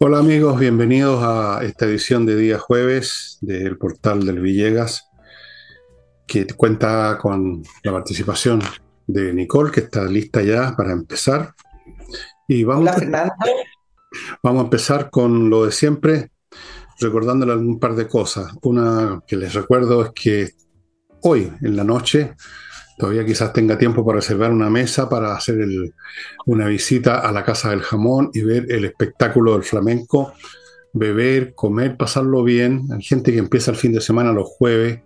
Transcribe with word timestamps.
Hola 0.00 0.20
amigos, 0.20 0.60
bienvenidos 0.60 1.24
a 1.24 1.58
esta 1.64 1.84
edición 1.86 2.24
de 2.24 2.36
día 2.36 2.56
jueves 2.56 3.38
del 3.40 3.76
portal 3.78 4.24
del 4.24 4.38
Villegas, 4.38 5.08
que 6.24 6.46
cuenta 6.46 7.18
con 7.20 7.64
la 7.82 7.90
participación 7.90 8.62
de 9.08 9.34
Nicole, 9.34 9.72
que 9.72 9.80
está 9.80 10.04
lista 10.04 10.40
ya 10.40 10.76
para 10.76 10.92
empezar. 10.92 11.52
Y 12.46 12.62
vamos, 12.62 12.88
Hola, 12.96 13.34
vamos 14.40 14.60
a 14.60 14.64
empezar 14.66 15.10
con 15.10 15.50
lo 15.50 15.64
de 15.64 15.72
siempre, 15.72 16.30
recordándole 17.00 17.56
un 17.56 17.80
par 17.80 17.96
de 17.96 18.06
cosas. 18.06 18.52
Una 18.62 19.20
que 19.26 19.34
les 19.34 19.52
recuerdo 19.52 20.04
es 20.04 20.10
que 20.12 20.50
hoy 21.22 21.52
en 21.60 21.74
la 21.74 21.82
noche 21.82 22.36
todavía 22.98 23.24
quizás 23.24 23.52
tenga 23.52 23.78
tiempo 23.78 24.04
para 24.04 24.16
reservar 24.16 24.50
una 24.50 24.68
mesa 24.68 25.08
para 25.08 25.34
hacer 25.34 25.56
una 26.46 26.66
visita 26.66 27.20
a 27.20 27.30
la 27.32 27.44
Casa 27.44 27.70
del 27.70 27.82
Jamón 27.82 28.30
y 28.34 28.42
ver 28.42 28.66
el 28.70 28.84
espectáculo 28.84 29.52
del 29.52 29.62
flamenco, 29.62 30.32
beber, 30.92 31.54
comer, 31.54 31.96
pasarlo 31.96 32.42
bien. 32.42 32.88
Hay 32.92 33.02
gente 33.02 33.32
que 33.32 33.38
empieza 33.38 33.70
el 33.70 33.76
fin 33.76 33.92
de 33.92 34.00
semana 34.00 34.32
los 34.32 34.48
jueves, 34.48 35.00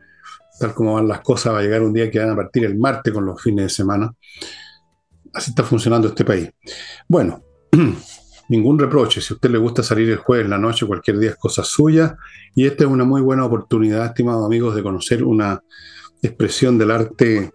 tal 0.58 0.72
como 0.72 0.94
van 0.94 1.06
las 1.06 1.20
cosas, 1.20 1.52
va 1.52 1.58
a 1.58 1.62
llegar 1.62 1.82
un 1.82 1.92
día 1.92 2.10
que 2.10 2.18
van 2.18 2.30
a 2.30 2.36
partir 2.36 2.64
el 2.64 2.78
martes 2.78 3.12
con 3.12 3.26
los 3.26 3.40
fines 3.40 3.66
de 3.66 3.70
semana. 3.70 4.12
Así 5.34 5.50
está 5.50 5.62
funcionando 5.62 6.08
este 6.08 6.24
país. 6.24 6.50
Bueno, 7.06 7.44
ningún 8.48 8.78
reproche. 8.78 9.20
Si 9.20 9.34
a 9.34 9.36
usted 9.36 9.50
le 9.50 9.58
gusta 9.58 9.82
salir 9.82 10.08
el 10.08 10.16
jueves 10.16 10.48
la 10.48 10.58
noche, 10.58 10.86
cualquier 10.86 11.18
día 11.18 11.30
es 11.30 11.36
cosa 11.36 11.62
suya. 11.62 12.16
Y 12.54 12.66
esta 12.66 12.84
es 12.84 12.90
una 12.90 13.04
muy 13.04 13.20
buena 13.20 13.44
oportunidad, 13.44 14.06
estimados 14.06 14.46
amigos, 14.46 14.74
de 14.74 14.82
conocer 14.82 15.24
una 15.24 15.62
expresión 16.22 16.78
del 16.78 16.90
arte 16.90 17.52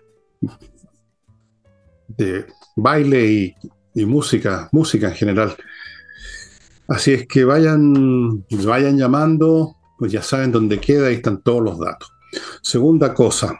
de 2.07 2.45
baile 2.75 3.55
y, 3.93 4.05
música, 4.05 4.69
música 4.71 5.07
en 5.09 5.15
general. 5.15 5.55
Así 6.87 7.13
es 7.13 7.27
que 7.27 7.43
vayan, 7.43 8.45
vayan 8.65 8.97
llamando, 8.97 9.75
pues 9.97 10.11
ya 10.11 10.21
saben 10.21 10.51
dónde 10.51 10.79
queda, 10.79 11.11
y 11.11 11.15
están 11.15 11.41
todos 11.41 11.63
los 11.63 11.79
datos. 11.79 12.11
Segunda 12.61 13.13
cosa, 13.13 13.59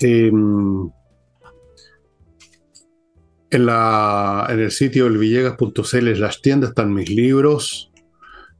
em, 0.00 0.90
en, 3.50 3.66
la, 3.66 4.46
en 4.48 4.60
el 4.60 4.70
sitio 4.70 5.06
elvillegas.cl, 5.06 6.18
las 6.18 6.40
tiendas 6.40 6.70
están 6.70 6.94
mis 6.94 7.10
libros, 7.10 7.92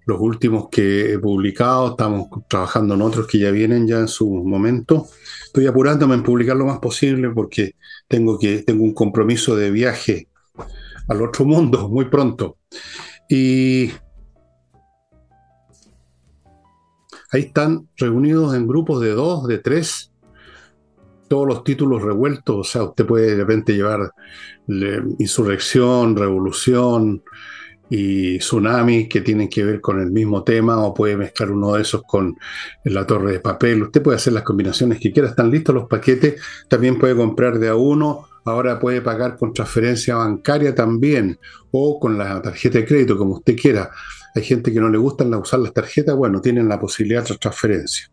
los 0.04 0.20
últimos 0.20 0.68
que 0.70 1.12
he 1.12 1.18
publicado, 1.18 1.90
estamos 1.90 2.28
trabajando 2.48 2.94
en 2.94 3.02
otros 3.02 3.26
que 3.26 3.38
ya 3.38 3.50
vienen 3.50 3.86
ya 3.86 3.98
en 4.00 4.08
su 4.08 4.28
momento. 4.30 5.08
Estoy 5.52 5.66
apurándome 5.66 6.14
en 6.14 6.22
publicar 6.22 6.56
lo 6.56 6.64
más 6.64 6.78
posible 6.78 7.28
porque 7.28 7.74
tengo, 8.08 8.38
que, 8.38 8.62
tengo 8.62 8.84
un 8.84 8.94
compromiso 8.94 9.54
de 9.54 9.70
viaje 9.70 10.28
al 11.08 11.20
otro 11.20 11.44
mundo 11.44 11.88
muy 11.90 12.06
pronto. 12.06 12.56
Y 13.28 13.90
ahí 17.32 17.42
están 17.42 17.86
reunidos 17.98 18.54
en 18.54 18.66
grupos 18.66 19.02
de 19.02 19.10
dos, 19.10 19.46
de 19.46 19.58
tres, 19.58 20.10
todos 21.28 21.46
los 21.46 21.64
títulos 21.64 22.00
revueltos. 22.00 22.56
O 22.56 22.64
sea, 22.64 22.84
usted 22.84 23.04
puede 23.04 23.32
de 23.32 23.36
repente 23.36 23.74
llevar 23.74 24.10
insurrección, 25.18 26.16
revolución, 26.16 27.22
y 27.94 28.38
tsunamis 28.38 29.06
que 29.06 29.20
tienen 29.20 29.50
que 29.50 29.62
ver 29.62 29.82
con 29.82 30.00
el 30.00 30.10
mismo 30.10 30.42
tema 30.42 30.82
o 30.82 30.94
puede 30.94 31.14
mezclar 31.14 31.50
uno 31.50 31.74
de 31.74 31.82
esos 31.82 32.00
con 32.04 32.38
la 32.84 33.06
torre 33.06 33.32
de 33.32 33.40
papel. 33.40 33.82
Usted 33.82 34.00
puede 34.00 34.16
hacer 34.16 34.32
las 34.32 34.44
combinaciones 34.44 34.98
que 34.98 35.12
quiera. 35.12 35.28
Están 35.28 35.50
listos 35.50 35.74
los 35.74 35.88
paquetes. 35.88 36.40
También 36.70 36.98
puede 36.98 37.14
comprar 37.14 37.58
de 37.58 37.68
a 37.68 37.74
uno. 37.74 38.28
Ahora 38.46 38.80
puede 38.80 39.02
pagar 39.02 39.36
con 39.36 39.52
transferencia 39.52 40.16
bancaria 40.16 40.74
también 40.74 41.38
o 41.70 42.00
con 42.00 42.16
la 42.16 42.40
tarjeta 42.40 42.78
de 42.78 42.86
crédito, 42.86 43.18
como 43.18 43.34
usted 43.34 43.56
quiera. 43.60 43.90
Hay 44.34 44.42
gente 44.42 44.72
que 44.72 44.80
no 44.80 44.88
le 44.88 44.96
gusta 44.96 45.24
usar 45.36 45.60
las 45.60 45.74
tarjetas. 45.74 46.16
Bueno, 46.16 46.40
tienen 46.40 46.70
la 46.70 46.80
posibilidad 46.80 47.28
de 47.28 47.36
transferencia. 47.36 48.10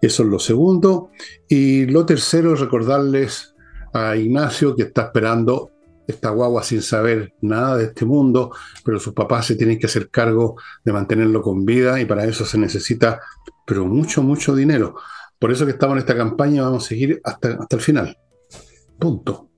Eso 0.00 0.22
es 0.22 0.28
lo 0.30 0.38
segundo. 0.38 1.10
Y 1.46 1.84
lo 1.84 2.06
tercero 2.06 2.54
es 2.54 2.60
recordarles 2.60 3.54
a 3.92 4.16
Ignacio 4.16 4.74
que 4.74 4.84
está 4.84 5.02
esperando 5.02 5.73
esta 6.06 6.30
guagua 6.30 6.62
sin 6.62 6.82
saber 6.82 7.34
nada 7.40 7.76
de 7.76 7.84
este 7.84 8.04
mundo, 8.04 8.52
pero 8.84 9.00
sus 9.00 9.14
papás 9.14 9.46
se 9.46 9.56
tienen 9.56 9.78
que 9.78 9.86
hacer 9.86 10.10
cargo 10.10 10.56
de 10.84 10.92
mantenerlo 10.92 11.40
con 11.42 11.64
vida 11.64 12.00
y 12.00 12.04
para 12.04 12.24
eso 12.24 12.44
se 12.44 12.58
necesita, 12.58 13.20
pero 13.66 13.86
mucho, 13.86 14.22
mucho 14.22 14.54
dinero. 14.54 14.96
Por 15.38 15.52
eso 15.52 15.64
que 15.64 15.72
estamos 15.72 15.94
en 15.94 16.00
esta 16.00 16.16
campaña, 16.16 16.62
vamos 16.62 16.84
a 16.84 16.88
seguir 16.88 17.20
hasta, 17.24 17.54
hasta 17.54 17.76
el 17.76 17.82
final. 17.82 18.18
Punto. 18.98 19.50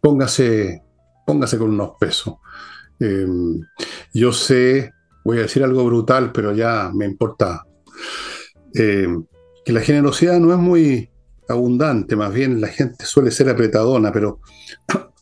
Póngase, 0.00 0.82
póngase 1.26 1.58
con 1.58 1.70
unos 1.70 1.92
pesos. 1.98 2.34
Em, 2.98 3.60
yo 4.14 4.32
sé, 4.32 4.92
voy 5.24 5.38
a 5.38 5.42
decir 5.42 5.62
algo 5.64 5.84
brutal, 5.84 6.32
pero 6.32 6.52
ya 6.52 6.90
me 6.94 7.04
importa, 7.04 7.64
em, 8.74 9.24
que 9.64 9.72
la 9.72 9.80
generosidad 9.80 10.38
no 10.40 10.52
es 10.52 10.58
muy 10.58 11.10
abundante, 11.48 12.16
más 12.16 12.32
bien 12.32 12.60
la 12.60 12.68
gente 12.68 13.04
suele 13.04 13.30
ser 13.30 13.48
apretadona, 13.48 14.12
pero 14.12 14.40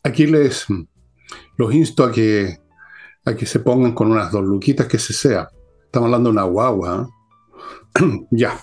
Aquí 0.03 0.25
les 0.25 0.65
los 1.57 1.73
insto 1.73 2.03
a 2.03 2.11
que, 2.11 2.57
a 3.25 3.35
que 3.35 3.45
se 3.45 3.59
pongan 3.59 3.93
con 3.93 4.11
unas 4.11 4.31
dos 4.31 4.43
luquitas 4.43 4.87
que 4.87 4.97
se 4.97 5.13
sea. 5.13 5.49
Estamos 5.85 6.07
hablando 6.07 6.29
de 6.29 6.33
una 6.33 6.43
guagua. 6.43 7.07
¿eh? 7.99 8.25
ya. 8.31 8.59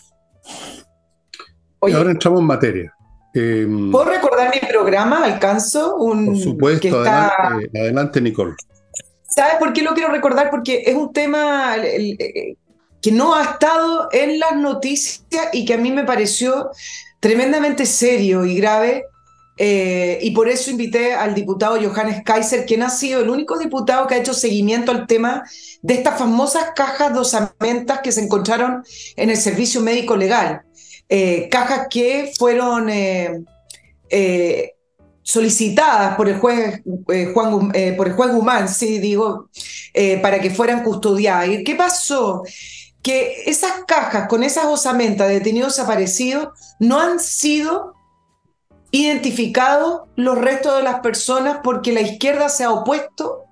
y 1.86 1.92
ahora 1.92 2.10
entramos 2.10 2.40
en 2.40 2.46
materia. 2.46 2.94
Em, 3.34 3.90
¿Puedo 3.92 4.10
recordar 4.10 4.50
mi 4.52 4.68
programa? 4.68 5.24
¿Alcanzo? 5.24 5.96
Un, 5.96 6.26
por 6.26 6.36
supuesto, 6.38 7.00
adelante, 7.00 7.78
adelante, 7.78 8.20
Nicole. 8.20 8.54
¿Sabes 9.22 9.54
por 9.60 9.72
qué 9.72 9.82
lo 9.82 9.94
quiero 9.94 10.10
recordar? 10.10 10.50
Porque 10.50 10.82
es 10.86 10.96
un 10.96 11.12
tema 11.12 11.76
eh, 11.76 12.56
que 13.00 13.12
no 13.12 13.34
ha 13.34 13.44
estado 13.44 14.08
en 14.10 14.40
las 14.40 14.56
noticias 14.56 15.48
y 15.52 15.64
que 15.64 15.74
a 15.74 15.78
mí 15.78 15.92
me 15.92 16.04
pareció 16.04 16.70
tremendamente 17.20 17.86
serio 17.86 18.44
y 18.44 18.56
grave 18.56 19.04
eh, 19.60 20.20
y 20.22 20.30
por 20.30 20.48
eso 20.48 20.70
invité 20.70 21.14
al 21.14 21.34
diputado 21.34 21.76
Johannes 21.82 22.22
Kaiser, 22.24 22.64
quien 22.64 22.84
ha 22.84 22.90
sido 22.90 23.22
el 23.22 23.28
único 23.28 23.58
diputado 23.58 24.06
que 24.06 24.14
ha 24.14 24.18
hecho 24.18 24.32
seguimiento 24.32 24.92
al 24.92 25.08
tema 25.08 25.42
de 25.82 25.94
estas 25.94 26.16
famosas 26.16 26.68
cajas 26.76 27.12
de 27.12 27.18
osamentas 27.18 27.98
que 28.00 28.12
se 28.12 28.22
encontraron 28.22 28.84
en 29.16 29.30
el 29.30 29.36
servicio 29.36 29.80
médico 29.80 30.16
legal. 30.16 30.62
Eh, 31.08 31.48
cajas 31.50 31.88
que 31.90 32.32
fueron 32.38 32.88
eh, 32.88 33.42
solicitadas 35.22 36.14
por 36.16 36.28
el 36.28 36.38
juez, 36.38 36.80
Juan, 37.34 37.72
por 37.96 38.06
el 38.06 38.12
juez 38.12 38.32
Guzmán, 38.32 38.68
sí, 38.68 39.00
digo, 39.00 39.48
para 40.22 40.40
que 40.40 40.50
fueran 40.50 40.84
custodiadas. 40.84 41.48
¿Y 41.48 41.64
qué 41.64 41.74
pasó? 41.74 42.44
Que 43.02 43.42
esas 43.46 43.72
cajas 43.88 44.28
con 44.28 44.44
esas 44.44 44.66
osamentas 44.66 45.26
de 45.26 45.34
detenidos 45.34 45.76
desaparecidos 45.76 46.50
no 46.78 47.00
han 47.00 47.18
sido 47.18 47.97
identificado 48.90 50.08
los 50.16 50.38
restos 50.38 50.76
de 50.76 50.82
las 50.82 51.00
personas 51.00 51.58
porque 51.62 51.92
la 51.92 52.00
izquierda 52.00 52.48
se 52.48 52.64
ha 52.64 52.70
opuesto 52.70 53.44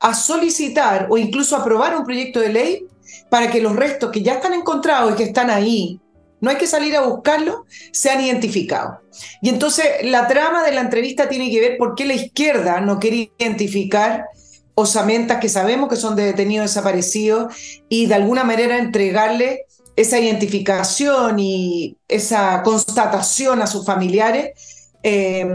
a 0.00 0.14
solicitar 0.14 1.08
o 1.10 1.18
incluso 1.18 1.56
aprobar 1.56 1.96
un 1.96 2.04
proyecto 2.04 2.40
de 2.40 2.48
ley 2.50 2.86
para 3.28 3.50
que 3.50 3.60
los 3.60 3.76
restos 3.76 4.10
que 4.10 4.22
ya 4.22 4.34
están 4.34 4.54
encontrados 4.54 5.12
y 5.12 5.16
que 5.16 5.24
están 5.24 5.50
ahí, 5.50 6.00
no 6.40 6.50
hay 6.50 6.56
que 6.56 6.66
salir 6.66 6.96
a 6.96 7.02
buscarlos, 7.02 7.56
sean 7.92 8.20
identificados. 8.20 8.98
Y 9.42 9.48
entonces 9.48 9.86
la 10.04 10.28
trama 10.28 10.62
de 10.62 10.72
la 10.72 10.80
entrevista 10.80 11.28
tiene 11.28 11.50
que 11.50 11.60
ver 11.60 11.78
por 11.78 11.94
qué 11.94 12.04
la 12.04 12.14
izquierda 12.14 12.80
no 12.80 12.98
quiere 12.98 13.32
identificar 13.38 14.26
osamentas 14.74 15.40
que 15.40 15.48
sabemos 15.48 15.88
que 15.88 15.96
son 15.96 16.14
de 16.14 16.24
detenidos 16.24 16.70
desaparecidos 16.70 17.52
y 17.88 18.06
de 18.06 18.14
alguna 18.14 18.44
manera 18.44 18.78
entregarle 18.78 19.66
esa 19.96 20.20
identificación 20.20 21.40
y 21.40 21.96
esa 22.06 22.62
constatación 22.62 23.60
a 23.60 23.66
sus 23.66 23.84
familiares 23.84 24.77
Em, 25.10 25.48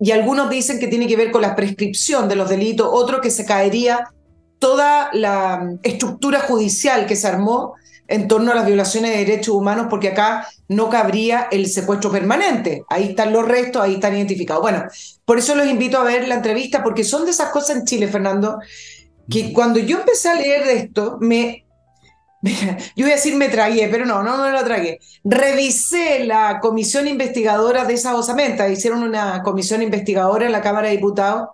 y 0.00 0.12
algunos 0.12 0.48
dicen 0.48 0.78
que 0.78 0.86
tiene 0.86 1.06
que 1.06 1.16
ver 1.16 1.30
con 1.30 1.42
la 1.42 1.54
prescripción 1.54 2.26
de 2.26 2.36
los 2.36 2.48
delitos, 2.48 2.88
otro 2.90 3.20
que 3.20 3.30
se 3.30 3.44
caería 3.44 4.08
toda 4.58 5.10
la 5.12 5.76
estructura 5.82 6.40
judicial 6.40 7.04
que 7.04 7.14
se 7.14 7.28
armó 7.28 7.74
en 8.08 8.28
torno 8.28 8.52
a 8.52 8.54
las 8.54 8.66
violaciones 8.66 9.10
de 9.10 9.18
derechos 9.18 9.54
humanos, 9.54 9.88
porque 9.90 10.08
acá 10.08 10.48
no 10.68 10.88
cabría 10.88 11.48
el 11.52 11.66
secuestro 11.66 12.10
permanente. 12.10 12.84
Ahí 12.88 13.10
están 13.10 13.30
los 13.34 13.46
restos, 13.46 13.82
ahí 13.82 13.94
están 13.94 14.16
identificados. 14.16 14.62
Bueno, 14.62 14.84
por 15.26 15.36
eso 15.36 15.54
los 15.54 15.66
invito 15.66 15.98
a 15.98 16.04
ver 16.04 16.26
la 16.26 16.36
entrevista, 16.36 16.82
porque 16.82 17.04
son 17.04 17.26
de 17.26 17.32
esas 17.32 17.50
cosas 17.50 17.76
en 17.76 17.84
Chile, 17.84 18.08
Fernando, 18.08 18.58
que 19.28 19.52
cuando 19.52 19.80
yo 19.80 19.98
empecé 19.98 20.30
a 20.30 20.34
leer 20.34 20.64
de 20.64 20.76
esto, 20.78 21.18
me 21.20 21.63
yo 22.96 23.04
voy 23.04 23.12
a 23.12 23.16
decir 23.16 23.34
me 23.36 23.48
tragué, 23.48 23.88
pero 23.88 24.04
no, 24.04 24.22
no 24.22 24.36
me 24.36 24.50
lo 24.50 24.62
tragué. 24.64 25.00
Revisé 25.24 26.24
la 26.24 26.60
comisión 26.60 27.08
investigadora 27.08 27.84
de 27.84 27.94
esa 27.94 28.14
osamenta. 28.14 28.68
Hicieron 28.68 29.02
una 29.02 29.42
comisión 29.42 29.82
investigadora 29.82 30.44
en 30.44 30.52
la 30.52 30.60
Cámara 30.60 30.88
de 30.88 30.96
Diputados 30.96 31.48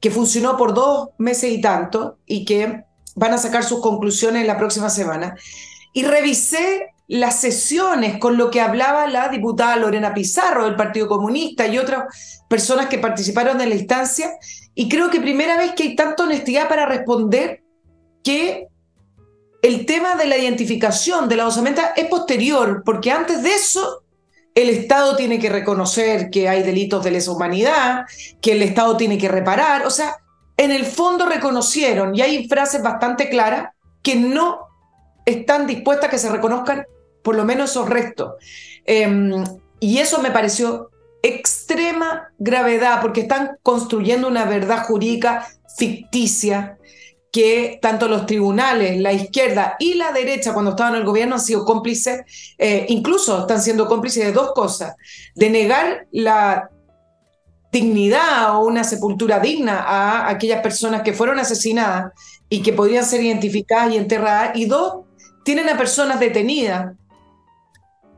que 0.00 0.10
funcionó 0.10 0.58
por 0.58 0.74
dos 0.74 1.10
meses 1.16 1.50
y 1.50 1.62
tanto 1.62 2.18
y 2.26 2.44
que 2.44 2.84
van 3.16 3.32
a 3.32 3.38
sacar 3.38 3.64
sus 3.64 3.80
conclusiones 3.80 4.46
la 4.46 4.58
próxima 4.58 4.90
semana. 4.90 5.34
Y 5.94 6.02
revisé 6.02 6.90
las 7.06 7.40
sesiones 7.40 8.18
con 8.18 8.36
lo 8.36 8.50
que 8.50 8.60
hablaba 8.60 9.06
la 9.06 9.28
diputada 9.28 9.76
Lorena 9.76 10.12
Pizarro 10.12 10.66
del 10.66 10.76
Partido 10.76 11.08
Comunista 11.08 11.66
y 11.66 11.78
otras 11.78 12.42
personas 12.50 12.88
que 12.88 12.98
participaron 12.98 13.62
en 13.62 13.70
la 13.70 13.76
instancia. 13.76 14.30
Y 14.74 14.90
creo 14.90 15.08
que 15.08 15.20
primera 15.20 15.56
vez 15.56 15.72
que 15.72 15.84
hay 15.84 15.96
tanta 15.96 16.24
honestidad 16.24 16.68
para 16.68 16.84
responder 16.84 17.62
que 18.22 18.68
el 19.64 19.86
tema 19.86 20.14
de 20.14 20.26
la 20.26 20.36
identificación 20.36 21.26
de 21.26 21.36
la 21.36 21.46
osamenta 21.46 21.94
es 21.96 22.06
posterior, 22.08 22.82
porque 22.84 23.10
antes 23.10 23.42
de 23.42 23.54
eso 23.54 24.02
el 24.54 24.68
Estado 24.68 25.16
tiene 25.16 25.38
que 25.38 25.48
reconocer 25.48 26.28
que 26.28 26.50
hay 26.50 26.62
delitos 26.62 27.02
de 27.02 27.12
lesa 27.12 27.32
humanidad, 27.32 28.04
que 28.42 28.52
el 28.52 28.62
Estado 28.62 28.98
tiene 28.98 29.16
que 29.16 29.26
reparar, 29.26 29.86
o 29.86 29.90
sea, 29.90 30.18
en 30.58 30.70
el 30.70 30.84
fondo 30.84 31.24
reconocieron, 31.24 32.14
y 32.14 32.20
hay 32.20 32.46
frases 32.46 32.82
bastante 32.82 33.30
claras, 33.30 33.70
que 34.02 34.16
no 34.16 34.66
están 35.24 35.66
dispuestas 35.66 36.08
a 36.08 36.10
que 36.10 36.18
se 36.18 36.28
reconozcan 36.28 36.84
por 37.22 37.34
lo 37.34 37.46
menos 37.46 37.70
esos 37.70 37.88
restos. 37.88 38.34
Em, 38.84 39.32
y 39.80 39.96
eso 39.96 40.20
me 40.20 40.30
pareció 40.30 40.90
extrema 41.22 42.34
gravedad, 42.38 43.00
porque 43.00 43.22
están 43.22 43.56
construyendo 43.62 44.28
una 44.28 44.44
verdad 44.44 44.84
jurídica 44.84 45.48
ficticia 45.78 46.76
que 47.34 47.80
tanto 47.82 48.06
los 48.06 48.26
tribunales, 48.26 49.00
la 49.00 49.12
izquierda 49.12 49.74
y 49.80 49.94
la 49.94 50.12
derecha, 50.12 50.52
cuando 50.52 50.70
estaban 50.70 50.94
en 50.94 51.00
el 51.00 51.04
gobierno, 51.04 51.34
han 51.34 51.40
sido 51.40 51.64
cómplices, 51.64 52.22
eh, 52.56 52.86
incluso 52.90 53.40
están 53.40 53.60
siendo 53.60 53.88
cómplices 53.88 54.26
de 54.26 54.30
dos 54.30 54.52
cosas, 54.52 54.94
de 55.34 55.50
negar 55.50 56.06
la 56.12 56.70
dignidad 57.72 58.54
o 58.54 58.60
una 58.60 58.84
sepultura 58.84 59.40
digna 59.40 59.80
a 59.80 60.28
aquellas 60.28 60.62
personas 60.62 61.02
que 61.02 61.12
fueron 61.12 61.40
asesinadas 61.40 62.12
y 62.48 62.62
que 62.62 62.72
podrían 62.72 63.04
ser 63.04 63.20
identificadas 63.24 63.92
y 63.92 63.96
enterradas, 63.96 64.52
y 64.54 64.66
dos, 64.66 64.98
tienen 65.44 65.68
a 65.68 65.76
personas 65.76 66.20
detenidas 66.20 66.92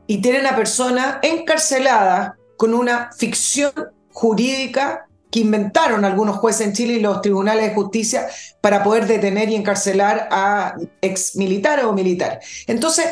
y 0.05 0.21
tienen 0.21 0.45
a 0.45 0.55
personas 0.55 1.17
encarceladas 1.23 2.33
con 2.55 2.75
una 2.75 3.09
ficción 3.17 3.71
jurídica 4.11 5.06
que 5.31 5.39
inventaron 5.39 6.05
algunos 6.05 6.37
jueces 6.37 6.67
en 6.67 6.73
Chile 6.73 6.93
y 6.93 6.99
los 6.99 7.21
tribunales 7.21 7.65
de 7.65 7.75
justicia 7.75 8.27
para 8.61 8.83
poder 8.83 9.07
detener 9.07 9.49
y 9.49 9.55
encarcelar 9.55 10.27
a 10.31 10.75
ex 11.01 11.35
militares 11.35 11.85
o 11.85 11.93
militares. 11.93 12.63
Entonces, 12.67 13.05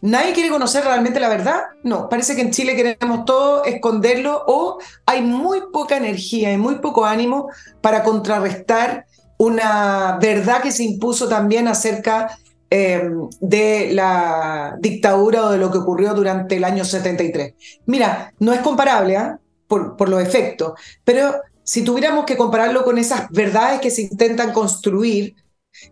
¿nadie 0.00 0.32
quiere 0.32 0.50
conocer 0.50 0.84
realmente 0.84 1.20
la 1.20 1.28
verdad? 1.28 1.60
No, 1.82 2.08
parece 2.08 2.34
que 2.34 2.42
en 2.42 2.50
Chile 2.50 2.76
queremos 2.76 3.24
todo 3.24 3.64
esconderlo 3.64 4.42
o 4.46 4.78
hay 5.06 5.22
muy 5.22 5.62
poca 5.72 5.96
energía 5.96 6.52
y 6.52 6.56
muy 6.56 6.76
poco 6.76 7.04
ánimo 7.04 7.48
para 7.80 8.02
contrarrestar 8.02 9.06
una 9.38 10.18
verdad 10.20 10.62
que 10.62 10.72
se 10.72 10.84
impuso 10.84 11.28
también 11.28 11.68
acerca 11.68 12.38
Em, 12.74 13.28
de 13.38 13.92
la 13.92 14.78
dictadura 14.80 15.44
o 15.44 15.50
de 15.50 15.58
lo 15.58 15.70
que 15.70 15.76
ocurrió 15.76 16.14
durante 16.14 16.56
el 16.56 16.64
año 16.64 16.86
73. 16.86 17.52
Mira, 17.84 18.32
no 18.38 18.54
es 18.54 18.60
comparable 18.60 19.18
¿ah? 19.18 19.38
Por, 19.72 19.96
por 19.96 20.10
los 20.10 20.20
efectos, 20.20 20.74
pero 21.02 21.32
si 21.64 21.82
tuviéramos 21.82 22.26
que 22.26 22.36
compararlo 22.36 22.84
con 22.84 22.98
esas 22.98 23.30
verdades 23.30 23.80
que 23.80 23.90
se 23.90 24.02
intentan 24.02 24.52
construir, 24.52 25.34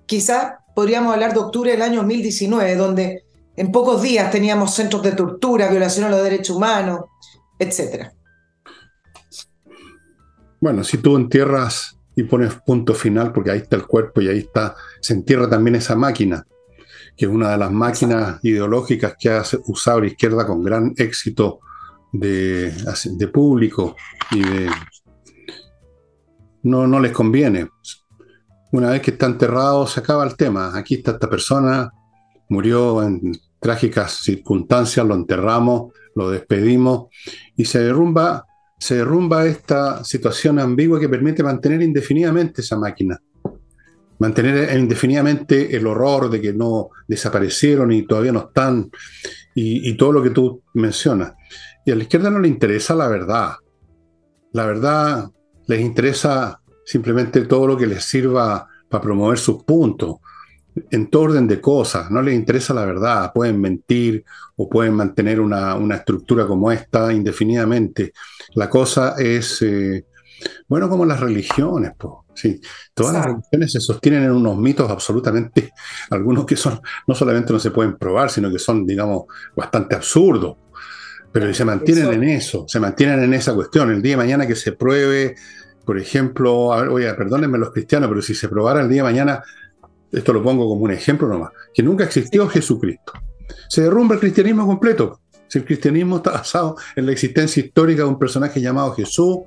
quizás 0.05 0.53
podríamos 0.75 1.15
hablar 1.15 1.33
de 1.33 1.39
octubre 1.41 1.71
del 1.71 1.81
año 1.81 2.01
2019, 2.01 2.77
donde 2.77 3.25
en 3.57 3.73
pocos 3.73 4.03
días 4.03 4.31
teníamos 4.31 4.75
centros 4.75 5.03
de 5.03 5.13
tortura, 5.13 5.71
violación 5.71 6.05
a 6.05 6.11
los 6.11 6.23
derechos 6.23 6.57
humanos, 6.57 7.05
etc. 7.59 8.09
Bueno, 10.61 10.85
si 10.85 10.99
tú 10.99 11.17
entierras 11.17 11.97
y 12.15 12.25
pones 12.25 12.53
punto 12.67 12.93
final, 12.93 13.33
porque 13.33 13.51
ahí 13.51 13.61
está 13.61 13.77
el 13.77 13.87
cuerpo 13.87 14.21
y 14.21 14.29
ahí 14.29 14.41
está, 14.41 14.77
se 15.01 15.15
entierra 15.15 15.49
también 15.49 15.77
esa 15.77 15.97
máquina 15.97 16.47
que 17.17 17.27
es 17.27 17.31
una 17.31 17.51
de 17.51 17.59
las 17.59 17.71
máquinas 17.71 18.39
ideológicas 18.43 19.15
que 19.19 19.31
ha 19.31 19.43
usado 19.67 20.01
la 20.01 20.07
izquierda 20.07 20.47
con 20.47 20.63
gran 20.63 20.95
éxito 20.97 21.61
de, 22.13 23.29
público 23.33 23.97
y 24.31 24.43
de... 24.43 24.71
No, 26.63 26.87
no 26.87 27.01
les 27.01 27.13
conviene. 27.13 27.69
Una 28.73 28.91
vez 28.91 29.03
que 29.03 29.13
está 29.13 29.27
enterrado, 29.27 29.87
se 29.87 30.01
acaba 30.01 30.25
el 30.25 30.37
tema. 30.37 30.77
Aquí 30.77 30.97
está 30.97 31.13
esta 31.13 31.29
persona, 31.29 31.91
murió 32.49 33.03
en 33.03 33.33
trágicas 33.59 34.13
circunstancias, 34.13 35.07
lo 35.07 35.15
enterramos, 35.15 35.93
lo 36.15 36.31
despedimos 36.31 37.09
y 37.57 37.65
se 37.65 37.81
derrumba, 37.81 38.47
se 38.79 38.97
derrumba 38.97 39.47
esta 39.47 40.05
situación 40.05 40.59
ambigua 40.59 41.01
que 41.01 41.09
permite 41.09 41.43
mantener 41.43 41.83
indefinidamente 41.83 42.63
esa 42.63 42.77
máquina 42.77 43.21
mantener 44.21 44.79
indefinidamente 44.79 45.75
el 45.75 45.87
horror 45.87 46.31
de 46.31 46.41
que 46.41 46.53
no 46.53 46.91
desaparecieron 47.09 47.91
y 47.91 48.03
todavía 48.03 48.33
no 48.33 48.41
están, 48.49 48.91
y, 49.55 49.95
todo 49.97 50.13
lo 50.13 50.23
que 50.23 50.31
tú 50.31 50.63
mencionas. 50.75 51.33
Y 51.85 51.93
a 51.93 51.97
la 51.97 52.03
izquierda 52.03 52.31
no 52.31 52.39
le 52.39 52.49
interesa 52.49 52.95
la 52.95 53.09
verdad. 53.09 53.55
La 54.53 54.67
verdad 54.67 55.31
les 55.67 55.81
interesa 55.81 56.61
simplemente 56.85 57.47
todo 57.47 57.67
lo 57.67 57.77
que 57.77 57.87
les 57.87 58.05
sirva 58.05 58.67
para 58.89 59.03
promover 59.03 59.39
sus 59.39 59.63
puntos, 59.63 60.17
en 60.91 61.09
todo 61.09 61.23
orden 61.23 61.47
de 61.47 61.61
cosas. 61.61 62.11
No 62.11 62.23
les 62.23 62.35
interesa 62.35 62.75
la 62.75 62.85
verdad. 62.85 63.33
Pueden 63.33 63.61
mentir 63.61 64.25
o 64.57 64.69
pueden 64.69 64.95
mantener 64.95 65.41
una, 65.41 65.77
estructura 65.95 66.47
como 66.47 66.71
esta 66.71 67.13
indefinidamente. 67.13 68.13
La 68.55 68.69
cosa 68.69 69.15
es, 69.19 69.63
eh, 69.63 70.07
bueno, 70.69 70.89
como 70.89 71.05
las 71.05 71.21
religiones, 71.21 71.93
pues. 71.97 72.15
Sí, 72.33 72.61
todas 72.95 73.13
las 73.13 73.27
religiones 73.27 73.73
se 73.73 73.81
sostienen 73.81 74.23
en 74.23 74.31
unos 74.31 74.57
mitos 74.57 74.91
absolutamente, 74.91 75.73
algunos 76.11 76.47
que 76.47 76.57
son, 76.57 76.81
no 77.07 77.15
solamente 77.15 77.53
no 77.53 77.59
se 77.59 77.71
pueden 77.71 77.99
probar, 77.99 78.31
sino 78.31 78.51
que 78.51 78.59
son, 78.59 78.87
digamos, 78.87 79.25
bastante 79.55 79.97
absurdos. 79.97 80.57
Pero 81.33 81.53
se 81.55 81.65
mantienen 81.65 82.13
en 82.13 82.25
eso, 82.25 82.65
se 82.67 82.81
mantienen 82.81 83.23
en 83.23 83.35
esa 83.35 83.55
cuestión. 83.55 83.91
El 83.91 84.03
día 84.03 84.13
de 84.13 84.17
mañana 84.17 84.47
que 84.47 84.57
se 84.57 84.73
pruebe, 84.73 85.37
por 85.85 85.99
ejemplo, 85.99 86.67
oye, 86.67 87.13
perdónenme 87.15 87.59
los 87.59 87.73
cristianos, 87.73 88.09
pero 88.09 88.23
si 88.23 88.35
se 88.35 88.49
probara 88.49 88.83
el 88.83 88.89
día 88.89 89.03
de 89.03 89.11
mañana, 89.11 89.43
esto 90.11 90.33
lo 90.33 90.43
pongo 90.43 90.69
como 90.69 90.83
un 90.83 90.91
ejemplo 90.91 91.29
nomás, 91.29 91.51
que 91.73 91.83
nunca 91.83 92.05
existió 92.05 92.49
Jesucristo. 92.49 93.13
Se 93.69 93.83
derrumba 93.83 94.15
el 94.15 94.21
cristianismo 94.21 94.67
completo. 94.67 95.21
Si 95.49 95.59
el 95.59 95.65
cristianismo 95.65 96.19
está 96.19 96.31
basado 96.31 96.77
en 96.95 97.07
la 97.07 97.13
existencia 97.13 97.61
histórica 97.61 98.03
de 98.03 98.09
un 98.09 98.21
personaje 98.21 98.61
llamado 98.61 98.93
Jesús, 98.93 99.39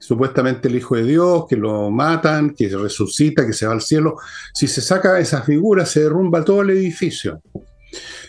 supuestamente 0.00 0.66
el 0.66 0.74
Hijo 0.74 0.96
de 0.96 1.04
Dios, 1.04 1.44
que 1.48 1.56
lo 1.56 1.88
matan, 1.88 2.50
que 2.50 2.68
resucita, 2.68 3.46
que 3.46 3.52
se 3.52 3.66
va 3.66 3.72
al 3.72 3.80
cielo, 3.80 4.16
si 4.52 4.66
se 4.66 4.80
saca 4.80 5.20
esa 5.20 5.42
figura, 5.42 5.86
se 5.86 6.00
derrumba 6.02 6.44
todo 6.44 6.62
el 6.62 6.70
edificio. 6.70 7.40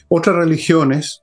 Otras 0.10 0.36
religiones, 0.36 1.23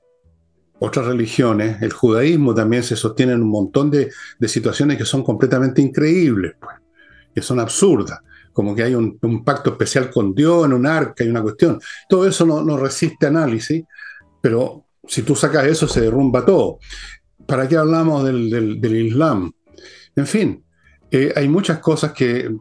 otras 0.83 1.05
religiones, 1.05 1.79
el 1.83 1.93
judaísmo 1.93 2.55
también 2.55 2.81
se 2.81 2.95
sostiene 2.95 3.33
en 3.33 3.43
un 3.43 3.49
montón 3.49 3.91
de, 3.91 4.11
situaciones 4.47 4.97
que 4.97 5.05
son 5.05 5.23
completamente 5.23 5.79
increíbles, 5.79 6.55
pues, 6.59 6.75
que 7.35 7.41
son 7.41 7.59
absurdas 7.59 8.19
como 8.51 8.75
que 8.75 8.83
hay 8.83 8.95
un, 8.95 9.17
pacto 9.45 9.69
especial 9.69 10.09
con 10.09 10.35
Dios 10.35 10.65
en 10.65 10.73
un 10.73 10.85
arca 10.85 11.23
y 11.23 11.29
una 11.29 11.41
cuestión. 11.41 11.79
Todo 12.09 12.27
eso 12.27 12.45
no, 12.45 12.61
no 12.61 12.75
resiste 12.75 13.27
análisis, 13.27 13.85
pero 14.41 14.87
si 15.07 15.21
tú 15.21 15.35
sacas 15.35 15.67
eso, 15.67 15.87
se 15.87 16.01
derrumba 16.01 16.43
todo. 16.43 16.79
¿Para 17.45 17.67
qué 17.67 17.77
hablamos 17.77 18.25
del, 18.25 18.83
Islam? 18.83 19.53
En 20.17 20.27
fin, 20.27 20.65
eh, 21.11 21.31
hay 21.33 21.47
muchas 21.47 21.79
cosas 21.79 22.11
que, 22.11 22.53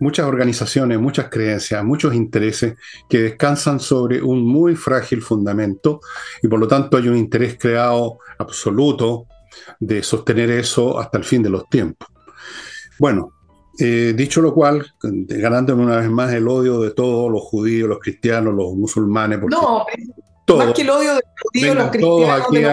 muchas 0.00 0.26
organizaciones, 0.26 0.98
muchas 0.98 1.28
creencias, 1.28 1.84
muchos 1.84 2.14
intereses 2.14 2.76
que 3.08 3.20
descansan 3.22 3.78
sobre 3.78 4.20
un 4.20 4.44
muy 4.44 4.74
frágil 4.74 5.22
fundamento 5.22 6.00
y 6.42 6.48
por 6.48 6.58
lo 6.58 6.66
tanto 6.66 6.96
hay 6.96 7.08
un 7.08 7.16
interés 7.16 7.56
creado 7.58 8.18
absoluto 8.38 9.26
de 9.78 10.02
sostener 10.02 10.50
eso 10.50 10.98
hasta 10.98 11.18
el 11.18 11.24
fin 11.24 11.42
de 11.42 11.50
los 11.50 11.68
tiempos. 11.68 12.08
Bueno, 12.98 13.32
eh, 13.78 14.12
dicho 14.16 14.40
lo 14.42 14.52
cual, 14.52 14.86
ganándome 15.02 15.84
una 15.84 15.96
vez 15.96 16.10
más 16.10 16.32
el 16.32 16.48
odio 16.48 16.80
de 16.80 16.90
todos 16.90 17.30
los 17.30 17.42
judíos, 17.42 17.88
los 17.88 17.98
cristianos, 17.98 18.54
los 18.54 18.74
musulmanes. 18.74 19.40
no, 19.40 19.86
más 20.56 20.72
que 20.74 20.82
el 20.82 20.90
odio 20.90 21.14
de 21.14 21.20
los 21.20 21.34
judíos, 21.42 21.76
los 21.76 21.90
cristianos. 21.90 22.46
aquí 22.46 22.64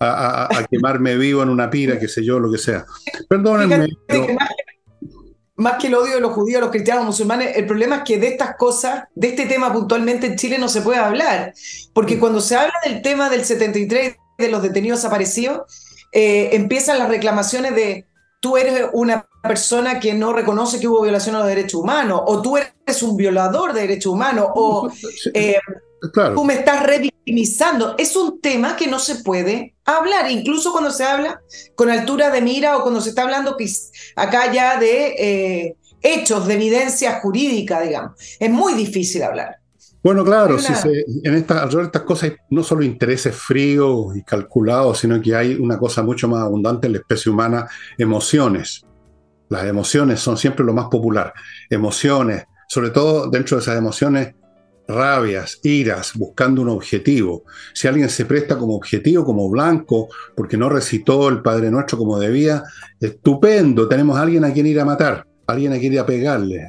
a, 0.00 0.66
quemarme 0.70 1.16
vivo 1.16 1.42
en 1.42 1.48
una 1.48 1.68
pira, 1.68 1.98
qué 1.98 2.08
sé 2.08 2.24
yo, 2.24 2.38
lo 2.38 2.50
que 2.50 2.58
sea. 2.58 2.84
Perdónenme. 3.28 3.78
más, 3.78 3.88
que 4.08 4.36
el 5.86 5.94
odio 5.94 6.14
de 6.14 6.20
los 6.20 6.32
judíos, 6.32 6.60
los 6.60 6.70
cristianos, 6.70 7.04
los 7.04 7.14
musulmanes, 7.14 7.56
el 7.56 7.66
problema 7.66 7.96
es 7.96 8.02
que 8.02 8.18
de 8.18 8.28
estas 8.28 8.56
cosas, 8.56 9.04
de 9.14 9.28
este 9.28 9.46
tema 9.46 9.72
puntualmente 9.72 10.26
en 10.26 10.36
Chile 10.36 10.58
no 10.58 10.68
se 10.68 10.82
puede 10.82 10.98
hablar. 10.98 11.52
Porque 11.92 12.16
mm. 12.16 12.20
cuando 12.20 12.40
se 12.40 12.56
habla 12.56 12.74
del 12.84 13.02
tema 13.02 13.28
del 13.28 13.44
73 13.44 14.16
de 14.38 14.48
los 14.48 14.62
detenidos 14.62 15.00
desaparecidos, 15.00 15.62
eh, 16.12 16.50
empiezan 16.52 16.98
las 16.98 17.08
reclamaciones 17.08 17.74
de 17.74 18.06
tú 18.40 18.56
eres 18.56 18.88
una 18.92 19.26
persona 19.42 19.98
que 19.98 20.14
no 20.14 20.32
reconoce 20.32 20.78
que 20.78 20.88
hubo 20.88 21.02
violación 21.02 21.34
a 21.34 21.40
los 21.40 21.48
derechos 21.48 21.80
humanos, 21.80 22.22
o 22.26 22.40
tú 22.40 22.56
eres 22.56 23.02
un 23.02 23.16
violador 23.16 23.72
de 23.72 23.82
derechos 23.82 24.12
humanos, 24.12 24.46
o 24.54 24.90
eh, 25.34 25.58
Tú 26.34 26.44
me 26.44 26.54
estás 26.54 26.84
revictimizando. 26.84 27.94
Es 27.98 28.16
un 28.16 28.40
tema 28.40 28.76
que 28.76 28.86
no 28.86 28.98
se 28.98 29.16
puede 29.16 29.74
hablar, 29.84 30.30
incluso 30.30 30.72
cuando 30.72 30.90
se 30.90 31.04
habla 31.04 31.40
con 31.74 31.90
altura 31.90 32.30
de 32.30 32.40
mira 32.40 32.76
o 32.76 32.82
cuando 32.82 33.00
se 33.00 33.10
está 33.10 33.22
hablando 33.22 33.56
acá 34.16 34.52
ya 34.52 34.78
de 34.78 35.14
eh, 35.18 35.76
hechos, 36.02 36.46
de 36.46 36.54
evidencia 36.54 37.20
jurídica, 37.20 37.80
digamos. 37.80 38.12
Es 38.38 38.50
muy 38.50 38.74
difícil 38.74 39.22
hablar. 39.22 39.56
Bueno, 40.02 40.24
claro, 40.24 40.58
si 40.58 40.72
en 41.24 41.34
esta, 41.34 41.60
alrededor 41.60 41.82
de 41.82 41.86
estas 41.86 42.02
cosas 42.02 42.30
hay 42.30 42.36
no 42.50 42.62
solo 42.62 42.84
intereses 42.84 43.34
fríos 43.34 44.16
y 44.16 44.22
calculados, 44.22 45.00
sino 45.00 45.20
que 45.20 45.34
hay 45.34 45.54
una 45.54 45.76
cosa 45.76 46.02
mucho 46.02 46.28
más 46.28 46.42
abundante 46.42 46.86
en 46.86 46.92
la 46.94 47.00
especie 47.00 47.32
humana, 47.32 47.68
emociones. 47.98 48.86
Las 49.48 49.64
emociones 49.64 50.20
son 50.20 50.38
siempre 50.38 50.64
lo 50.64 50.72
más 50.72 50.86
popular. 50.86 51.32
Emociones, 51.68 52.44
sobre 52.68 52.90
todo 52.90 53.28
dentro 53.28 53.56
de 53.56 53.62
esas 53.62 53.76
emociones, 53.76 54.34
rabias, 54.88 55.60
iras, 55.62 56.12
buscando 56.14 56.62
un 56.62 56.70
objetivo. 56.70 57.44
Si 57.74 57.86
alguien 57.86 58.08
se 58.08 58.24
presta 58.24 58.58
como 58.58 58.74
objetivo, 58.74 59.24
como 59.24 59.48
blanco, 59.48 60.08
porque 60.34 60.56
no 60.56 60.68
recitó 60.68 61.28
el 61.28 61.42
Padre 61.42 61.70
Nuestro 61.70 61.98
como 61.98 62.18
debía, 62.18 62.64
estupendo, 62.98 63.86
tenemos 63.86 64.16
a 64.16 64.22
alguien 64.22 64.44
a 64.44 64.52
quien 64.52 64.66
ir 64.66 64.80
a 64.80 64.84
matar, 64.84 65.26
alguien 65.46 65.72
a 65.72 65.78
quien 65.78 65.92
ir 65.92 66.00
a 66.00 66.06
pegarle. 66.06 66.66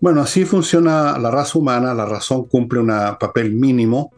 Bueno, 0.00 0.20
así 0.20 0.44
funciona 0.44 1.18
la 1.18 1.30
raza 1.30 1.58
humana, 1.58 1.94
la 1.94 2.04
razón 2.06 2.44
cumple 2.44 2.80
un 2.80 2.88
papel 3.18 3.52
mínimo 3.52 4.12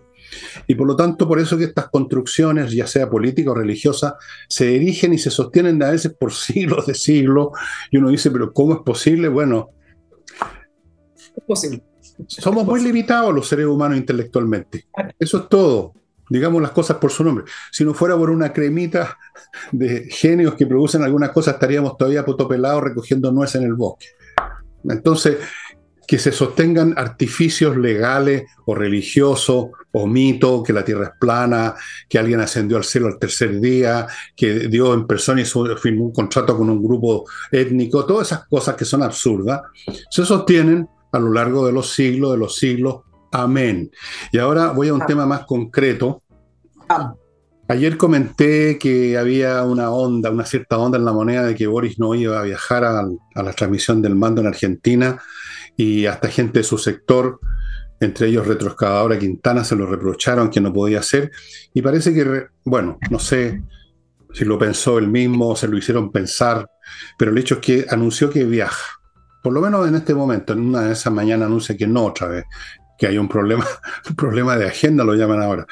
y 0.67 0.75
por 0.75 0.87
lo 0.87 0.97
tanto, 0.97 1.29
por 1.29 1.39
eso 1.39 1.57
que 1.57 1.65
estas 1.65 1.89
construcciones, 1.89 2.73
ya 2.73 2.87
sea 2.87 3.09
política 3.09 3.51
o 3.51 3.55
religiosa, 3.55 4.17
se 4.49 4.75
erigen 4.75 5.13
y 5.13 5.19
se 5.19 5.31
sostienen 5.31 5.83
a 5.83 5.91
veces 5.91 6.15
por 6.19 6.33
siglos 6.35 6.87
de 6.87 6.95
siglos. 6.95 7.49
Y 7.91 7.99
uno 7.99 8.11
dice, 8.11 8.31
pero 8.31 8.53
¿cómo 8.53 8.75
es 8.75 8.81
posible? 8.81 9.29
Bueno, 9.29 9.71
es 11.17 11.45
posible. 11.47 11.83
Somos 12.27 12.65
muy 12.65 12.83
limitados 12.83 13.35
los 13.35 13.49
seres 13.49 13.67
humanos 13.67 13.99
intelectualmente. 13.99 14.87
Eso 15.19 15.39
es 15.39 15.49
todo. 15.49 15.93
Digamos 16.29 16.63
las 16.63 16.71
cosas 16.71 16.97
por 16.97 17.11
su 17.11 17.23
nombre. 17.23 17.45
Si 17.71 17.85
no 17.85 17.93
fuera 17.93 18.17
por 18.17 18.31
una 18.31 18.53
cremita 18.53 19.19
de 19.73 20.09
genios 20.11 20.55
que 20.55 20.67
producen 20.67 21.03
algunas 21.03 21.31
cosas, 21.31 21.55
estaríamos 21.55 21.97
todavía 21.97 22.25
potopelados 22.25 22.83
recogiendo 22.83 23.31
nueces 23.31 23.61
en 23.61 23.67
el 23.67 23.75
bosque. 23.75 24.07
Entonces, 24.85 25.39
que 26.07 26.19
se 26.19 26.33
sostengan 26.33 26.95
artificios 26.97 27.77
legales 27.77 28.45
o 28.67 28.75
religiosos 28.75 29.67
o 29.93 30.07
mitos, 30.07 30.63
que 30.63 30.73
la 30.73 30.85
tierra 30.85 31.05
es 31.05 31.11
plana, 31.19 31.75
que 32.09 32.19
alguien 32.19 32.41
ascendió 32.41 32.77
al 32.77 32.85
cielo 32.85 33.07
al 33.07 33.19
tercer 33.19 33.61
día, 33.61 34.07
que 34.37 34.69
Dios 34.69 34.95
en 34.95 35.07
persona 35.07 35.41
hizo, 35.41 35.65
firmó 35.77 36.05
un 36.05 36.13
contrato 36.13 36.57
con 36.57 36.69
un 36.69 36.83
grupo 36.83 37.25
étnico, 37.51 38.05
todas 38.05 38.29
esas 38.29 38.47
cosas 38.47 38.75
que 38.75 38.85
son 38.85 39.03
absurdas, 39.03 39.63
se 40.11 40.25
sostienen 40.25 40.89
a 41.15 41.19
lo 41.21 41.33
largo 41.33 41.67
de 41.67 41.73
los 41.73 41.93
siglos, 41.93 42.33
de 42.33 42.39
los 42.39 42.57
siglos. 42.57 43.03
Amén. 43.31 43.91
Y 44.33 44.39
ahora 44.39 44.73
voy 44.73 44.89
a 44.89 44.95
un 44.95 45.07
tema 45.07 45.27
más 45.27 45.45
concreto. 45.47 46.23
Ayer 47.69 47.97
comenté 47.97 48.79
que 48.79 49.17
había 49.17 49.63
una 49.63 49.91
onda, 49.91 50.31
una 50.31 50.45
cierta 50.45 50.77
onda 50.77 50.99
en 50.99 51.05
la 51.05 51.13
moneda 51.13 51.45
de 51.45 51.55
que 51.55 51.67
Boris 51.67 51.99
no 51.99 52.15
iba 52.15 52.39
a 52.39 52.43
viajar 52.43 52.85
a, 52.85 53.09
a 53.35 53.43
la 53.43 53.53
transmisión 53.53 54.03
del 54.03 54.17
mando 54.17 54.41
en 54.41 54.49
Argentina 54.49 55.19
y 55.77 56.07
hasta 56.07 56.29
gente 56.29 56.59
de 56.59 56.65
su 56.65 56.79
sector, 56.79 57.39
entre 58.01 58.29
ellos 58.29 58.47
Retroexcavadora 58.47 59.19
Quintana, 59.19 59.65
se 59.65 59.77
lo 59.77 59.87
reprocharon 59.87 60.51
que 60.51 60.61
no 60.61 60.73
podía 60.73 60.99
hacer. 60.99 61.31
Y 61.73 61.81
parece 61.81 62.13
que, 62.13 62.49
bueno, 62.65 62.99
no 63.11 63.19
sé 63.19 63.63
si 64.33 64.45
lo 64.45 64.59
pensó 64.59 64.99
él 64.99 65.09
mismo, 65.09 65.55
se 65.55 65.69
lo 65.69 65.79
hicieron 65.79 66.11
pensar, 66.11 66.69
pero 67.17 67.31
el 67.31 67.39
hecho 67.39 67.55
es 67.55 67.61
que 67.61 67.87
anunció 67.89 68.31
que 68.31 68.45
viaja. 68.45 69.01
Por 69.45 69.53
lo 69.53 69.61
menos 69.61 69.87
en 69.87 69.95
este 69.95 70.15
momento, 70.15 70.55
en 70.55 70.61
una 70.61 70.81
de 70.85 70.95
esas 70.95 71.13
mañanas 71.13 71.49
anuncia 71.49 71.77
que 71.77 71.87
no 71.87 72.07
otra 72.07 72.29
vez, 72.29 72.45
que 72.97 73.07
hay 73.07 73.19
un 73.19 73.29
problema, 73.29 73.67
un 74.09 74.17
problema 74.17 74.57
de 74.57 74.69
agenda, 74.69 75.05
lo 75.05 75.15
llaman 75.15 75.43
ahora. 75.43 75.67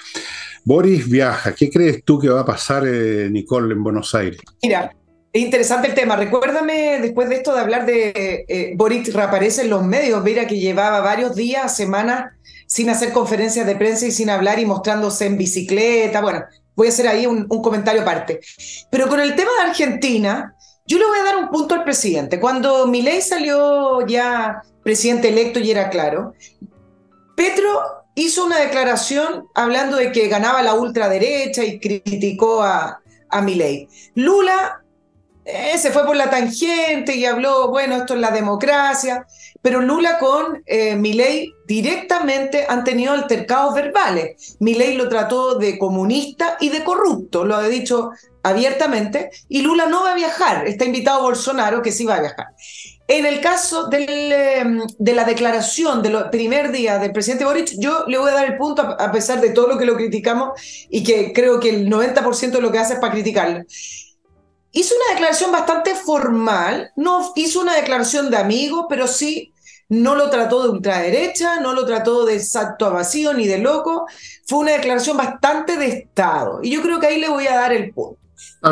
Boris 0.63 1.09
viaja. 1.09 1.55
¿Qué 1.55 1.71
crees 1.71 2.05
tú 2.05 2.19
que 2.19 2.29
va 2.29 2.43
a 2.43 2.45
pasar, 2.45 2.87
eh, 2.87 3.31
Nicole, 3.31 3.73
en 3.73 3.83
Buenos 3.83 4.15
Aires? 4.15 4.43
Mira, 4.63 4.95
es 5.33 5.43
interesante 5.43 5.89
el 5.89 5.95
tema. 5.95 6.17
Recuérdame 6.17 6.99
después 7.01 7.31
de 7.31 7.37
esto 7.37 7.55
de 7.55 7.61
hablar 7.61 7.87
de 7.87 8.45
eh, 8.47 8.75
Boris 8.77 9.11
reaparece 9.11 9.63
en 9.63 9.71
los 9.71 9.83
medios. 9.83 10.23
Mira 10.23 10.47
que 10.47 10.61
llevaba 10.61 11.01
varios 11.01 11.35
días, 11.35 11.75
semanas 11.75 12.33
sin 12.67 12.91
hacer 12.91 13.13
conferencias 13.13 13.67
de 13.67 13.75
prensa 13.75 14.07
y 14.07 14.11
sin 14.11 14.29
hablar 14.29 14.59
y 14.59 14.67
mostrándose 14.67 15.25
en 15.25 15.39
bicicleta. 15.39 16.21
Bueno, 16.21 16.43
voy 16.75 16.89
a 16.89 16.91
hacer 16.91 17.09
ahí 17.09 17.25
un, 17.25 17.47
comentario 17.47 18.03
aparte. 18.03 18.41
Pero 18.91 19.09
con 19.09 19.21
el 19.21 19.35
tema 19.35 19.51
de 19.63 19.71
Argentina, 19.71 20.55
yo 20.87 20.99
le 20.99 21.07
voy 21.07 21.19
a 21.19 21.25
dar 21.25 21.37
un 21.37 21.49
punto 21.49 21.75
al 21.75 21.85
presidente. 21.85 22.41
Cuando 22.41 22.87
Milei 22.87 23.23
salió 23.23 24.07
ya 24.07 24.63
presidente 24.83 25.29
electo 25.29 25.59
y 25.61 25.71
era 25.71 25.91
claro, 25.91 26.35
Petro 27.37 28.05
hizo 28.15 28.45
una 28.45 28.59
declaración 28.59 29.49
hablando 29.55 29.97
de 29.97 30.13
que 30.13 30.29
ganaba 30.29 30.63
la 30.63 30.75
ultraderecha 30.75 31.65
y 31.65 31.81
criticó 31.81 32.63
a, 32.63 33.01
a 33.31 33.41
Milei. 33.41 33.89
Lula 34.15 34.82
eh, 35.45 35.77
se 35.77 35.91
fue 35.91 36.07
por 36.07 36.15
la 36.15 36.31
tangente 36.31 37.17
y 37.17 37.25
habló, 37.25 37.69
bueno, 37.69 37.97
esto 37.97 38.15
es 38.15 38.21
la 38.21 38.31
democracia, 38.31 39.27
pero 39.61 39.81
Lula 39.81 40.19
con 40.19 40.63
eh, 40.67 40.95
Milei 40.95 41.53
directamente 41.67 42.67
han 42.69 42.85
tenido 42.85 43.13
altercados 43.13 43.75
verbales. 43.75 44.57
Milei 44.61 44.97
lo 44.97 45.09
trató 45.09 45.57
de 45.57 45.79
comunista 45.79 46.57
y 46.61 46.69
de 46.69 46.85
corrupto, 46.85 47.45
lo 47.45 47.57
ha 47.57 47.67
dicho 47.69 48.11
abiertamente, 48.45 49.31
y 49.49 49.63
Lula 49.63 49.87
no 49.87 50.03
va 50.03 50.13
a 50.13 50.17
viajar, 50.17 50.67
está 50.67 50.85
invitado 50.85 51.23
Bolsonaro 51.23 51.83
que 51.83 51.93
sí 51.93 52.05
va 52.05 52.17
a 52.17 52.21
viajar. 52.21 52.47
En 53.09 53.27
el 53.27 53.41
caso 53.41 53.89
em, 53.93 54.81
de 54.99 55.13
la 55.13 55.25
declaración 55.25 56.03
del 56.03 56.31
primer 56.31 56.73
día 56.73 56.99
del 56.99 57.13
presidente 57.13 57.45
Boric, 57.45 57.73
yo 57.79 58.05
le 58.07 58.17
voy 58.17 58.31
a 58.31 58.35
dar 58.35 58.47
el 58.47 58.57
punto, 58.57 58.83
a 58.83 59.13
pesar 59.13 59.41
de 59.41 59.51
todo 59.51 59.67
lo 59.67 59.77
que 59.77 59.85
lo 59.85 59.97
criticamos 59.97 60.51
y 60.89 61.03
que 61.03 61.33
creo 61.33 61.61
que 61.61 61.71
el 61.71 61.89
90% 61.89 62.53
de 62.53 62.61
lo 62.61 62.73
que 62.73 62.79
hace 62.79 62.95
es 62.95 63.01
para 63.01 63.13
criticarlo 63.13 63.65
hizo 64.73 64.95
una 64.95 65.15
declaración 65.15 65.53
bastante 65.53 65.95
formal, 65.95 66.91
no 66.97 67.33
hizo 67.37 67.61
una 67.61 67.75
declaración 67.75 68.31
de 68.31 68.39
amigo, 68.39 68.87
pero 68.89 69.07
sí 69.07 69.53
no 69.89 70.15
lo 70.15 70.31
trató 70.31 70.63
de 70.63 70.71
ultraderecha, 70.71 71.61
no 71.61 71.75
lo 71.75 71.85
trató 71.85 72.25
de 72.25 72.37
exacto 72.37 72.87
a 72.87 72.91
vacío 72.91 73.35
ni 73.35 73.47
de 73.47 73.59
loco, 73.59 74.07
fue 74.47 74.61
una 74.61 74.73
declaración 74.73 75.19
bastante 75.19 75.77
de 75.77 75.87
Estado. 75.89 76.61
Y 76.63 76.71
yo 76.71 76.81
creo 76.83 76.99
que 76.99 77.09
ahí 77.09 77.21
le 77.21 77.29
voy 77.29 77.47
a 77.47 77.57
dar 77.57 77.73
el 77.73 77.93
punto. 77.93 78.19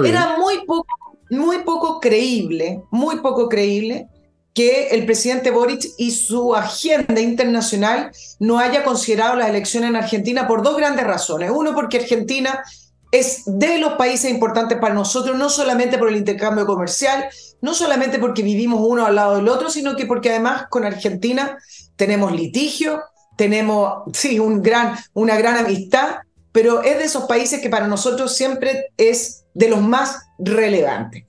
Era 0.05 0.39
muy 0.39 0.65
poco, 0.65 1.19
muy 1.29 1.59
poco 1.59 2.01
creíble, 2.01 2.83
muy 2.91 3.21
poco 3.21 3.49
creíble 3.49 4.09
que 4.55 4.89
el 4.89 5.05
presidente 5.05 5.51
Boric 5.51 5.85
y 5.99 6.11
su 6.11 6.55
agenda 6.55 7.21
internacional 7.21 8.11
no 8.39 8.59
haya 8.59 8.83
considerado 8.83 9.37
las 9.37 9.49
elecciones 9.49 9.91
en 9.91 9.97
Argentina 9.97 10.49
por 10.49 10.63
dos 10.63 10.77
grandes 10.77 11.07
razones. 11.07 11.51
Uno, 11.55 11.75
porque 11.75 11.99
Argentina 11.99 12.65
es 13.11 13.43
de 13.47 13.79
los 13.79 13.95
países 13.95 14.31
importantes 14.31 14.79
para 14.79 14.95
nosotros, 14.95 15.37
no 15.37 15.49
solamente 15.49 15.99
por 15.99 16.09
el 16.09 16.17
intercambio 16.17 16.67
comercial, 16.67 17.25
no 17.61 17.75
solamente 17.75 18.19
porque 18.19 18.43
vivimos 18.43 18.81
uno 18.83 19.05
al 19.05 19.17
lado 19.17 19.37
del 19.37 19.49
otro, 19.49 19.71
sino 19.71 19.97
que 19.97 20.07
porque 20.07 20.31
además 20.31 20.67
con 20.71 20.85
Argentina 20.85 21.59
tenemos 21.97 22.33
litigio, 22.33 23.03
tenemos, 23.37 24.05
sí, 24.13 24.39
un 24.39 24.63
gran, 24.63 24.97
una 25.13 25.37
gran 25.37 25.57
amistad, 25.57 26.19
pero 26.53 26.83
es 26.83 26.99
de 26.99 27.05
esos 27.05 27.25
países 27.25 27.61
que 27.61 27.71
para 27.71 27.89
nosotros 27.89 28.37
siempre 28.37 28.87
es 28.97 29.45
de 29.55 29.69
los 29.69 29.81
más 29.81 30.19
relevantes. 30.39 31.25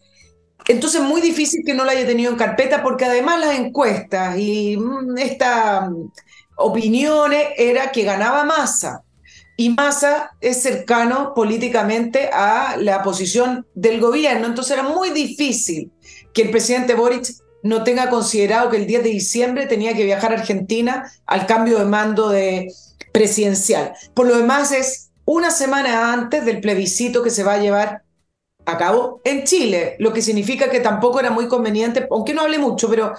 Entonces, 0.68 1.02
muy 1.02 1.22
difícil 1.22 1.64
que 1.66 1.74
no 1.74 1.84
lo 1.84 1.92
haya 1.92 2.06
tenido 2.06 2.32
en 2.32 2.38
carpeta, 2.38 2.84
porque 2.84 3.06
además 3.06 3.40
las 3.40 3.58
encuestas 3.58 4.38
y 4.38 4.78
mm, 4.78 5.18
esta 5.18 5.90
mm, 5.90 6.12
opiniones 6.58 7.48
era 7.58 7.92
que 7.92 8.04
ganaba 8.04 8.44
masa 8.44 9.04
y 9.62 9.70
Massa 9.70 10.32
es 10.42 10.64
cercano 10.64 11.36
políticamente 11.36 12.32
a 12.34 12.78
la 12.78 13.04
posición 13.04 13.68
del 13.76 14.02
gobierno. 14.02 14.48
Entonces 14.48 14.74
era 14.74 14.82
muy 14.82 15.12
difícil 15.12 15.92
que 16.34 16.42
el 16.42 16.50
presidente 16.50 16.96
Boric 16.96 17.28
no 17.62 17.84
tenga 17.84 18.10
considerado 18.10 18.72
que 18.72 18.78
el 18.78 18.88
10 18.88 19.04
de 19.04 19.10
diciembre 19.10 19.68
tenía 19.68 19.94
que 19.94 20.04
viajar 20.04 20.32
a 20.32 20.40
Argentina 20.40 21.12
al 21.28 21.46
cambio 21.46 21.78
de 21.78 21.86
mando 21.86 22.30
de 22.30 22.74
presidencial. 23.12 23.94
Por 24.16 24.26
lo 24.26 24.36
demás 24.36 24.72
es 24.72 25.12
una 25.26 25.52
semana 25.52 26.12
antes 26.12 26.44
del 26.44 26.60
plebiscito 26.60 27.22
que 27.22 27.30
se 27.30 27.44
va 27.44 27.54
a 27.54 27.60
llevar 27.60 28.02
a 28.66 28.78
cabo 28.80 29.22
en 29.24 29.44
Chile, 29.44 29.96
lo 30.00 30.12
que 30.12 30.24
significa 30.24 30.72
que 30.72 30.80
tampoco 30.80 31.20
era 31.20 31.30
muy 31.30 31.48
conveniente, 31.48 32.08
aunque 32.10 32.34
no 32.34 32.42
hable 32.42 32.58
mucho, 32.58 32.90
pero 32.90 33.14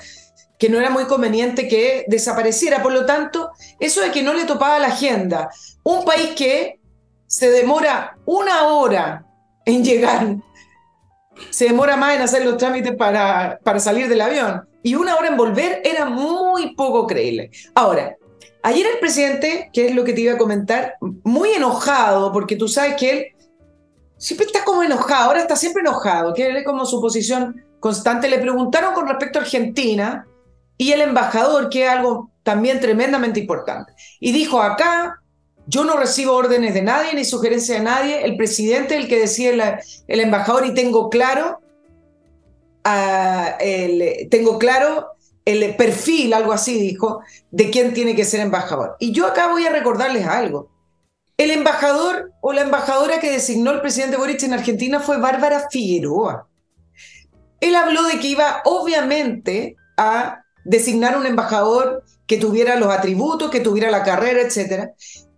que 0.62 0.68
no 0.68 0.78
era 0.78 0.90
muy 0.90 1.06
conveniente 1.06 1.66
que 1.66 2.04
desapareciera. 2.06 2.84
Por 2.84 2.92
lo 2.92 3.04
tanto, 3.04 3.50
eso 3.80 4.00
de 4.00 4.12
que 4.12 4.22
no 4.22 4.32
le 4.32 4.44
topaba 4.44 4.78
la 4.78 4.86
agenda, 4.86 5.50
un 5.82 6.04
país 6.04 6.36
que 6.36 6.78
se 7.26 7.50
demora 7.50 8.16
una 8.26 8.68
hora 8.68 9.26
en 9.64 9.82
llegar, 9.82 10.36
se 11.50 11.64
demora 11.64 11.96
más 11.96 12.14
en 12.14 12.22
hacer 12.22 12.44
los 12.44 12.58
trámites 12.58 12.94
para, 12.94 13.58
para 13.64 13.80
salir 13.80 14.08
del 14.08 14.20
avión 14.20 14.68
y 14.84 14.94
una 14.94 15.16
hora 15.16 15.26
en 15.26 15.36
volver, 15.36 15.82
era 15.84 16.04
muy 16.04 16.76
poco 16.76 17.08
creíble. 17.08 17.50
Ahora, 17.74 18.16
ayer 18.62 18.86
el 18.86 19.00
presidente, 19.00 19.68
que 19.72 19.88
es 19.88 19.96
lo 19.96 20.04
que 20.04 20.12
te 20.12 20.20
iba 20.20 20.34
a 20.34 20.38
comentar, 20.38 20.94
muy 21.24 21.50
enojado, 21.50 22.30
porque 22.30 22.54
tú 22.54 22.68
sabes 22.68 22.94
que 22.94 23.10
él 23.10 23.26
siempre 24.16 24.46
está 24.46 24.62
como 24.64 24.84
enojado, 24.84 25.24
ahora 25.24 25.40
está 25.40 25.56
siempre 25.56 25.80
enojado, 25.80 26.32
que 26.32 26.46
él 26.46 26.56
es 26.58 26.64
como 26.64 26.86
su 26.86 27.00
posición 27.00 27.64
constante. 27.80 28.28
Le 28.28 28.38
preguntaron 28.38 28.94
con 28.94 29.08
respecto 29.08 29.40
a 29.40 29.42
Argentina 29.42 30.24
y 30.82 30.92
el 30.92 31.00
embajador, 31.00 31.68
que 31.68 31.84
es 31.84 31.88
algo 31.88 32.32
también 32.42 32.80
tremendamente 32.80 33.38
importante. 33.38 33.92
Y 34.18 34.32
dijo, 34.32 34.60
acá 34.60 35.20
yo 35.66 35.84
no 35.84 35.96
recibo 35.96 36.34
órdenes 36.34 36.74
de 36.74 36.82
nadie 36.82 37.14
ni 37.14 37.24
sugerencias 37.24 37.78
de 37.78 37.84
nadie, 37.84 38.24
el 38.24 38.36
presidente 38.36 38.96
es 38.96 39.02
el 39.04 39.08
que 39.08 39.20
decide 39.20 39.78
el 40.08 40.20
embajador 40.20 40.66
y 40.66 40.74
tengo 40.74 41.08
claro, 41.08 41.60
ah, 42.82 43.56
el, 43.60 44.28
tengo 44.28 44.58
claro 44.58 45.12
el 45.44 45.76
perfil, 45.76 46.34
algo 46.34 46.52
así 46.52 46.76
dijo, 46.80 47.20
de 47.52 47.70
quién 47.70 47.94
tiene 47.94 48.16
que 48.16 48.24
ser 48.24 48.40
embajador. 48.40 48.96
Y 48.98 49.12
yo 49.12 49.28
acá 49.28 49.52
voy 49.52 49.64
a 49.64 49.70
recordarles 49.70 50.26
algo. 50.26 50.68
El 51.36 51.52
embajador 51.52 52.32
o 52.40 52.52
la 52.52 52.62
embajadora 52.62 53.20
que 53.20 53.30
designó 53.30 53.70
el 53.70 53.82
presidente 53.82 54.16
Boric 54.16 54.42
en 54.42 54.54
Argentina 54.54 54.98
fue 54.98 55.18
Bárbara 55.18 55.68
Figueroa. 55.70 56.48
Él 57.60 57.76
habló 57.76 58.02
de 58.02 58.18
que 58.18 58.26
iba 58.26 58.62
obviamente 58.64 59.76
a 59.96 60.41
designar 60.64 61.16
un 61.16 61.26
embajador 61.26 62.04
que 62.26 62.38
tuviera 62.38 62.76
los 62.76 62.90
atributos, 62.90 63.50
que 63.50 63.60
tuviera 63.60 63.90
la 63.90 64.02
carrera, 64.02 64.40
etc. 64.40 64.90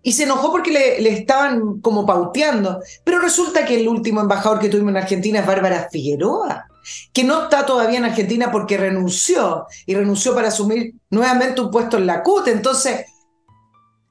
Y 0.02 0.12
se 0.12 0.25
enojó 0.25 0.52
porque 0.52 0.71
le, 0.71 1.00
le, 1.00 1.11
estaban 1.11 1.81
como 1.81 2.07
pauteando. 2.07 2.81
Pero 3.04 3.21
resulta 3.21 3.64
que 3.64 3.81
el 3.81 3.88
último 3.88 4.21
embajador 4.21 4.59
que 4.59 4.69
tuvimos 4.69 4.90
en 4.90 4.99
Argentina 4.99 5.40
es 5.40 5.47
Bárbara 5.47 5.88
Figueroa, 5.90 6.66
que 7.12 7.25
no 7.25 7.45
está 7.45 7.66
todavía 7.66 7.99
en 7.99 8.04
Argentina 8.04 8.52
porque 8.52 8.76
renunció 8.76 9.66
y 9.87 9.95
renunció 9.95 10.35
para 10.35 10.49
asumir 10.49 10.95
nuevamente 11.11 11.61
un 11.61 11.71
puesto 11.71 11.97
en 11.97 12.07
la 12.07 12.23
CUT. 12.23 12.49
Entonces, 12.49 13.07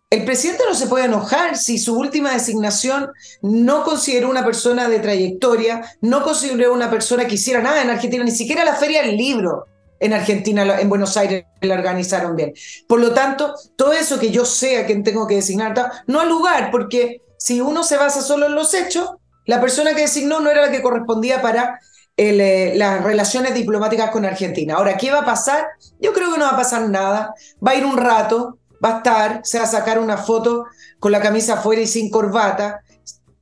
el 0.10 0.26
presidente 0.26 0.64
no 0.70 0.76
se 0.76 0.86
puede 0.86 1.06
enojar 1.06 1.58
si 1.58 1.80
su 1.80 1.98
última 1.98 2.34
designación 2.34 3.10
no 3.42 3.84
consideró 3.84 4.30
una 4.30 4.46
persona 4.46 4.88
de 4.88 5.00
trayectoria, 5.00 5.84
no 6.02 6.24
consideró 6.24 6.72
una 6.72 6.92
persona 6.92 7.26
que 7.26 7.34
hiciera 7.36 7.62
nada 7.62 7.82
en 7.82 7.90
Argentina, 7.90 8.24
ni 8.24 8.30
siquiera 8.30 8.64
la 8.64 8.76
Feria 8.76 9.02
del 9.02 9.18
Libro 9.18 9.66
en 10.04 10.14
Argentina, 10.14 10.80
en 10.80 10.90
Buenos 10.90 11.16
Aires, 11.16 11.46
la 11.62 11.76
organizaron 11.76 12.36
bien. 12.36 12.54
Por 12.88 13.00
lo 13.00 13.14
tanto, 13.14 13.56
todo 13.78 13.94
eso 13.94 14.20
que 14.20 14.32
yo 14.32 14.44
sé 14.44 14.78
a 14.78 14.86
quien 14.86 15.02
tengo 15.02 15.26
que 15.26 15.36
designar, 15.36 15.74
no 16.08 16.20
al 16.20 16.28
lugar, 16.28 16.72
porque 16.72 17.22
si 17.38 17.62
uno 17.62 17.84
se 17.84 17.96
basa 17.96 18.22
solo 18.22 18.48
en 18.48 18.56
los 18.56 18.74
hechos, 18.74 19.12
la 19.46 19.62
persona 19.62 19.96
que 19.96 20.02
designó 20.02 20.42
no 20.42 20.50
era 20.50 20.64
la 20.64 20.72
que 20.72 20.82
correspondía 20.82 21.42
para 21.42 21.80
eh, 22.18 22.74
las 22.76 23.02
relaciones 23.02 23.54
diplomáticas 23.54 24.12
con 24.12 24.26
Argentina. 24.26 24.76
Ahora, 24.76 24.98
¿qué 24.98 25.10
va 25.10 25.20
a 25.20 25.26
pasar? 25.26 25.68
Yo 26.02 26.12
creo 26.12 26.34
que 26.34 26.38
no 26.38 26.46
va 26.46 26.52
a 26.52 26.58
pasar 26.58 26.90
nada. 26.90 27.34
Va 27.66 27.72
a 27.72 27.76
ir 27.76 27.86
un 27.86 27.98
rato, 27.98 28.60
va 28.84 28.96
a 28.96 28.98
estar, 28.98 29.42
se 29.44 29.58
va 29.58 29.64
a 29.64 29.68
sacar 29.68 30.00
una 30.00 30.18
foto 30.18 30.66
con 31.00 31.14
la 31.14 31.22
camisa 31.22 31.54
afuera 31.54 31.82
y 31.82 31.88
sin 31.88 32.10
corbata. 32.10 32.82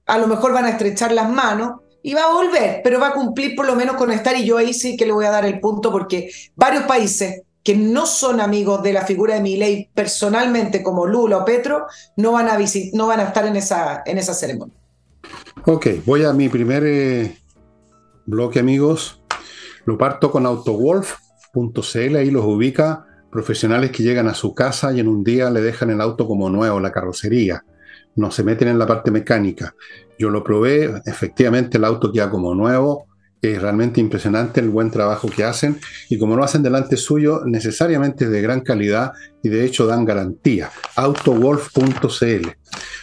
A 0.06 0.18
lo 0.20 0.28
mejor 0.28 0.54
van 0.54 0.66
a 0.66 0.70
estrechar 0.70 1.12
las 1.12 1.30
manos 1.30 1.82
y 2.04 2.14
va 2.14 2.24
a 2.24 2.34
volver, 2.34 2.82
pero 2.84 3.00
va 3.00 3.10
a 3.10 3.14
cumplir 3.14 3.56
por 3.56 3.66
lo 3.66 3.76
menos 3.76 3.96
con 3.96 4.12
estar 4.12 4.36
y 4.36 4.46
yo 4.46 4.58
ahí 4.58 4.74
sí 4.74 4.98
que 4.98 5.06
le 5.06 5.12
voy 5.12 5.26
a 5.26 5.32
dar 5.32 5.46
el 5.46 5.60
punto 5.60 5.92
porque 5.92 6.32
varios 6.56 6.84
países 6.84 7.44
que 7.64 7.76
no 7.76 8.06
son 8.06 8.42
amigos 8.42 8.82
de 8.82 8.94
la 8.94 9.06
figura 9.06 9.40
de 9.40 9.42
ley 9.42 9.90
personalmente 9.94 10.82
como 10.82 11.06
Lula 11.06 11.38
o 11.38 11.46
Petro 11.46 11.86
no 12.18 12.32
van 12.32 12.48
a, 12.48 12.58
no 12.94 13.08
van 13.08 13.20
a 13.20 13.24
estar 13.24 13.46
en 13.46 13.56
esa, 13.56 14.02
en 14.06 14.18
esa 14.18 14.34
ceremonia. 14.34 14.76
Ok, 15.66 15.88
voy 16.06 16.24
a 16.24 16.34
mi 16.34 16.50
primer 16.50 16.84
eh, 16.86 17.38
bloque 18.26 18.60
amigos. 18.60 19.22
Lo 19.86 19.98
parto 19.98 20.32
con 20.32 20.46
autowolf.cl, 20.46 22.16
ahí 22.16 22.32
los 22.32 22.46
ubica 22.46 23.06
profesionales 23.32 23.92
que 23.92 24.04
llegan 24.04 24.28
a 24.28 24.34
su 24.34 24.54
casa 24.54 24.92
y 24.92 25.00
en 25.00 25.08
un 25.08 25.24
día 25.24 25.50
le 25.50 25.62
dejan 25.62 25.90
el 25.90 26.02
auto 26.02 26.28
como 26.28 26.50
nuevo, 26.50 26.80
la 26.80 26.92
carrocería. 26.92 27.64
No 28.16 28.32
se 28.32 28.44
meten 28.44 28.68
en 28.68 28.80
la 28.80 28.88
parte 28.88 29.12
mecánica. 29.12 29.76
Yo 30.18 30.30
lo 30.30 30.44
probé, 30.44 31.02
efectivamente 31.06 31.78
el 31.78 31.86
auto 31.86 32.12
queda 32.12 32.30
como 32.30 32.54
nuevo, 32.54 33.08
es 33.42 33.60
realmente 33.60 34.00
impresionante 34.00 34.60
el 34.60 34.70
buen 34.70 34.92
trabajo 34.92 35.28
que 35.28 35.44
hacen 35.44 35.80
y 36.10 36.20
como 36.20 36.36
lo 36.36 36.44
hacen 36.44 36.62
delante 36.62 36.96
suyo, 36.96 37.42
necesariamente 37.46 38.30
de 38.30 38.42
gran 38.42 38.62
calidad 38.62 39.14
y 39.42 39.50
de 39.50 39.66
hecho 39.66 39.88
dan 39.88 40.06
garantía. 40.06 40.70
Autowolf.cl. 40.96 42.50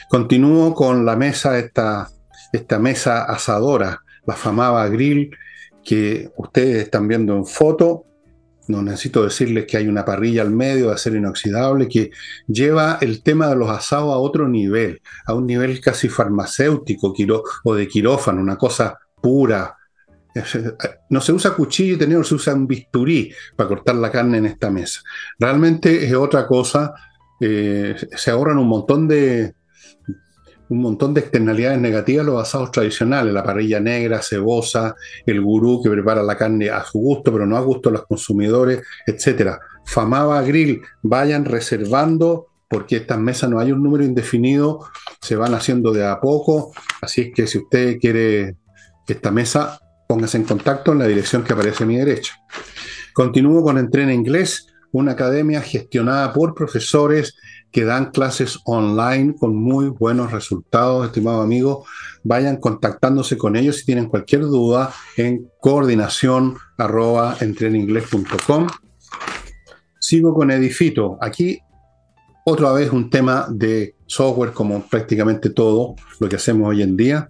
Continúo 0.08 0.74
con 0.74 1.04
la 1.04 1.16
mesa, 1.16 1.58
esta, 1.58 2.08
esta 2.52 2.78
mesa 2.78 3.24
asadora, 3.24 4.02
la 4.26 4.34
famada 4.34 4.86
grill 4.88 5.30
que 5.84 6.30
ustedes 6.36 6.84
están 6.84 7.08
viendo 7.08 7.36
en 7.36 7.44
foto. 7.44 8.04
No 8.68 8.82
necesito 8.82 9.24
decirles 9.24 9.66
que 9.66 9.78
hay 9.78 9.88
una 9.88 10.04
parrilla 10.04 10.42
al 10.42 10.50
medio 10.50 10.88
de 10.88 10.94
acero 10.94 11.16
inoxidable 11.16 11.88
que 11.88 12.10
lleva 12.46 12.98
el 13.00 13.22
tema 13.22 13.48
de 13.48 13.56
los 13.56 13.70
asados 13.70 14.12
a 14.12 14.18
otro 14.18 14.46
nivel, 14.46 15.00
a 15.26 15.34
un 15.34 15.46
nivel 15.46 15.80
casi 15.80 16.08
farmacéutico 16.08 17.14
o 17.64 17.74
de 17.74 17.88
quirófano, 17.88 18.40
una 18.40 18.56
cosa 18.56 18.98
pura. 19.20 19.74
No 21.10 21.20
se 21.20 21.32
usa 21.32 21.54
cuchillo 21.54 21.94
y 21.94 21.98
tenedor, 21.98 22.26
se 22.26 22.34
usa 22.34 22.54
un 22.54 22.66
bisturí 22.66 23.32
para 23.56 23.68
cortar 23.68 23.96
la 23.96 24.12
carne 24.12 24.38
en 24.38 24.46
esta 24.46 24.70
mesa. 24.70 25.00
Realmente 25.38 26.06
es 26.06 26.14
otra 26.14 26.46
cosa. 26.46 26.92
Eh, 27.40 27.96
se 28.16 28.30
ahorran 28.30 28.58
un 28.58 28.68
montón 28.68 29.08
de, 29.08 29.54
un 30.68 30.78
montón 30.80 31.14
de 31.14 31.20
externalidades 31.20 31.80
negativas 31.80 32.26
los 32.26 32.42
asados 32.42 32.70
tradicionales, 32.70 33.32
la 33.32 33.42
parrilla 33.42 33.80
negra, 33.80 34.22
cebosa, 34.22 34.94
el 35.24 35.40
gurú 35.40 35.82
que 35.82 35.90
prepara 35.90 36.22
la 36.22 36.36
carne 36.36 36.70
a 36.70 36.84
su 36.84 36.98
gusto, 36.98 37.32
pero 37.32 37.46
no 37.46 37.56
a 37.56 37.60
gusto 37.60 37.90
de 37.90 37.98
los 37.98 38.06
consumidores, 38.06 38.82
etc. 39.06 39.52
Famaba 39.84 40.42
Grill, 40.42 40.82
vayan 41.02 41.44
reservando 41.44 42.46
porque 42.68 42.96
estas 42.96 43.18
mesas 43.18 43.48
no 43.48 43.58
hay 43.58 43.72
un 43.72 43.82
número 43.82 44.04
indefinido, 44.04 44.80
se 45.20 45.36
van 45.36 45.54
haciendo 45.54 45.92
de 45.92 46.06
a 46.06 46.20
poco, 46.20 46.72
así 47.00 47.22
es 47.22 47.30
que 47.34 47.46
si 47.46 47.58
usted 47.58 47.98
quiere 47.98 48.56
esta 49.06 49.30
mesa, 49.30 49.80
póngase 50.06 50.36
en 50.36 50.44
contacto 50.44 50.92
en 50.92 50.98
la 50.98 51.06
dirección 51.06 51.42
que 51.42 51.54
aparece 51.54 51.84
a 51.84 51.86
mi 51.86 51.96
derecha. 51.96 52.34
Continúo 53.14 53.62
con 53.62 53.78
Entrena 53.78 54.12
Inglés, 54.12 54.66
una 54.92 55.12
academia 55.12 55.60
gestionada 55.62 56.32
por 56.32 56.54
profesores 56.54 57.36
que 57.70 57.84
dan 57.84 58.10
clases 58.10 58.58
online 58.64 59.34
con 59.38 59.54
muy 59.54 59.88
buenos 59.88 60.32
resultados, 60.32 61.06
estimado 61.06 61.42
amigo. 61.42 61.84
Vayan 62.24 62.56
contactándose 62.56 63.36
con 63.36 63.56
ellos 63.56 63.76
si 63.76 63.86
tienen 63.86 64.08
cualquier 64.08 64.42
duda 64.42 64.92
en 65.16 65.50
coordinación 65.60 66.56
arroba 66.76 67.36
Sigo 69.98 70.34
con 70.34 70.50
Edifito. 70.50 71.18
Aquí 71.20 71.60
otra 72.44 72.72
vez 72.72 72.90
un 72.92 73.10
tema 73.10 73.46
de 73.50 73.94
software 74.06 74.52
como 74.52 74.86
prácticamente 74.86 75.50
todo 75.50 75.96
lo 76.18 76.28
que 76.28 76.36
hacemos 76.36 76.68
hoy 76.68 76.82
en 76.82 76.96
día. 76.96 77.28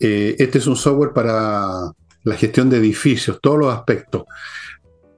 Eh, 0.00 0.34
este 0.38 0.58
es 0.58 0.66
un 0.66 0.76
software 0.76 1.12
para 1.12 1.92
la 2.24 2.34
gestión 2.34 2.68
de 2.68 2.78
edificios, 2.78 3.38
todos 3.40 3.58
los 3.58 3.74
aspectos 3.74 4.24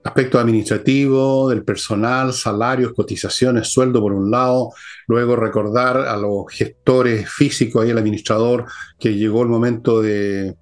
aspecto 0.02 0.38
administrativo, 0.38 1.50
del 1.50 1.62
personal, 1.62 2.32
salarios, 2.32 2.92
cotizaciones, 2.94 3.68
sueldo 3.68 4.00
por 4.00 4.12
un 4.12 4.30
lado, 4.30 4.70
luego 5.06 5.36
recordar 5.36 5.98
a 5.98 6.16
los 6.16 6.44
gestores 6.50 7.28
físicos 7.30 7.86
y 7.86 7.90
al 7.90 7.98
administrador 7.98 8.64
que 8.98 9.14
llegó 9.14 9.42
el 9.42 9.48
momento 9.48 10.00
de, 10.00 10.56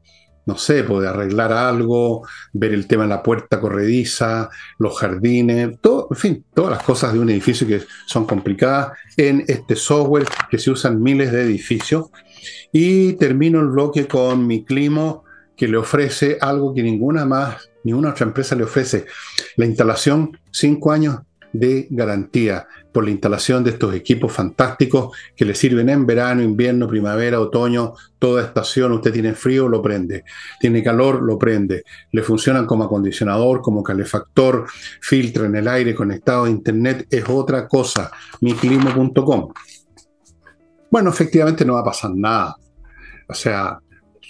no 0.48 0.57
sé, 0.57 0.83
poder 0.83 1.11
pues, 1.11 1.20
arreglar 1.20 1.53
algo, 1.53 2.27
ver 2.55 2.72
el 2.72 2.87
tema 2.87 3.03
de 3.03 3.11
la 3.11 3.22
puerta 3.22 3.61
corrediza, 3.61 4.48
los 4.79 4.98
jardines, 4.98 5.79
todo, 5.83 6.09
en 6.11 6.16
fin, 6.16 6.44
todas 6.55 6.70
las 6.70 6.83
cosas 6.83 7.12
de 7.12 7.18
un 7.18 7.29
edificio 7.29 7.66
que 7.66 7.83
son 8.07 8.24
complicadas 8.27 8.92
en 9.18 9.44
este 9.46 9.77
software 9.77 10.24
que 10.51 10.59
se 10.59 10.70
usan 10.70 11.03
miles 11.03 11.33
de 11.33 11.42
edificios. 11.42 12.07
Y 12.72 13.12
termino 13.14 13.61
el 13.61 13.68
bloque 13.68 14.09
con 14.09 14.46
mi 14.46 14.64
clima 14.64 15.20
que 15.55 15.68
le 15.68 15.77
ofrece 15.77 16.38
algo 16.40 16.72
que 16.72 16.83
ninguna 16.83 17.27
más 17.27 17.68
ninguna 17.88 18.11
otra 18.11 18.27
empresa 18.27 18.55
le 18.55 18.64
ofrece 18.64 19.07
la 19.57 19.64
instalación, 19.64 20.38
cinco 20.51 20.92
años 20.92 21.18
de 21.53 21.87
garantía 21.90 22.66
por 22.92 23.05
la 23.05 23.11
instalación 23.11 23.64
de 23.64 23.70
estos 23.70 23.94
equipos 23.94 24.33
fantásticos 24.33 25.16
que 25.35 25.44
le 25.44 25.55
sirven 25.55 25.88
en 25.88 26.05
verano, 26.05 26.42
invierno, 26.42 26.87
primavera, 26.87 27.40
otoño, 27.40 27.94
toda 28.18 28.44
estación. 28.44 28.92
Usted 28.92 29.12
tiene 29.12 29.35
frío, 29.35 29.68
lo 29.68 29.81
prende. 29.81 30.24
Tiene 30.61 30.83
calor, 30.83 31.22
lo 31.22 31.38
prende. 31.38 31.85
Le 32.12 32.22
funcionan 32.22 32.66
como 32.66 32.85
acondicionador, 32.85 33.62
como 33.62 33.83
calefactor, 33.83 34.66
filtra 35.01 35.46
en 35.46 35.57
el 35.57 35.68
aire 35.68 35.94
conectado 35.94 36.44
a 36.44 36.51
internet. 36.51 37.07
Es 37.11 37.24
otra 37.29 37.66
cosa. 37.66 38.11
miclimo.com. 38.40 39.53
Bueno, 40.90 41.11
efectivamente 41.11 41.64
no 41.64 41.74
va 41.74 41.81
a 41.81 41.85
pasar 41.85 42.11
nada. 42.14 42.57
O 43.29 43.35
sea, 43.35 43.79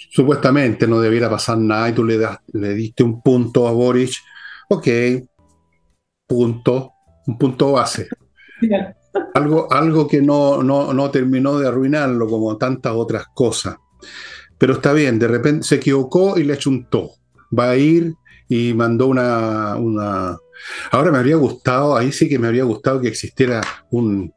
supuestamente 0.09 0.87
no 0.87 0.99
debiera 0.99 1.29
pasar 1.29 1.57
nada 1.57 1.89
y 1.89 1.93
tú 1.93 2.03
le, 2.03 2.17
das, 2.17 2.39
le 2.53 2.73
diste 2.73 3.03
un 3.03 3.21
punto 3.21 3.67
a 3.67 3.71
Boric, 3.71 4.11
ok, 4.69 4.87
punto, 6.27 6.93
un 7.27 7.37
punto 7.37 7.71
base. 7.73 8.07
Algo, 9.33 9.71
algo 9.71 10.07
que 10.07 10.21
no, 10.21 10.61
no, 10.61 10.93
no 10.93 11.09
terminó 11.09 11.57
de 11.57 11.67
arruinarlo 11.67 12.27
como 12.27 12.57
tantas 12.57 12.93
otras 12.93 13.25
cosas. 13.33 13.77
Pero 14.57 14.73
está 14.73 14.93
bien, 14.93 15.17
de 15.17 15.27
repente 15.27 15.65
se 15.65 15.75
equivocó 15.75 16.37
y 16.37 16.43
le 16.43 16.53
achuntó. 16.53 17.11
Va 17.57 17.71
a 17.71 17.75
ir 17.75 18.13
y 18.47 18.73
mandó 18.75 19.07
una, 19.07 19.75
una... 19.77 20.37
Ahora 20.91 21.11
me 21.11 21.17
habría 21.17 21.37
gustado, 21.37 21.97
ahí 21.97 22.11
sí 22.11 22.29
que 22.29 22.37
me 22.37 22.47
habría 22.47 22.65
gustado 22.65 23.01
que 23.01 23.07
existiera 23.07 23.61
un, 23.89 24.31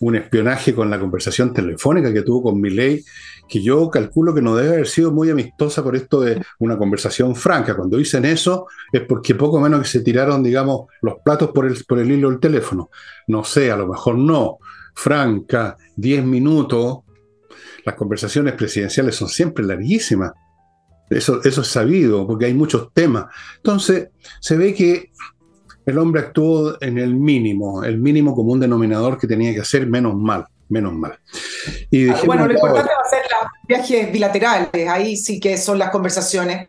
un 0.00 0.16
espionaje 0.16 0.74
con 0.74 0.90
la 0.90 0.98
conversación 0.98 1.52
telefónica 1.52 2.12
que 2.12 2.22
tuvo 2.22 2.44
con 2.44 2.60
Milei 2.60 3.04
que 3.48 3.62
yo 3.62 3.90
calculo 3.90 4.34
que 4.34 4.42
no 4.42 4.56
debe 4.56 4.74
haber 4.74 4.86
sido 4.86 5.12
muy 5.12 5.30
amistosa 5.30 5.82
por 5.82 5.96
esto 5.96 6.20
de 6.20 6.42
una 6.58 6.78
conversación 6.78 7.36
franca. 7.36 7.76
Cuando 7.76 7.96
dicen 7.98 8.24
eso 8.24 8.66
es 8.92 9.02
porque 9.02 9.34
poco 9.34 9.60
menos 9.60 9.80
que 9.82 9.88
se 9.88 10.00
tiraron, 10.00 10.42
digamos, 10.42 10.86
los 11.02 11.16
platos 11.24 11.50
por 11.50 11.66
el, 11.66 11.82
por 11.84 11.98
el 11.98 12.10
hilo 12.10 12.30
del 12.30 12.40
teléfono. 12.40 12.90
No 13.28 13.44
sé, 13.44 13.70
a 13.70 13.76
lo 13.76 13.86
mejor 13.86 14.16
no. 14.16 14.58
Franca, 14.94 15.76
10 15.96 16.24
minutos. 16.24 16.98
Las 17.84 17.94
conversaciones 17.96 18.54
presidenciales 18.54 19.14
son 19.14 19.28
siempre 19.28 19.64
larguísimas. 19.64 20.32
Eso, 21.10 21.40
eso 21.44 21.60
es 21.60 21.68
sabido, 21.68 22.26
porque 22.26 22.46
hay 22.46 22.54
muchos 22.54 22.92
temas. 22.94 23.26
Entonces, 23.56 24.08
se 24.40 24.56
ve 24.56 24.72
que 24.72 25.12
el 25.84 25.98
hombre 25.98 26.22
actuó 26.22 26.78
en 26.80 26.96
el 26.96 27.14
mínimo, 27.14 27.84
el 27.84 27.98
mínimo 27.98 28.34
común 28.34 28.58
denominador 28.58 29.18
que 29.18 29.26
tenía 29.26 29.52
que 29.52 29.60
hacer, 29.60 29.86
menos 29.86 30.14
mal 30.16 30.46
menos 30.68 30.92
mal. 30.92 31.18
Y 31.90 32.06
bueno, 32.26 32.46
lo 32.46 32.54
importante 32.54 32.80
va 32.80 32.80
a 32.80 32.84
ser 32.84 32.93
los 33.30 33.50
viajes 33.66 34.12
bilaterales, 34.12 34.88
ahí 34.88 35.16
sí 35.16 35.40
que 35.40 35.56
son 35.56 35.78
las 35.78 35.90
conversaciones. 35.90 36.68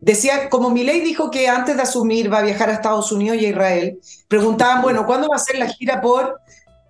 decía, 0.00 0.48
como 0.48 0.70
Milei 0.70 1.00
dijo 1.00 1.30
que 1.30 1.48
antes 1.48 1.76
de 1.76 1.82
asumir 1.82 2.32
va 2.32 2.38
a 2.38 2.42
viajar 2.42 2.70
a 2.70 2.74
Estados 2.74 3.10
Unidos 3.12 3.38
y 3.38 3.46
a 3.46 3.48
Israel, 3.50 3.98
preguntaban, 4.28 4.82
bueno, 4.82 5.06
¿cuándo 5.06 5.28
va 5.28 5.36
a 5.36 5.40
ser 5.40 5.58
la 5.58 5.68
gira 5.68 6.00
por 6.00 6.40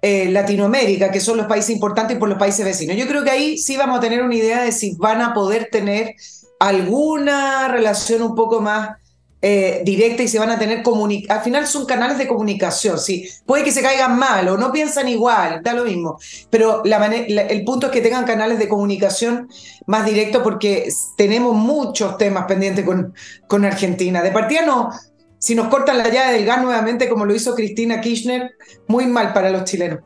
eh, 0.03 0.31
Latinoamérica, 0.31 1.11
que 1.11 1.21
son 1.21 1.37
los 1.37 1.47
países 1.47 1.71
importantes 1.71 2.17
y 2.17 2.21
por 2.21 2.29
los 2.29 2.39
países 2.39 2.65
vecinos? 2.65 2.97
Yo 2.97 3.07
creo 3.07 3.25
que 3.25 3.31
ahí 3.31 3.59
sí 3.59 3.77
vamos 3.77 3.99
a 3.99 4.01
tener 4.01 4.23
una 4.23 4.35
idea 4.35 4.63
de 4.63 4.73
si 4.73 4.95
van 4.97 5.23
a 5.23 5.35
poder 5.35 5.69
tener 5.71 6.15
alguna 6.61 7.69
relación 7.69 8.23
un 8.23 8.35
poco 8.35 8.61
más 8.61 8.97
eh, 9.41 9.83
directa 9.85 10.23
y 10.23 10.29
se 10.29 10.39
van 10.39 10.51
a 10.51 10.59
tener 10.59 10.83
comunicación. 10.83 11.39
Al 11.39 11.45
final 11.45 11.67
son 11.67 11.87
canales 11.87 12.19
de 12.19 12.27
comunicación, 12.27 12.99
sí. 12.99 13.29
Puede 13.47 13.65
que 13.65 13.73
se 13.73 13.83
caigan 13.83 14.19
mal 14.19 14.49
o 14.49 14.57
no 14.57 14.73
piensan 14.73 15.09
igual, 15.09 15.63
da 15.63 15.75
lo 15.75 15.85
mismo. 15.85 16.19
Pero 16.51 16.83
la 16.85 16.99
el 17.07 17.65
punto 17.65 17.87
es 17.87 17.93
que 17.93 18.01
tengan 18.01 18.25
canales 18.25 18.59
de 18.59 18.69
comunicación 18.69 19.49
más 19.87 20.05
directos 20.05 20.43
porque 20.43 20.89
tenemos 21.17 21.55
muchos 21.55 22.19
temas 22.19 22.47
pendientes 22.47 22.85
con, 22.85 23.15
con 23.47 23.65
Argentina. 23.65 24.23
De 24.23 24.33
partida 24.33 24.67
no. 24.67 24.91
Si 25.39 25.55
nos 25.55 25.69
cortan 25.69 25.99
la 25.99 26.09
llave 26.09 26.33
del 26.33 26.45
gas 26.45 26.61
nuevamente, 26.61 27.09
como 27.09 27.25
lo 27.25 27.33
hizo 27.33 27.55
Cristina 27.55 28.01
Kirchner, 28.01 28.51
muy 28.89 29.07
mal 29.07 29.33
para 29.33 29.51
los 29.51 29.63
chilenos. 29.65 30.01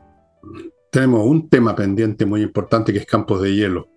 Tenemos 0.91 1.25
un 1.25 1.49
tema 1.49 1.75
pendiente 1.75 2.23
muy 2.23 2.43
importante 2.43 2.93
que 2.93 2.99
es 2.99 3.05
Campos 3.07 3.41
de 3.41 3.55
Hielo 3.55 3.92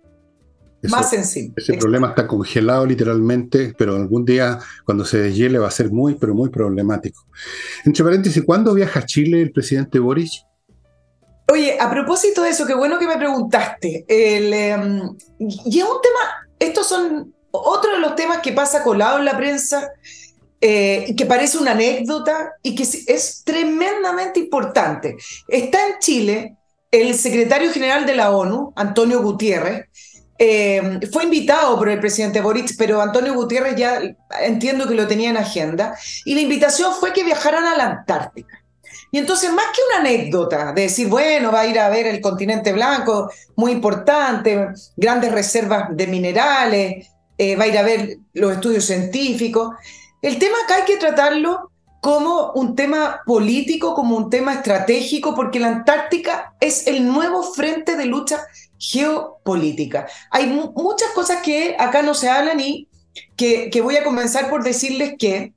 más 0.91 1.11
sensible. 1.11 1.55
Ese 1.57 1.75
problema 1.75 2.09
está 2.09 2.27
congelado 2.27 2.87
literalmente, 2.87 3.75
pero 3.77 3.97
algún 3.97 4.25
día 4.25 4.59
cuando 4.85 5.05
se 5.05 5.19
deshiele 5.19 5.59
va 5.59 5.69
a 5.69 5.71
ser 5.71 5.91
muy, 5.91 6.15
pero 6.15 6.35
muy 6.35 6.51
problemático. 6.51 7.27
Entre 7.85 8.05
paréntesis, 8.05 8.43
¿cuándo 8.45 8.75
viaja 8.75 9.01
a 9.01 9.07
Chile 9.07 9.43
el 9.43 9.53
presidente 9.53 9.99
Boric? 9.99 10.31
Oye, 11.53 11.79
a 11.81 11.89
propósito 11.89 12.43
de 12.43 12.51
eso, 12.51 12.67
qué 12.67 12.75
bueno 12.75 12.99
que 12.99 13.07
me 13.07 13.17
preguntaste. 13.17 14.05
Em, 14.09 15.01
y 15.39 15.79
es 15.79 15.85
un 15.85 16.01
tema, 16.03 16.49
estos 16.59 16.89
son 16.89 17.33
otro 17.51 17.93
de 17.93 18.01
los 18.01 18.17
temas 18.17 18.39
que 18.39 18.53
pasa 18.53 18.83
colado 18.83 19.19
en 19.19 19.25
la 19.25 19.37
prensa, 19.37 19.93
eh, 20.61 21.15
que 21.17 21.27
parece 21.27 21.59
una 21.59 21.73
anécdota 21.73 22.53
y 22.63 22.75
que 22.75 22.83
es 22.83 23.43
tremendamente 23.45 24.41
importante. 24.41 25.17
Está 25.49 25.87
en 25.87 25.99
Chile 26.01 26.57
el 26.91 27.15
secretario 27.15 27.73
general 27.73 28.07
de 28.07 28.17
la 28.17 28.31
ONU, 28.31 28.73
Antonio 28.75 29.23
Gutiérrez, 29.23 29.87
eh, 30.39 31.01
fue 31.13 31.25
invitado 31.25 31.79
por 31.79 31.89
el 31.89 32.01
presidente 32.01 32.41
Boric, 32.41 32.77
pero 32.77 33.01
Antonio 33.01 33.35
Gutiérrez 33.35 33.77
ya 33.77 34.01
entiendo 34.43 34.87
que 34.87 34.95
lo 34.95 35.07
tenía 35.07 35.31
en 35.31 35.37
agenda, 35.37 35.97
y 36.25 36.35
la 36.35 36.41
invitación 36.41 36.93
fue 36.95 37.13
que 37.13 37.25
viajaran 37.25 37.65
a 37.65 37.77
la 37.77 37.85
Antártica. 37.85 38.63
Y 39.11 39.19
entonces, 39.19 39.53
más 39.53 39.67
que 39.67 39.81
una 39.89 40.01
anécdota 40.01 40.73
de 40.73 40.83
decir, 40.83 41.09
bueno, 41.09 41.53
va 41.53 41.61
a 41.61 41.67
ir 41.67 41.79
a 41.79 41.89
ver 41.89 42.07
el 42.07 42.21
continente 42.21 42.73
blanco, 42.73 43.31
muy 43.57 43.73
importante, 43.73 44.69
grandes 44.97 45.33
reservas 45.33 45.89
de 45.91 46.07
minerales, 46.07 47.07
eh, 47.39 47.57
va 47.57 47.65
a 47.65 47.69
ir 47.69 47.79
a 47.79 47.83
ver 47.83 48.19
los 48.35 48.53
estudios 48.53 48.85
científicos, 48.85 49.75
el 50.23 50.39
tema 50.39 50.57
acá 50.65 50.77
hay 50.77 50.85
que 50.85 50.97
tratarlo 50.97 51.71
como 52.01 52.53
un 52.53 52.77
tema 52.77 53.21
político, 53.27 53.95
como 53.95 54.17
un 54.17 54.31
tema 54.31 54.55
estratégico, 54.55 55.35
porque 55.35 55.61
la 55.61 55.69
Antártica 55.69 56.55
es 56.61 56.87
el 56.87 57.07
nuevo 57.07 57.43
frente 57.43 57.97
de 57.97 58.07
lucha 58.07 58.47
geopolítica. 58.79 60.07
Hay 60.31 60.47
muchas 60.47 61.11
cosas 61.15 61.43
que 61.43 61.77
acá 61.79 62.03
no 62.03 62.15
se 62.15 62.29
hablan 62.29 62.61
y 62.61 62.89
que, 63.37 63.71
que 63.71 63.81
voy 63.81 63.97
a 63.97 64.05
comenzar 64.05 64.49
por 64.51 64.63
decirles 64.63 65.15
que 65.19 65.53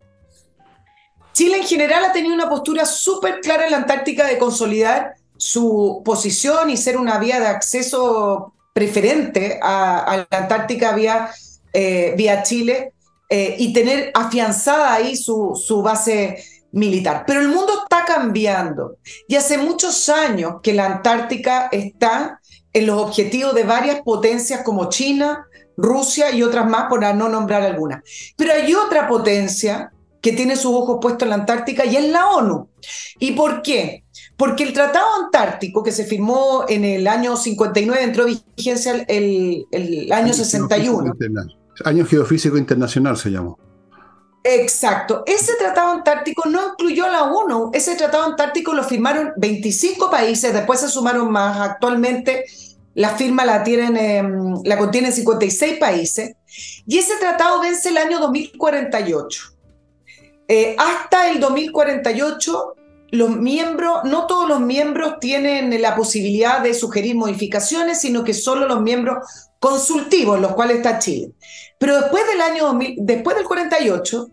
Chile 1.34 1.58
en 1.58 1.64
general 1.64 2.04
ha 2.04 2.12
tenido 2.12 2.34
una 2.34 2.50
postura 2.50 2.86
súper 2.86 3.40
clara 3.42 3.66
en 3.66 3.72
la 3.72 3.78
Antártica 3.78 4.28
de 4.28 4.38
consolidar 4.38 5.14
su 5.38 6.02
posición 6.04 6.70
y 6.70 6.76
ser 6.76 6.98
una 6.98 7.18
vía 7.18 7.40
de 7.40 7.48
acceso 7.48 8.54
preferente 8.74 9.60
a, 9.62 10.26
la 10.30 10.38
Antártica 10.38 10.94
vía, 10.94 11.30
eh, 11.72 12.14
vía 12.18 12.44
Chile 12.44 12.94
eh, 13.30 13.56
y 13.58 13.72
tener 13.72 14.12
afianzada 14.14 14.94
ahí 14.94 15.16
su, 15.16 15.56
su 15.56 15.82
base 15.82 16.44
militar. 16.72 17.24
Pero 17.26 17.42
el 17.42 17.48
mundo 17.48 17.84
está 17.84 18.04
cambiando 18.06 18.98
y 19.28 19.36
hace 19.36 19.58
muchos 19.58 20.10
años 20.10 20.56
que 20.62 20.74
la 20.74 20.86
Antártica 20.86 21.70
está 21.72 22.39
en 22.74 22.86
los 22.86 23.02
objetivos 23.02 23.56
de 23.56 23.64
varias 23.64 24.02
potencias 24.02 24.62
como 24.64 24.90
China, 24.90 25.48
Rusia 25.78 26.32
y 26.32 26.44
otras 26.44 26.70
más, 26.70 26.86
por 26.90 27.02
no 27.16 27.30
nombrar 27.30 27.64
algunas. 27.64 28.04
Pero 28.36 28.54
hay 28.54 28.74
otra 28.74 29.08
potencia 29.08 29.92
que 30.22 30.34
tiene 30.34 30.56
sus 30.56 30.74
ojos 30.74 30.98
puestos 31.02 31.24
en 31.24 31.30
la 31.30 31.36
Antártica 31.36 31.86
y 31.86 31.96
es 31.96 32.10
la 32.10 32.30
ONU. 32.30 32.68
¿Y 33.20 33.32
por 33.32 33.62
qué? 33.62 34.04
Porque 34.36 34.64
el 34.64 34.74
Tratado 34.74 35.06
Antártico, 35.24 35.84
que 35.84 35.92
se 35.92 36.06
firmó 36.06 36.66
en 36.68 36.84
el 36.84 37.08
año 37.08 37.38
59, 37.38 38.04
entró 38.04 38.28
en 38.28 38.40
vigencia 38.56 39.06
el, 39.08 39.66
el 39.72 40.12
año 40.12 40.34
61. 40.34 41.14
Año 41.86 42.06
Geofísico 42.06 42.58
Internacional 42.58 43.18
se 43.18 43.32
llamó. 43.32 43.58
Exacto. 44.44 45.24
Ese 45.26 45.56
tratado 45.56 45.92
antártico 45.92 46.48
no 46.48 46.70
incluyó 46.70 47.08
la 47.10 47.24
ONU. 47.24 47.72
Ese 47.74 47.96
tratado 47.96 48.24
antártico 48.24 48.74
lo 48.74 48.84
firmaron 48.84 49.34
25 49.38 50.10
países, 50.10 50.54
después 50.54 50.80
se 50.80 50.90
sumaron 50.90 51.32
más. 51.32 51.60
Actualmente 51.60 52.46
la 52.96 53.10
firma 53.10 53.46
la, 53.46 53.64
tienen, 53.64 53.98
em, 53.98 54.62
la 54.64 54.78
contienen 54.78 55.14
56 55.14 55.78
países. 55.78 56.36
Y 56.86 56.98
ese 56.98 57.18
tratado 57.18 57.62
vence 57.62 57.90
el 57.90 57.98
año 57.98 58.20
2048. 58.20 59.54
Eh, 60.48 60.76
hasta 60.78 61.30
el 61.30 61.40
2048 61.40 62.76
los 63.12 63.30
miembros, 63.36 64.04
no 64.04 64.28
todos 64.28 64.48
los 64.48 64.60
miembros 64.60 65.20
tienen 65.20 65.82
la 65.82 65.96
posibilidad 65.96 66.62
de 66.62 66.74
sugerir 66.74 67.16
modificaciones, 67.16 68.02
sino 68.02 68.24
que 68.24 68.34
solo 68.34 68.68
los 68.68 68.82
miembros 68.82 69.50
consultivos, 69.60 70.40
los 70.40 70.54
cuales 70.54 70.78
está 70.78 71.00
Chile. 71.00 71.32
Pero 71.80 72.00
después 72.02 72.28
del 72.28 72.42
año 72.42 72.66
2000, 72.66 72.98
después 73.00 73.36
del 73.36 73.46
48, 73.46 74.28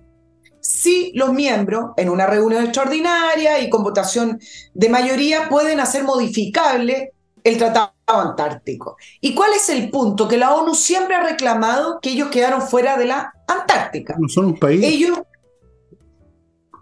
sí 0.60 1.12
los 1.14 1.32
miembros, 1.32 1.92
en 1.96 2.10
una 2.10 2.26
reunión 2.26 2.64
extraordinaria 2.64 3.60
y 3.60 3.70
con 3.70 3.82
votación 3.82 4.38
de 4.74 4.88
mayoría, 4.90 5.48
pueden 5.48 5.80
hacer 5.80 6.04
modificable 6.04 7.12
el 7.44 7.56
Tratado 7.56 7.94
Antártico. 8.06 8.96
¿Y 9.20 9.34
cuál 9.34 9.52
es 9.54 9.68
el 9.70 9.88
punto? 9.90 10.28
Que 10.28 10.36
la 10.36 10.54
ONU 10.54 10.74
siempre 10.74 11.14
ha 11.14 11.22
reclamado 11.22 12.00
que 12.02 12.10
ellos 12.10 12.28
quedaron 12.28 12.60
fuera 12.60 12.98
de 12.98 13.06
la 13.06 13.32
Antártica. 13.46 14.16
No 14.18 14.28
son 14.28 14.46
un 14.46 14.58
país. 14.58 14.84
Ellos 14.84 15.20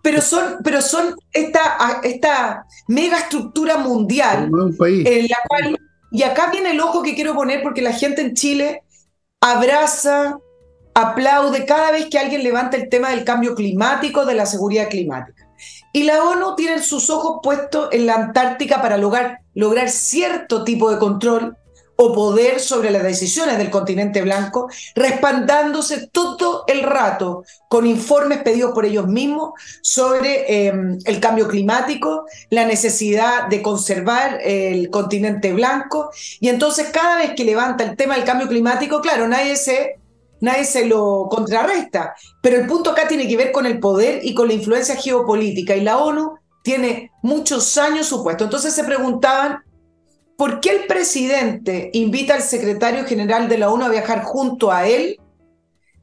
pero 0.05 0.21
son, 0.21 0.59
pero 0.63 0.83
son 0.83 1.17
esta, 1.33 2.01
esta 2.03 2.67
mega 2.89 3.17
estructura 3.17 3.79
mundial 3.79 4.51
en 4.79 5.29
la 5.29 5.39
cual, 5.49 5.79
y 6.13 6.23
acá 6.23 6.51
viene 6.51 6.73
el 6.73 6.81
ojo 6.81 7.03
que 7.03 7.15
quiero 7.15 7.35
poner 7.35 7.63
porque 7.63 7.81
la 7.81 7.95
gente 7.95 8.21
en 8.21 8.35
Chile 8.35 8.83
abraza, 9.41 10.37
aplaude 10.95 11.67
cada 11.67 11.91
vez 11.91 12.07
que 12.07 12.19
alguien 12.19 12.43
levanta 12.43 12.77
el 12.77 12.89
tema 12.89 13.11
del 13.11 13.25
cambio 13.25 13.55
climático, 13.55 14.25
de 14.25 14.35
la 14.35 14.47
seguridad 14.47 14.89
climática. 14.89 15.49
Y 15.93 16.05
la 16.05 16.23
ONU 16.23 16.55
tiene 16.57 16.83
sus 16.83 17.11
ojos 17.11 17.41
puestos 17.43 17.89
en 17.93 18.07
la 18.07 18.15
Antártica 18.15 18.81
para 18.81 18.97
lograr, 18.97 19.41
cierto 19.89 20.65
tipo 20.65 20.91
de 20.91 20.99
control 20.99 21.57
o 21.97 22.13
poder 22.13 22.59
sobre 22.59 22.91
las 22.91 23.05
decisiones 23.05 23.57
del 23.57 23.71
continente 23.71 24.21
blanco, 24.23 24.69
respaldándose 24.97 26.09
todo 26.09 26.65
el 26.67 26.83
rato 26.83 27.45
con 27.69 27.87
informes 27.87 28.43
pedidos 28.43 28.73
por 28.73 28.85
ellos 28.85 29.07
mismos 29.07 29.53
sobre 29.81 30.67
em, 30.67 30.99
el 31.05 31.21
cambio 31.21 31.47
climático, 31.47 32.25
la 32.51 32.65
necesidad 32.65 33.47
de 33.47 33.63
conservar 33.63 34.41
el 34.43 34.91
continente 34.91 35.53
blanco. 35.53 36.11
Y 36.41 36.49
entonces 36.49 36.89
cada 36.93 37.19
vez 37.19 37.35
que 37.37 37.45
levanta 37.45 37.85
el 37.85 37.97
tema 37.97 38.17
del 38.17 38.25
cambio 38.25 38.49
climático, 38.49 39.01
claro, 39.01 39.29
nadie 39.29 39.55
se, 39.55 40.01
nadie 40.41 40.65
se 40.65 40.87
lo 40.87 41.29
contrarresta, 41.31 42.15
pero 42.43 42.57
el 42.57 42.67
punto 42.67 42.91
acá 42.91 43.09
tiene 43.09 43.27
que 43.29 43.37
ver 43.37 43.53
con 43.53 43.67
el 43.67 43.81
poder 43.81 44.21
y 44.23 44.35
con 44.35 44.49
la 44.49 44.55
influencia 44.55 44.97
geopolítica. 44.97 45.77
Y 45.77 45.81
la 45.83 45.99
ONU 45.99 46.35
tiene 46.63 47.11
muchos 47.23 47.77
años 47.79 48.07
supuesto. 48.07 48.45
Entonces 48.45 48.75
se 48.75 48.85
preguntaban 48.85 49.65
¿por 50.37 50.61
qué 50.61 50.71
el 50.71 50.87
presidente 50.87 51.91
invita 51.93 52.35
al 52.35 52.43
secretario 52.43 53.05
general 53.05 53.49
de 53.49 53.59
la 53.59 53.71
ONU 53.71 53.85
a 53.85 53.89
viajar 53.89 54.25
junto 54.25 54.73
a 54.73 54.87
él 54.87 55.21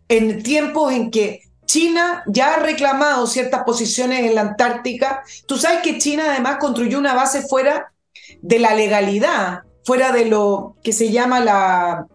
en 0.08 0.44
tiempos 0.44 0.94
en 0.94 1.12
que 1.12 1.41
China 1.65 2.24
ya 2.28 2.56
ha 2.56 2.60
reclamado 2.60 3.28
ciertas 3.28 3.63
posiciones 3.63 4.22
en 4.22 4.36
la 4.36 4.41
Antártica? 4.41 5.24
Tú 5.48 5.58
sabes 5.58 5.82
que 5.82 5.98
China 5.98 6.26
además 6.30 6.58
construyó 6.60 7.00
una 7.00 7.13
base 7.13 7.41
fuera 7.41 7.91
de 8.41 8.60
la 8.60 8.74
legalidad, 8.74 9.62
fuera 9.84 10.12
de 10.12 10.26
lo 10.26 10.76
que 10.84 10.94
se 10.94 11.12
llama 11.12 11.39
la, 11.39 12.08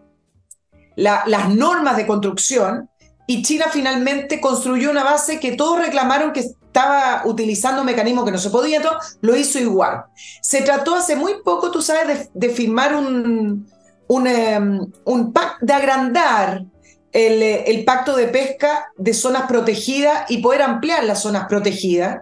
las 0.97 1.55
normas 1.55 1.95
de 1.95 2.05
construcción, 2.05 2.89
y 3.27 3.43
China 3.43 3.65
finalmente 3.71 4.41
construyó 4.41 4.89
una 4.89 5.03
base 5.03 5.39
que 5.39 5.55
todos 5.55 5.79
reclamaron 5.79 6.33
que 6.33 6.39
estaba 6.39 7.23
utilizando 7.25 7.83
mecanismos 7.83 8.23
que 8.23 8.31
no 8.31 8.37
se 8.37 8.49
podían, 8.49 8.83
lo 9.21 9.35
hizo 9.35 9.59
igual. 9.59 10.05
Se 10.41 10.61
trató 10.61 10.95
hace 10.95 11.15
muy 11.15 11.35
poco, 11.43 11.71
tú 11.71 11.81
sabes, 11.81 12.29
de, 12.33 12.49
firmar 12.49 12.95
un, 12.95 13.67
un, 14.07 14.27
em, 14.27 14.79
un 15.05 15.33
pacto, 15.33 15.65
de 15.65 15.73
agrandar 15.73 16.65
el, 17.11 17.41
el, 17.41 17.83
pacto 17.83 18.15
de 18.15 18.27
pesca 18.27 18.85
de 18.95 19.13
zonas 19.13 19.43
protegidas 19.47 20.29
y 20.29 20.37
poder 20.37 20.61
ampliar 20.61 21.03
las 21.03 21.21
zonas 21.21 21.47
protegidas. 21.47 22.21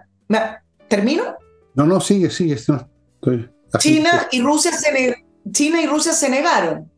¿Termino? 0.88 1.36
No, 1.74 1.84
no, 1.84 2.00
sigue, 2.00 2.30
sigue. 2.30 2.56
China, 3.78 4.28
y 4.32 4.40
Rusia 4.40 4.72
se 4.72 5.16
China 5.52 5.80
y 5.82 5.86
Rusia 5.86 6.12
se 6.12 6.28
negaron. 6.28 6.90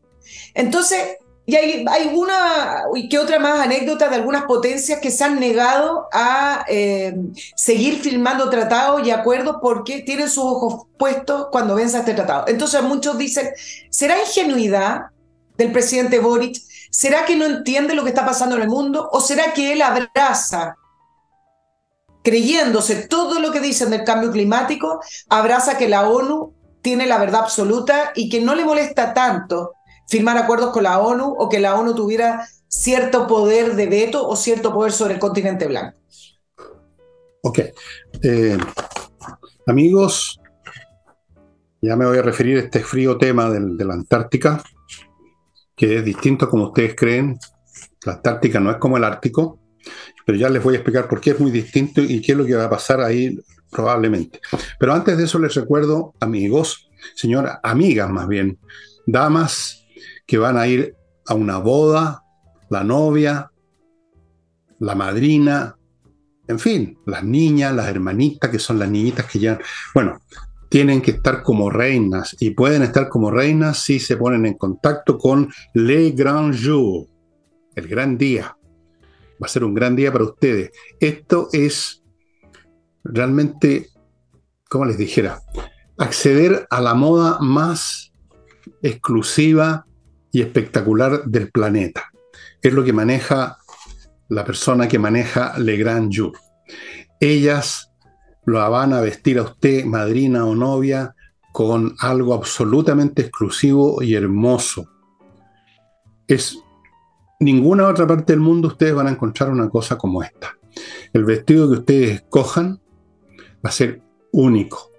Entonces, 0.53 1.17
y 1.49 1.55
hay, 1.55 1.85
hay 1.89 2.11
una 2.13 2.83
y 2.93 3.17
otra 3.17 3.39
más 3.39 3.65
anécdota 3.65 4.07
de 4.07 4.17
algunas 4.17 4.43
potencias 4.43 4.99
que 4.99 5.09
se 5.09 5.23
han 5.23 5.39
negado 5.39 6.07
a 6.13 6.63
eh, 6.67 7.15
seguir 7.55 7.99
firmando 7.99 8.51
tratados 8.51 9.05
y 9.05 9.09
acuerdos 9.09 9.57
porque 9.59 10.01
tienen 10.01 10.29
sus 10.29 10.43
ojos 10.43 10.85
puestos 10.95 11.47
cuando 11.51 11.73
venza 11.73 11.99
este 11.99 12.13
tratado. 12.13 12.45
Entonces 12.47 12.83
muchos 12.83 13.17
dicen, 13.17 13.49
¿será 13.89 14.19
ingenuidad 14.19 15.05
del 15.57 15.71
presidente 15.71 16.19
Boric? 16.19 16.55
¿Será 16.91 17.25
que 17.25 17.35
no 17.35 17.45
entiende 17.45 17.95
lo 17.95 18.03
que 18.03 18.09
está 18.09 18.27
pasando 18.27 18.55
en 18.55 18.61
el 18.61 18.69
mundo? 18.69 19.09
¿O 19.11 19.19
será 19.19 19.51
que 19.53 19.73
él 19.73 19.81
abraza 19.81 20.75
creyéndose 22.23 23.07
todo 23.07 23.39
lo 23.39 23.51
que 23.51 23.59
dicen 23.59 23.89
del 23.89 24.03
cambio 24.03 24.31
climático, 24.31 25.01
abraza 25.29 25.79
que 25.79 25.89
la 25.89 26.07
ONU 26.07 26.53
tiene 26.83 27.07
la 27.07 27.17
verdad 27.17 27.41
absoluta 27.41 28.11
y 28.13 28.29
que 28.29 28.39
no 28.39 28.53
le 28.53 28.65
molesta 28.65 29.15
tanto 29.15 29.73
firmar 30.09 30.37
acuerdos 30.37 30.71
con 30.71 30.83
la 30.83 30.99
ONU 30.99 31.35
o 31.37 31.47
que 31.47 31.59
la 31.59 31.75
ONU 31.75 31.93
tuviera 31.93 32.47
cierto 32.67 33.27
poder 33.27 33.75
de 33.75 33.87
veto 33.87 34.27
o 34.27 34.35
cierto 34.35 34.73
poder 34.73 34.91
sobre 34.91 35.13
el 35.13 35.19
continente 35.19 35.67
blanco. 35.67 35.97
Ok. 37.41 37.59
Eh, 38.23 38.57
amigos, 39.67 40.39
ya 41.81 41.95
me 41.95 42.05
voy 42.05 42.17
a 42.17 42.21
referir 42.21 42.57
a 42.57 42.61
este 42.61 42.81
frío 42.81 43.17
tema 43.17 43.49
de 43.49 43.85
la 43.85 43.93
Antártica, 43.93 44.61
que 45.75 45.97
es 45.97 46.05
distinto 46.05 46.49
como 46.49 46.65
ustedes 46.65 46.95
creen. 46.95 47.37
La 48.05 48.13
Antártica 48.13 48.59
no 48.59 48.71
es 48.71 48.77
como 48.77 48.97
el 48.97 49.03
Ártico, 49.03 49.59
pero 50.25 50.37
ya 50.37 50.49
les 50.49 50.63
voy 50.63 50.73
a 50.73 50.77
explicar 50.77 51.07
por 51.07 51.21
qué 51.21 51.31
es 51.31 51.39
muy 51.39 51.51
distinto 51.51 52.01
y 52.01 52.21
qué 52.21 52.33
es 52.33 52.37
lo 52.37 52.45
que 52.45 52.55
va 52.55 52.65
a 52.65 52.69
pasar 52.69 52.99
ahí 53.01 53.39
probablemente. 53.71 54.41
Pero 54.79 54.93
antes 54.93 55.17
de 55.17 55.23
eso 55.25 55.39
les 55.39 55.53
recuerdo, 55.55 56.13
amigos, 56.19 56.89
señora, 57.15 57.59
amigas 57.63 58.09
más 58.09 58.27
bien, 58.27 58.59
damas 59.05 59.78
que 60.29 60.37
van 60.37 60.57
a 60.57 60.67
ir 60.67 60.95
a 61.25 61.33
una 61.33 61.57
boda, 61.57 62.23
la 62.69 62.83
novia, 62.83 63.51
la 64.77 64.93
madrina, 64.93 65.75
en 66.47 66.59
fin, 66.59 66.99
las 67.07 67.23
niñas, 67.23 67.73
las 67.73 67.87
hermanitas, 67.87 68.51
que 68.51 68.59
son 68.59 68.77
las 68.77 68.91
niñitas 68.91 69.25
que 69.25 69.39
ya, 69.39 69.59
bueno, 69.91 70.19
tienen 70.69 71.01
que 71.01 71.11
estar 71.11 71.41
como 71.41 71.71
reinas 71.71 72.37
y 72.39 72.51
pueden 72.51 72.83
estar 72.83 73.09
como 73.09 73.31
reinas 73.31 73.79
si 73.79 73.99
se 73.99 74.17
ponen 74.17 74.45
en 74.45 74.53
contacto 74.53 75.17
con 75.17 75.51
Le 75.73 76.11
Grand 76.11 76.55
Jour, 76.55 77.07
el 77.73 77.87
gran 77.87 78.15
día. 78.15 78.55
Va 79.41 79.47
a 79.47 79.49
ser 79.49 79.63
un 79.63 79.73
gran 79.73 79.95
día 79.95 80.11
para 80.11 80.25
ustedes. 80.25 80.69
Esto 80.99 81.49
es 81.51 82.03
realmente, 83.03 83.87
como 84.69 84.85
les 84.85 84.99
dijera, 84.99 85.41
acceder 85.97 86.67
a 86.69 86.81
la 86.81 86.93
moda 86.93 87.39
más 87.39 88.13
exclusiva, 88.83 89.87
y 90.31 90.41
espectacular 90.41 91.23
del 91.25 91.51
planeta. 91.51 92.11
Es 92.61 92.73
lo 92.73 92.83
que 92.83 92.93
maneja 92.93 93.57
la 94.29 94.45
persona 94.45 94.87
que 94.87 94.99
maneja 94.99 95.57
Le 95.57 95.77
Grand 95.77 96.11
Jour. 96.13 96.33
Ellas 97.19 97.91
lo 98.45 98.69
van 98.69 98.93
a 98.93 99.01
vestir 99.01 99.39
a 99.39 99.43
usted, 99.43 99.85
madrina 99.85 100.45
o 100.45 100.55
novia, 100.55 101.15
con 101.51 101.95
algo 101.99 102.33
absolutamente 102.33 103.23
exclusivo 103.23 104.01
y 104.01 104.15
hermoso. 104.15 104.87
Es 106.27 106.59
ninguna 107.39 107.87
otra 107.87 108.05
parte 108.05 108.33
del 108.33 108.39
mundo 108.39 108.69
ustedes 108.69 108.93
van 108.93 109.07
a 109.07 109.11
encontrar 109.11 109.49
una 109.49 109.69
cosa 109.69 109.97
como 109.97 110.23
esta. 110.23 110.55
El 111.11 111.25
vestido 111.25 111.67
que 111.67 111.79
ustedes 111.79 112.11
escojan 112.21 112.79
va 113.65 113.69
a 113.69 113.71
ser 113.71 114.01
único. 114.31 114.91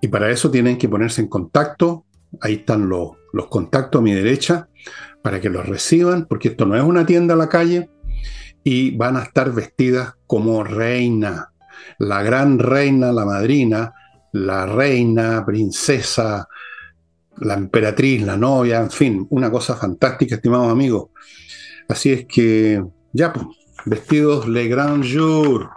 Y 0.00 0.08
para 0.08 0.30
eso 0.30 0.50
tienen 0.50 0.78
que 0.78 0.88
ponerse 0.88 1.20
en 1.20 1.28
contacto. 1.28 2.04
Ahí 2.40 2.54
están 2.54 2.88
los 2.88 3.17
los 3.32 3.48
contacto 3.48 3.98
a 3.98 4.02
mi 4.02 4.12
derecha 4.12 4.68
para 5.22 5.40
que 5.40 5.50
los 5.50 5.66
reciban, 5.66 6.26
porque 6.26 6.48
esto 6.48 6.66
no 6.66 6.76
es 6.76 6.82
una 6.82 7.04
tienda 7.04 7.34
a 7.34 7.38
la 7.38 7.48
calle, 7.48 7.90
y 8.64 8.96
van 8.96 9.16
a 9.16 9.22
estar 9.22 9.52
vestidas 9.52 10.14
como 10.26 10.64
reina, 10.64 11.52
la 11.98 12.22
gran 12.22 12.58
reina, 12.58 13.12
la 13.12 13.24
madrina, 13.24 13.92
la 14.32 14.66
reina, 14.66 15.44
princesa, 15.44 16.48
la 17.38 17.54
emperatriz, 17.54 18.22
la 18.22 18.36
novia, 18.36 18.80
en 18.80 18.90
fin, 18.90 19.26
una 19.30 19.50
cosa 19.50 19.74
fantástica, 19.76 20.36
estimados 20.36 20.70
amigos. 20.70 21.10
Así 21.88 22.12
es 22.12 22.26
que, 22.26 22.84
ya, 23.12 23.32
pues, 23.32 23.46
vestidos 23.86 24.46
Le 24.48 24.68
Grand 24.68 25.04
Jour. 25.04 25.70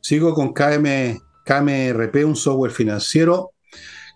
Sigo 0.00 0.34
con 0.34 0.52
KM, 0.52 1.18
KMRP, 1.44 2.24
un 2.24 2.36
software 2.36 2.72
financiero 2.72 3.53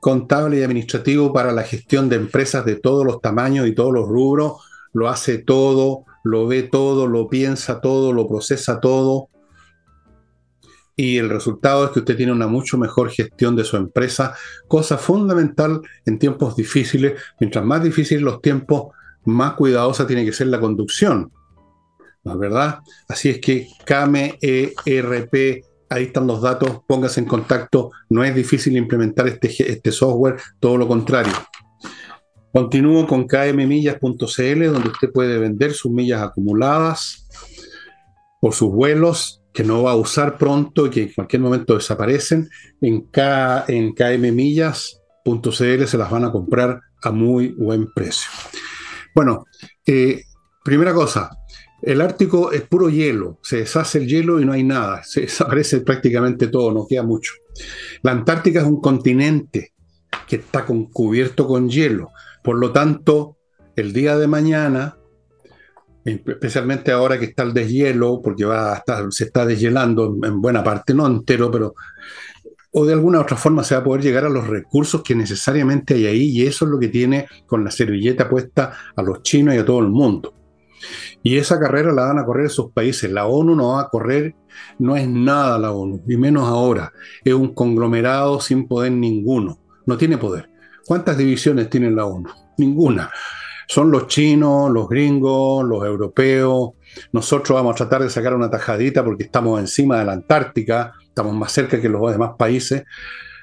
contable 0.01 0.59
y 0.59 0.63
administrativo 0.63 1.33
para 1.33 1.53
la 1.53 1.63
gestión 1.63 2.09
de 2.09 2.17
empresas 2.17 2.65
de 2.65 2.77
todos 2.77 3.05
los 3.05 3.21
tamaños 3.21 3.67
y 3.67 3.75
todos 3.75 3.93
los 3.93 4.09
rubros. 4.09 4.63
Lo 4.93 5.09
hace 5.09 5.39
todo, 5.39 6.05
lo 6.25 6.47
ve 6.47 6.63
todo, 6.63 7.07
lo 7.07 7.29
piensa 7.29 7.81
todo, 7.81 8.13
lo 8.13 8.29
procesa 8.29 8.81
todo. 8.81 9.29
Y 10.97 11.19
el 11.19 11.29
resultado 11.29 11.85
es 11.85 11.91
que 11.93 12.01
usted 12.01 12.17
tiene 12.17 12.33
una 12.33 12.49
mucho 12.49 12.77
mejor 12.77 13.11
gestión 13.11 13.55
de 13.55 13.63
su 13.63 13.77
empresa, 13.77 14.35
cosa 14.67 14.99
fundamental 14.99 15.81
en 16.05 16.19
tiempos 16.19 16.57
difíciles. 16.57 17.21
Mientras 17.39 17.65
más 17.65 17.83
difíciles 17.83 18.23
los 18.23 18.41
tiempos, 18.41 18.89
más 19.25 19.53
cuidadosa 19.53 20.07
tiene 20.07 20.25
que 20.25 20.33
ser 20.33 20.49
la 20.49 20.59
conducción. 20.59 21.31
¿No 22.25 22.33
es 22.33 22.39
verdad? 22.39 22.81
Así 23.09 23.31
es 23.31 23.41
que 23.41 23.69
CAME 23.85 24.39
ERP 24.41 25.63
ahí 25.91 26.05
están 26.05 26.27
los 26.27 26.43
datos, 26.43 26.81
póngase 26.87 27.21
en 27.21 27.27
contacto, 27.27 27.91
no 28.11 28.25
es 28.25 28.35
difícil 28.35 28.77
implementar 28.77 29.29
este, 29.29 29.49
este 29.71 29.93
software, 29.93 30.37
todo 30.61 30.77
lo 30.77 30.87
contrario. 30.89 31.33
Continúo 32.53 33.07
con 33.07 33.27
kmmillas.cl, 33.27 34.65
donde 34.73 34.89
usted 34.89 35.13
puede 35.13 35.39
vender 35.39 35.73
sus 35.73 35.93
millas 35.93 36.23
acumuladas 36.23 37.29
por 38.41 38.55
sus 38.55 38.73
vuelos 38.73 39.43
que 39.53 39.65
no 39.65 39.83
va 39.83 39.93
a 39.93 39.97
usar 39.97 40.39
pronto 40.39 40.87
y 40.87 40.91
que 40.91 41.03
en 41.03 41.13
cualquier 41.13 41.43
momento 41.43 41.75
desaparecen. 41.75 42.49
En, 42.81 43.09
kmmillas.cl 43.93 45.85
se 45.87 45.99
las 45.99 46.11
van 46.11 46.25
a 46.25 46.33
comprar 46.33 46.81
a 47.03 47.11
muy 47.11 47.49
buen 47.49 47.93
precio. 47.93 48.31
Bueno, 49.15 49.47
eh, 49.85 50.23
primera 50.65 50.95
cosa, 50.95 51.31
el 51.83 52.01
Ártico 52.01 52.53
es 52.53 52.63
puro 52.63 52.89
hielo, 52.89 53.39
se 53.43 53.59
deshace 53.59 53.99
el 53.99 54.09
hielo 54.09 54.41
y 54.41 54.45
no 54.45 54.53
hay 54.53 54.65
nada, 54.65 55.03
se 55.05 55.23
desaparece 55.23 55.81
prácticamente 55.81 56.49
todo, 56.49 56.73
no 56.73 56.87
queda 56.87 57.03
mucho. 57.03 57.33
La 58.03 58.13
Antártica 58.13 58.61
es 58.61 58.67
un 58.67 58.81
continente 58.81 59.73
que 60.27 60.37
está 60.37 60.65
cubierto 60.65 61.47
con 61.47 61.69
hielo, 61.69 62.11
por 62.43 62.59
lo 62.59 62.73
tanto, 62.73 63.37
el 63.77 63.93
día 63.93 64.17
de 64.19 64.27
mañana, 64.27 64.97
especialmente 66.05 66.91
ahora 66.91 67.19
que 67.19 67.27
está 67.27 67.43
el 67.43 67.53
deshielo, 67.53 68.21
porque 68.23 68.45
va 68.45 68.83
se 69.11 69.25
está 69.25 69.47
deshielando 69.47 70.17
en 70.23 70.41
buena 70.41 70.65
parte, 70.65 70.95
no 70.95 71.07
entero, 71.07 71.51
pero 71.51 71.75
o 72.73 72.85
de 72.85 72.93
alguna 72.93 73.21
otra 73.21 73.37
forma 73.37 73.65
se 73.65 73.75
va 73.75 73.81
a 73.81 73.85
poder 73.85 74.03
llegar 74.03 74.25
a 74.25 74.29
los 74.29 74.47
recursos 74.47 75.03
que 75.03 75.15
necesariamente 75.15 75.95
hay 75.95 76.07
ahí, 76.07 76.29
y 76.31 76.47
eso 76.47 76.65
es 76.65 76.71
lo 76.71 76.79
que 76.79 76.89
tiene 76.89 77.27
con 77.47 77.65
la 77.65 77.71
servilleta 77.71 78.29
puesta 78.29 78.73
a 78.95 79.03
los 79.03 79.23
chinos 79.23 79.55
y 79.55 79.59
a 79.59 79.65
todo 79.65 79.81
el 79.81 79.89
mundo. 79.89 80.38
Y 81.23 81.37
esa 81.37 81.59
carrera 81.59 81.93
la 81.93 82.07
van 82.07 82.19
a 82.19 82.25
correr 82.25 82.47
esos 82.47 82.73
países. 82.73 83.11
La 83.11 83.27
ONU 83.27 83.55
no 83.55 83.73
va 83.75 83.83
a 83.83 83.89
correr, 83.89 84.35
no 84.79 84.97
es 84.97 85.09
nada 85.09 85.59
la 85.59 85.73
ONU, 85.73 86.03
y 86.09 86.17
menos 86.17 86.49
ahora. 86.49 86.93
Es 87.25 87.35
un 87.35 87.55
conglomerado 87.55 88.41
sin 88.41 88.67
poder 88.67 88.93
ninguno. 88.93 89.59
No 89.87 89.97
tiene 89.97 90.19
poder. 90.19 90.51
¿Cuántas 90.87 91.19
divisiones 91.19 91.69
tiene 91.69 91.91
la 91.91 92.07
ONU? 92.07 92.29
Ninguna. 92.59 93.11
Son 93.69 93.91
los 93.91 94.07
chinos, 94.07 94.71
los 94.71 94.89
gringos, 94.89 95.65
los 95.67 95.85
europeos. 95.85 96.71
Nosotros 97.13 97.57
vamos 97.57 97.75
a 97.75 97.77
tratar 97.77 98.03
de 98.03 98.11
sacar 98.11 98.35
una 98.35 98.51
tajadita 98.51 99.05
porque 99.05 99.25
estamos 99.25 99.61
encima 99.61 99.99
de 99.99 100.07
la 100.07 100.13
Antártica, 100.13 100.95
estamos 101.03 101.35
más 101.35 101.53
cerca 101.53 101.81
que 101.81 101.89
los 101.89 102.11
demás 102.11 102.33
países. 102.39 102.85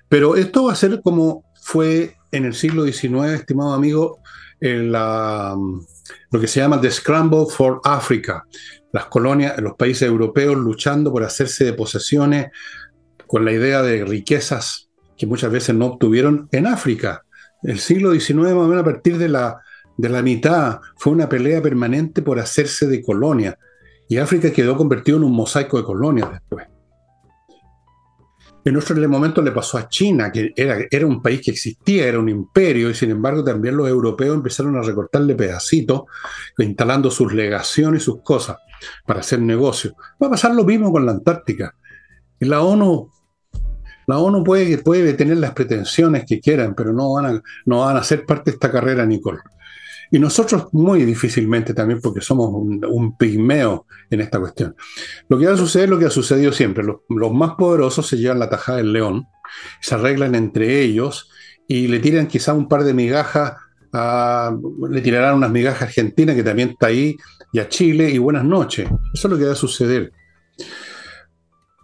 Pero 0.09 0.35
esto 0.35 0.65
va 0.65 0.73
a 0.73 0.75
ser 0.75 1.01
como 1.01 1.43
fue 1.61 2.15
en 2.31 2.45
el 2.45 2.53
siglo 2.53 2.85
XIX, 2.85 3.33
estimado 3.33 3.73
amigo, 3.73 4.19
en 4.59 4.91
la, 4.91 5.55
lo 6.35 6.41
que 6.41 6.47
se 6.47 6.59
llama 6.59 6.81
The 6.81 6.91
Scramble 6.91 7.45
for 7.49 7.79
Africa, 7.85 8.45
las 8.91 9.05
colonias, 9.05 9.57
los 9.61 9.75
países 9.75 10.01
europeos 10.01 10.57
luchando 10.57 11.09
por 11.09 11.23
hacerse 11.23 11.63
de 11.63 11.71
posesiones 11.71 12.47
con 13.25 13.45
la 13.45 13.53
idea 13.53 13.81
de 13.81 14.03
riquezas 14.03 14.89
que 15.17 15.27
muchas 15.27 15.49
veces 15.49 15.73
no 15.75 15.85
obtuvieron 15.85 16.49
en 16.51 16.67
África. 16.67 17.23
El 17.63 17.79
siglo 17.79 18.11
XIX, 18.11 18.51
a 18.77 18.83
partir 18.83 19.17
de 19.17 19.29
la, 19.29 19.61
de 19.95 20.09
la 20.09 20.21
mitad, 20.21 20.81
fue 20.97 21.13
una 21.13 21.29
pelea 21.29 21.61
permanente 21.61 22.21
por 22.21 22.37
hacerse 22.37 22.85
de 22.87 23.01
colonia. 23.01 23.57
Y 24.09 24.17
África 24.17 24.51
quedó 24.51 24.75
convertido 24.75 25.17
en 25.19 25.23
un 25.23 25.31
mosaico 25.31 25.77
de 25.77 25.85
colonias 25.85 26.29
después. 26.33 26.67
En 28.65 28.75
otro 28.75 28.95
momento 29.07 29.43
le 29.43 29.51
pasó 29.51 29.77
a 29.77 29.87
China, 29.87 30.31
que 30.31 30.51
era, 30.55 31.05
un 31.05 31.21
país 31.21 31.39
que 31.39 31.51
existía, 31.51 32.07
era 32.07 32.17
un 32.17 32.27
imperio, 32.27 32.89
y 32.89 32.95
sin 32.95 33.11
embargo 33.11 33.43
también 33.43 33.77
los 33.77 33.87
europeos 33.87 34.35
empezaron 34.35 34.75
a 34.75 34.81
recortarle 34.81 35.35
pedacitos, 35.35 36.01
instalando 36.57 37.11
sus 37.11 37.31
legaciones 37.31 38.01
y 38.01 38.05
sus 38.05 38.23
cosas 38.23 38.57
para 39.05 39.19
hacer 39.19 39.39
negocios. 39.39 39.93
Va 40.21 40.27
a 40.27 40.31
pasar 40.31 40.55
lo 40.55 40.63
mismo 40.63 40.91
con 40.91 41.05
la 41.05 41.11
Antártica. 41.11 41.75
la 42.39 42.63
ONU, 42.63 43.11
la 44.07 44.17
ONU 44.17 44.43
puede, 44.43 44.79
puede 44.79 45.13
tener 45.13 45.37
las 45.37 45.51
pretensiones 45.51 46.25
que 46.25 46.39
quieran, 46.39 46.73
pero 46.73 46.91
no 46.91 47.13
van, 47.13 47.25
a, 47.27 47.41
no 47.67 47.81
van 47.81 47.97
a 47.97 48.03
ser 48.03 48.25
parte 48.25 48.49
de 48.49 48.55
esta 48.55 48.71
carrera, 48.71 49.05
Nicole. 49.05 49.41
Y 50.11 50.19
nosotros 50.19 50.67
muy 50.71 51.03
difícilmente 51.03 51.73
también 51.73 51.99
porque 52.01 52.21
somos 52.21 52.49
un, 52.51 53.17
pigmeo 53.17 53.85
en 54.09 54.21
esta 54.21 54.39
cuestión. 54.39 54.75
Lo 55.29 55.37
que 55.37 55.47
va 55.47 55.53
a 55.53 55.57
suceder 55.57 55.85
es 55.85 55.89
lo 55.89 55.99
que 55.99 56.05
ha 56.05 56.09
sucedido 56.09 56.51
siempre. 56.51 56.83
Los, 56.83 57.31
más 57.33 57.55
poderosos 57.55 58.07
se 58.07 58.17
llevan 58.17 58.39
la 58.39 58.49
tajada 58.49 58.77
del 58.79 58.93
león, 58.93 59.27
se 59.81 59.95
arreglan 59.95 60.35
entre 60.35 60.81
ellos 60.81 61.29
y 61.67 61.87
le 61.87 61.99
tiran 61.99 62.27
quizá 62.27 62.53
un 62.53 62.67
par 62.67 62.83
de 62.83 62.93
migajas, 62.93 63.53
le 64.89 65.01
tirarán 65.01 65.35
unas 65.35 65.51
migajas 65.51 65.81
a 65.81 65.85
Argentina 65.85 66.35
que 66.35 66.43
también 66.43 66.69
está 66.69 66.87
ahí, 66.87 67.17
y 67.51 67.59
a 67.59 67.69
Chile, 67.69 68.09
y 68.09 68.17
buenas 68.17 68.43
noches. 68.43 68.87
Eso 69.13 69.27
es 69.27 69.31
lo 69.31 69.37
que 69.37 69.45
va 69.45 69.53
a 69.53 69.55
suceder. 69.55 70.11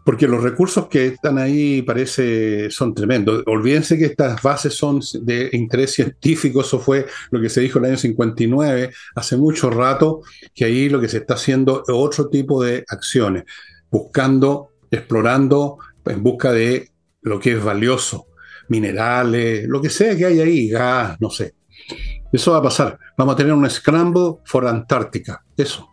Porque 0.03 0.27
los 0.27 0.41
recursos 0.41 0.87
que 0.87 1.07
están 1.07 1.37
ahí 1.37 1.81
parece 1.83 2.71
son 2.71 2.93
tremendos. 2.93 3.43
Olvídense 3.45 3.97
que 3.97 4.05
estas 4.05 4.41
bases 4.41 4.73
son 4.73 4.99
de 5.21 5.49
interés 5.53 5.93
científico, 5.93 6.61
eso 6.61 6.79
fue 6.79 7.05
lo 7.29 7.39
que 7.39 7.49
se 7.49 7.61
dijo 7.61 7.77
en 7.79 7.85
el 7.85 7.91
año 7.91 7.99
59, 7.99 8.91
hace 9.15 9.37
mucho 9.37 9.69
rato, 9.69 10.21
que 10.55 10.65
ahí 10.65 10.89
lo 10.89 10.99
que 10.99 11.07
se 11.07 11.17
está 11.17 11.35
haciendo 11.35 11.83
es 11.87 11.93
otro 11.93 12.29
tipo 12.29 12.63
de 12.63 12.83
acciones, 12.87 13.43
buscando, 13.89 14.69
explorando 14.89 15.77
en 16.05 16.23
busca 16.23 16.51
de 16.51 16.89
lo 17.21 17.39
que 17.39 17.53
es 17.53 17.63
valioso, 17.63 18.27
minerales, 18.69 19.67
lo 19.67 19.81
que 19.81 19.89
sea 19.89 20.17
que 20.17 20.25
hay 20.25 20.39
ahí, 20.39 20.69
gas, 20.69 21.19
no 21.19 21.29
sé. 21.29 21.53
Eso 22.31 22.53
va 22.53 22.59
a 22.59 22.63
pasar. 22.63 22.97
Vamos 23.17 23.33
a 23.33 23.37
tener 23.37 23.53
un 23.53 23.69
scramble 23.69 24.37
for 24.45 24.65
Antártica. 24.65 25.43
Eso. 25.57 25.90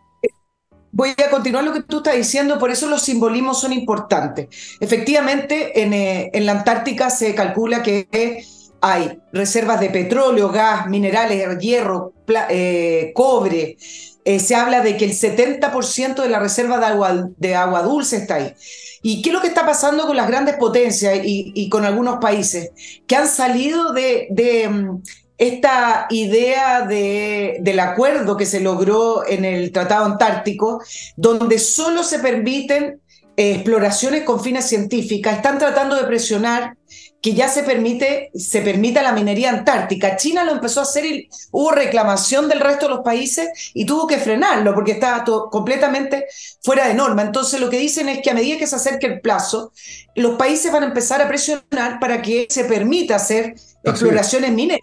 Voy 0.91 1.09
a 1.11 1.29
continuar 1.29 1.63
lo 1.63 1.73
que 1.73 1.83
tú 1.83 1.97
estás 1.97 2.15
diciendo, 2.15 2.57
por 2.57 2.71
eso 2.71 2.87
los 2.87 3.01
simbolismos 3.01 3.61
son 3.61 3.73
importantes. 3.73 4.47
Efectivamente, 4.79 5.81
en, 5.81 5.93
eh, 5.93 6.31
la 6.33 6.53
Antártica 6.53 7.09
se 7.09 7.35
calcula 7.35 7.83
que 7.83 8.43
hay 8.81 9.19
reservas 9.31 9.79
de 9.79 9.89
petróleo, 9.89 10.49
gas, 10.49 10.87
minerales, 10.87 11.59
hierro, 11.59 12.13
eh, 12.49 13.11
cobre. 13.13 13.77
Eh, 14.25 14.39
se 14.39 14.55
habla 14.55 14.81
de 14.81 14.97
que 14.97 15.05
el 15.05 15.13
70% 15.13 16.21
de 16.21 16.29
la 16.29 16.39
reserva 16.39 16.77
de 16.79 16.85
agua, 16.85 17.29
de 17.37 17.55
agua 17.55 17.81
dulce 17.81 18.17
está 18.17 18.35
ahí. 18.35 18.53
¿Y 19.01 19.21
qué 19.21 19.29
es 19.29 19.33
lo 19.33 19.41
que 19.41 19.47
está 19.47 19.65
pasando 19.65 20.05
con 20.05 20.15
las 20.15 20.27
grandes 20.27 20.57
potencias 20.57 21.19
y, 21.23 21.69
con 21.69 21.85
algunos 21.85 22.19
países 22.19 22.71
que 23.07 23.15
han 23.15 23.27
salido 23.27 23.93
de, 23.93 24.69
mm, 24.69 25.01
esta 25.39 26.05
idea 26.09 26.81
de, 26.81 27.57
del 27.61 27.79
acuerdo 27.79 28.35
que 28.35 28.45
se 28.45 28.59
logró 28.59 29.25
en 29.25 29.45
el 29.45 29.71
Tratado 29.71 30.05
Antártico, 30.05 30.83
donde 31.15 31.59
solo 31.59 32.03
se 32.03 32.19
permiten 32.19 32.99
eh, 33.37 33.53
exploraciones 33.53 34.23
con 34.23 34.43
fines 34.43 34.65
científicas, 34.67 35.37
están 35.37 35.57
tratando 35.57 35.95
de 35.95 36.03
presionar 36.03 36.75
que 37.21 37.33
ya 37.33 37.47
se 37.47 37.63
permite, 37.63 38.31
se 38.35 38.61
permita 38.61 39.01
la 39.01 39.13
minería 39.13 39.49
antártica. 39.49 40.17
China 40.17 40.43
lo 40.43 40.51
empezó 40.51 40.81
a 40.81 40.83
hacer 40.83 41.05
y 41.05 41.29
hubo 41.51 41.71
reclamación 41.71 42.49
del 42.49 42.59
resto 42.59 42.87
de 42.87 42.95
los 42.95 43.03
países 43.03 43.71
y 43.73 43.85
tuvo 43.85 44.07
que 44.07 44.17
frenarlo 44.17 44.73
porque 44.75 44.91
estaba 44.91 45.23
todo 45.23 45.49
completamente 45.49 46.25
fuera 46.61 46.87
de 46.87 46.93
norma. 46.93 47.21
Entonces 47.21 47.61
lo 47.61 47.69
que 47.69 47.79
dicen 47.79 48.09
es 48.09 48.21
que 48.21 48.31
a 48.31 48.33
medida 48.33 48.57
que 48.57 48.67
se 48.67 48.75
acerque 48.75 49.07
el 49.07 49.21
plazo, 49.21 49.71
los 50.15 50.35
países 50.35 50.69
van 50.69 50.83
a 50.83 50.87
empezar 50.87 51.21
a 51.21 51.29
presionar 51.29 51.99
para 52.01 52.21
que 52.21 52.45
se 52.49 52.65
permita 52.65 53.15
hacer 53.15 53.55
exploraciones 53.83 54.51
mineras. 54.51 54.81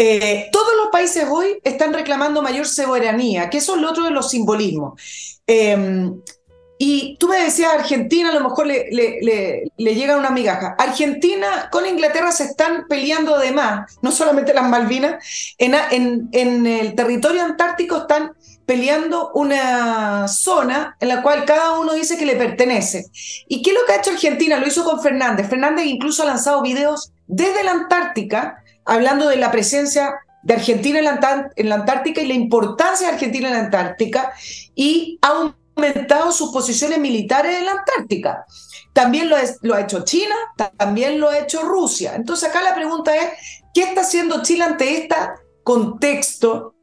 Eh, 0.00 0.48
todos 0.52 0.76
los 0.76 0.88
países 0.92 1.26
hoy 1.28 1.58
están 1.64 1.92
reclamando 1.92 2.40
mayor 2.40 2.66
soberanía, 2.66 3.50
que 3.50 3.58
eso 3.58 3.74
es 3.74 3.82
lo 3.82 3.90
otro 3.90 4.04
de 4.04 4.12
los 4.12 4.30
simbolismos. 4.30 5.00
Eh, 5.44 6.10
y 6.80 7.16
tú 7.18 7.26
me 7.26 7.40
decías, 7.40 7.74
Argentina 7.74 8.30
a 8.30 8.34
lo 8.34 8.48
mejor 8.48 8.68
le, 8.68 8.86
le, 8.92 9.72
le, 9.76 9.94
llega 9.96 10.16
una 10.16 10.30
migaja. 10.30 10.76
Argentina 10.78 11.68
con 11.72 11.84
Inglaterra 11.84 12.30
se 12.30 12.44
están 12.44 12.86
peleando 12.88 13.34
además, 13.34 13.98
no 14.00 14.12
solamente 14.12 14.54
las 14.54 14.68
Malvinas, 14.68 15.54
en, 15.58 16.28
en 16.30 16.66
el 16.66 16.94
territorio 16.94 17.42
antártico 17.42 17.96
están 17.96 18.30
peleando 18.64 19.32
una 19.34 20.28
zona 20.28 20.96
en 21.00 21.08
la 21.08 21.22
cual 21.22 21.44
cada 21.44 21.80
uno 21.80 21.94
dice 21.94 22.16
que 22.16 22.26
le 22.26 22.36
pertenece. 22.36 23.06
¿Y 23.48 23.60
qué 23.62 23.70
es 23.70 23.76
lo 23.76 23.84
que 23.84 23.94
ha 23.94 23.96
hecho 23.96 24.12
Argentina? 24.12 24.60
Lo 24.60 24.68
hizo 24.68 24.84
con 24.84 25.02
Fernández. 25.02 25.48
Fernández 25.48 25.86
incluso 25.86 26.22
ha 26.22 26.26
lanzado 26.26 26.62
videos 26.62 27.12
desde 27.26 27.64
la 27.64 27.72
Antártica 27.72 28.62
hablando 28.88 29.28
de 29.28 29.36
la 29.36 29.50
presencia 29.50 30.14
de 30.42 30.54
Argentina 30.54 30.98
en 30.98 31.68
la, 31.68 31.74
Antártica 31.74 32.20
y 32.20 32.26
la 32.26 32.34
importancia 32.34 33.08
de 33.08 33.14
Argentina 33.14 33.48
en 33.48 33.54
la 33.54 33.60
Antártica 33.60 34.32
y 34.74 35.18
ha 35.22 35.52
aumentado 35.76 36.32
sus 36.32 36.50
posiciones 36.50 36.98
militares 36.98 37.56
en 37.58 37.66
la 37.66 37.72
Antártica. 37.72 38.44
También 38.92 39.28
lo, 39.28 39.36
lo, 39.62 39.74
ha 39.74 39.82
hecho 39.82 40.04
China, 40.04 40.34
también 40.76 41.20
lo 41.20 41.28
ha 41.28 41.38
hecho 41.38 41.62
Rusia. 41.62 42.14
Entonces 42.16 42.48
acá 42.48 42.62
la 42.62 42.74
pregunta 42.74 43.14
es, 43.14 43.28
¿qué 43.74 43.82
está 43.82 44.00
haciendo 44.00 44.42
Chile 44.42 44.64
ante 44.64 45.02
este 45.02 45.14
contexto 45.62 46.74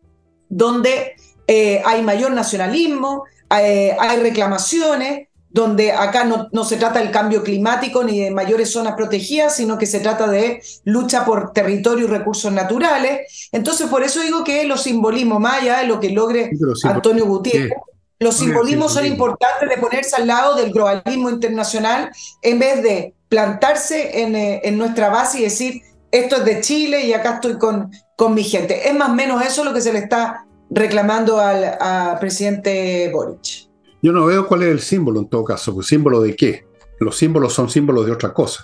donde 0.48 1.15
eh, 1.48 1.82
hay 1.86 2.02
mayor 2.02 2.32
nacionalismo, 2.32 3.26
eh, 3.50 3.96
hay 4.00 4.20
reclamaciones, 4.20 5.28
donde 5.56 5.94
acá 5.94 6.26
no, 6.26 6.50
no, 6.52 6.65
se 6.65 6.76
trata 6.76 7.00
del 7.00 7.12
cambio 7.12 7.41
climático 7.41 8.04
ni 8.04 8.20
de 8.20 8.30
mayores 8.30 8.74
zonas 8.74 8.94
protegidas, 8.96 9.56
sino 9.56 9.78
que 9.78 9.86
se 9.86 10.02
trata 10.02 10.28
de 10.28 10.62
lucha 10.84 11.24
por 11.24 11.54
territorio 11.54 12.08
y 12.08 12.10
recursos 12.10 12.52
naturales. 12.52 13.50
Entonces, 13.54 13.88
por 13.88 14.04
eso 14.04 14.20
digo 14.20 14.44
que 14.44 14.65
los 14.65 14.84
simbolismos, 14.84 15.39
más 15.39 15.62
allá 15.62 15.78
de 15.78 15.88
lo 15.88 16.02
que 16.02 16.10
logre 16.10 16.52
Antonio 16.84 17.26
Gutiérrez, 17.26 17.72
los 18.20 18.36
simbolismos 18.36 18.91
son 18.91 19.06
importantes 19.06 19.70
de 19.70 19.78
ponerse 19.78 20.18
al 20.18 20.28
lado 20.28 20.56
del 20.56 20.74
globalismo 20.74 21.30
internacional 21.30 22.12
en 22.41 22.60
vez 22.60 22.84
de 22.84 23.13
plantarse 23.30 24.24
en, 24.24 24.36
eh, 24.36 24.60
en 24.65 24.78
nuestra 24.78 25.08
base 25.08 25.39
y 25.39 25.44
decir, 25.44 25.82
esto 26.12 26.36
es 26.36 26.44
de 26.44 26.60
Chile 26.60 27.06
y 27.06 27.13
acá 27.13 27.36
estoy 27.36 27.58
con, 27.58 27.91
con 28.18 28.34
mi 28.34 28.44
gente. 28.44 28.89
Es 28.89 28.94
más 28.94 29.08
o 29.08 29.13
menos 29.13 29.41
eso 29.41 29.63
lo 29.63 29.74
que 29.74 29.80
se 29.80 29.94
le 29.94 30.00
está 30.00 30.46
reclamando 30.70 31.39
al 31.39 32.20
presidente 32.20 33.10
Boric. 33.13 33.64
Yo 34.06 34.12
no 34.12 34.28
veo 34.28 34.46
cuál 34.46 34.62
es 34.62 34.70
el 34.70 34.82
símbolo 34.82 35.20
en 35.20 35.30
todo 35.30 35.44
caso, 35.44 35.74
pues, 35.74 35.88
símbolo 35.88 36.22
de 36.22 36.36
qué. 36.36 36.68
Los 37.00 37.18
símbolos 37.18 37.54
son 37.54 37.72
símbolos 37.72 38.06
de 38.06 38.12
otra 38.12 38.32
cosa. 38.36 38.63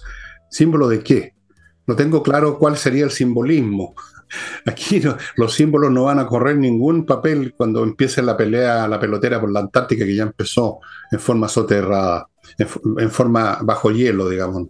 ¿Símbolo 0.52 0.88
de 0.88 1.00
qué? 1.00 1.34
No 1.88 1.96
tengo 1.96 2.22
claro 2.22 2.60
cuál 2.60 2.78
sería 2.78 3.06
el 3.06 3.10
simbolismo. 3.10 3.96
Aquí 4.68 5.02
los 5.38 5.54
símbolos 5.56 5.90
no 5.90 6.04
van 6.04 6.20
a 6.20 6.28
correr 6.28 6.58
ningún 6.58 7.08
papel 7.08 7.56
cuando 7.58 7.82
empiece 7.82 8.22
la 8.22 8.38
pelea, 8.38 8.88
la 8.88 9.00
pelotera 9.00 9.42
por 9.42 9.52
la 9.52 9.62
Antártica, 9.62 10.06
que 10.06 10.16
ya 10.16 10.22
empezó 10.22 10.78
en 11.12 11.20
forma 11.20 11.48
soterrada, 11.48 12.28
en, 12.60 13.10
forma 13.10 13.58
bajo 13.64 13.90
hielo, 13.90 14.30
digamos. 14.30 14.68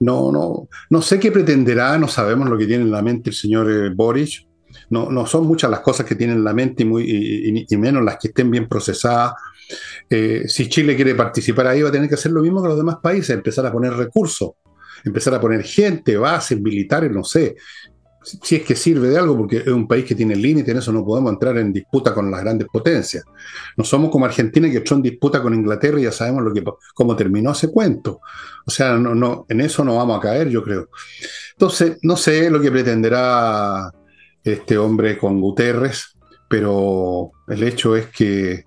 No, 0.00 0.32
no, 0.32 0.68
no 0.90 1.00
sé 1.00 1.20
qué 1.20 1.30
pretenderá, 1.30 1.96
no 1.96 2.08
sabemos 2.08 2.50
lo 2.50 2.58
que 2.58 2.66
tiene 2.66 2.82
en 2.82 2.90
la 2.90 3.02
mente 3.02 3.30
el 3.30 3.36
señor 3.36 3.70
eh, 3.70 3.90
Boric. 3.94 4.48
No, 4.90 5.12
no 5.12 5.26
son 5.26 5.46
muchas 5.46 5.70
las 5.70 5.80
cosas 5.80 6.04
que 6.04 6.16
tiene 6.16 6.32
en 6.32 6.42
la 6.42 6.52
mente 6.52 6.82
y, 6.82 7.76
menos 7.76 8.02
las 8.02 8.16
que 8.18 8.28
estén 8.28 8.50
bien 8.50 8.68
procesadas. 8.68 9.34
Eh, 10.08 10.44
si 10.46 10.68
Chile 10.68 10.96
quiere 10.96 11.14
participar 11.14 11.66
ahí, 11.66 11.82
va 11.82 11.88
a 11.88 11.92
tener 11.92 12.08
que 12.08 12.14
hacer 12.14 12.32
lo 12.32 12.42
mismo 12.42 12.62
que 12.62 12.68
los 12.68 12.76
demás 12.76 12.96
países, 13.02 13.30
empezar 13.30 13.66
a 13.66 13.72
poner 13.72 13.92
recursos, 13.92 14.52
empezar 15.04 15.34
a 15.34 15.40
poner 15.40 15.62
gente, 15.62 16.16
bases 16.16 16.60
militares, 16.60 17.10
no 17.10 17.24
sé 17.24 17.56
si 18.42 18.56
es 18.56 18.62
que 18.62 18.74
sirve 18.74 19.08
de 19.08 19.18
algo, 19.18 19.36
porque 19.36 19.58
es 19.58 19.68
un 19.68 19.86
país 19.86 20.04
que 20.04 20.14
tiene 20.14 20.34
límite, 20.34 20.72
en 20.72 20.78
eso 20.78 20.92
no 20.92 21.04
podemos 21.04 21.32
entrar 21.32 21.56
en 21.58 21.72
disputa 21.72 22.12
con 22.12 22.30
las 22.30 22.40
grandes 22.40 22.66
potencias. 22.68 23.24
No 23.76 23.84
somos 23.84 24.10
como 24.10 24.24
Argentina 24.24 24.68
que 24.68 24.78
entró 24.78 24.96
en 24.96 25.02
disputa 25.02 25.40
con 25.40 25.54
Inglaterra 25.54 26.00
y 26.00 26.04
ya 26.04 26.12
sabemos 26.12 26.42
lo 26.42 26.52
que, 26.52 26.64
cómo 26.94 27.14
terminó 27.14 27.52
ese 27.52 27.70
cuento. 27.70 28.20
O 28.66 28.70
sea, 28.70 28.96
no, 28.96 29.46
en 29.48 29.60
eso 29.60 29.84
no 29.84 29.96
vamos 29.96 30.18
a 30.18 30.20
caer, 30.20 30.48
yo 30.48 30.62
creo. 30.62 30.88
Entonces, 31.52 31.98
no 32.02 32.16
sé 32.16 32.50
lo 32.50 32.60
que 32.60 32.72
pretenderá 32.72 33.92
este 34.42 34.76
hombre 34.76 35.16
con 35.18 35.40
Guterres, 35.40 36.16
pero 36.48 37.30
el 37.46 37.62
hecho 37.62 37.94
es 37.94 38.06
que 38.06 38.64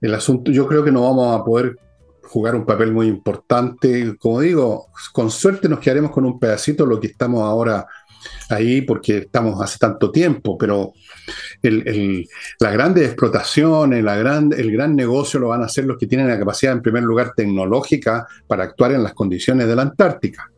el 0.00 0.14
asunto, 0.14 0.50
yo 0.50 0.66
creo 0.66 0.84
que 0.84 0.92
no 0.92 1.02
vamos 1.02 1.38
a 1.38 1.44
poder 1.44 1.76
jugar 2.22 2.54
un 2.54 2.66
papel 2.66 2.92
muy 2.92 3.06
importante. 3.06 4.16
Como 4.18 4.40
digo, 4.40 4.88
con 5.12 5.30
suerte 5.30 5.68
nos 5.68 5.80
quedaremos 5.80 6.10
con 6.10 6.24
un 6.24 6.38
pedacito 6.38 6.84
de 6.84 6.90
lo 6.90 7.00
que 7.00 7.08
estamos 7.08 7.42
ahora 7.42 7.86
ahí 8.50 8.82
porque 8.82 9.18
estamos 9.18 9.60
hace 9.62 9.78
tanto 9.78 10.10
tiempo, 10.10 10.58
pero 10.58 10.92
las 11.62 12.72
grandes 12.72 13.06
explotaciones, 13.06 14.02
la 14.02 14.16
gran, 14.16 14.52
el 14.52 14.72
gran 14.72 14.94
negocio 14.96 15.40
lo 15.40 15.48
van 15.48 15.62
a 15.62 15.66
hacer 15.66 15.84
los 15.84 15.98
que 15.98 16.06
tienen 16.06 16.28
la 16.28 16.38
capacidad, 16.38 16.72
en 16.72 16.82
primer 16.82 17.02
lugar, 17.02 17.32
tecnológica 17.34 18.26
para 18.46 18.64
actuar 18.64 18.92
en 18.92 19.02
las 19.02 19.14
condiciones 19.14 19.66
de 19.66 19.76
la 19.76 19.82
Antártica. 19.82 20.50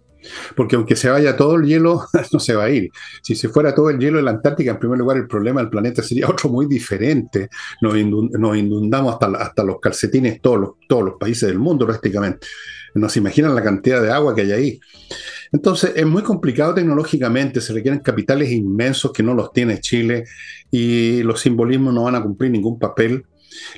Porque 0.57 0.77
aunque 0.77 0.97
se 0.97 1.09
vaya 1.09 1.37
todo 1.37 1.57
el 1.57 1.67
hielo, 1.67 2.05
no 2.33 2.41
se 2.41 2.55
va 2.55 2.65
a 2.65 2.71
ir. 2.71 2.91
Si 3.23 3.35
se 3.35 3.49
fuera 3.49 3.75
todo 3.75 3.91
el 3.91 3.99
hielo 3.99 4.19
de 4.19 4.25
la 4.25 4.31
Antártica, 4.31 4.73
en 4.73 4.79
primer 4.79 4.99
lugar, 4.99 5.17
el 5.17 5.27
problema 5.27 5.61
del 5.61 5.71
planeta 5.71 6.03
sería 6.03 6.29
otro 6.29 6.49
muy 6.49 6.67
diferente. 6.67 7.49
Nos, 7.81 7.97
inundamos 7.97 9.15
hasta, 9.15 9.27
hasta 9.39 9.65
los 9.65 9.81
calcetines 9.81 10.41
todos 10.41 10.61
los, 10.61 10.71
todos 10.89 11.05
los 11.05 11.15
países 11.19 11.49
del 11.49 11.59
mundo 11.59 11.87
prácticamente. 11.87 12.47
Nos 12.95 13.17
imaginan 13.17 13.55
la 13.55 13.63
cantidad 13.63 14.03
de 14.03 14.11
agua 14.11 14.35
que 14.35 14.43
hay 14.43 14.53
ahí. 14.53 14.81
Entonces, 15.53 15.93
es 15.97 16.07
muy 16.07 16.23
complicado 16.23 16.75
tecnológicamente, 16.75 17.61
se 17.61 17.73
requieren 17.73 18.01
capitales 18.01 18.51
inmensos 18.51 19.13
que 19.13 19.23
no 19.23 19.35
los 19.35 19.53
tiene 19.53 19.81
Chile 19.81 20.25
y 20.71 21.23
los 21.23 21.41
simbolismos 21.41 21.93
no 21.93 22.05
van 22.05 22.15
a 22.15 22.23
cumplir 22.23 22.51
ningún 22.51 22.79
papel. 22.79 23.25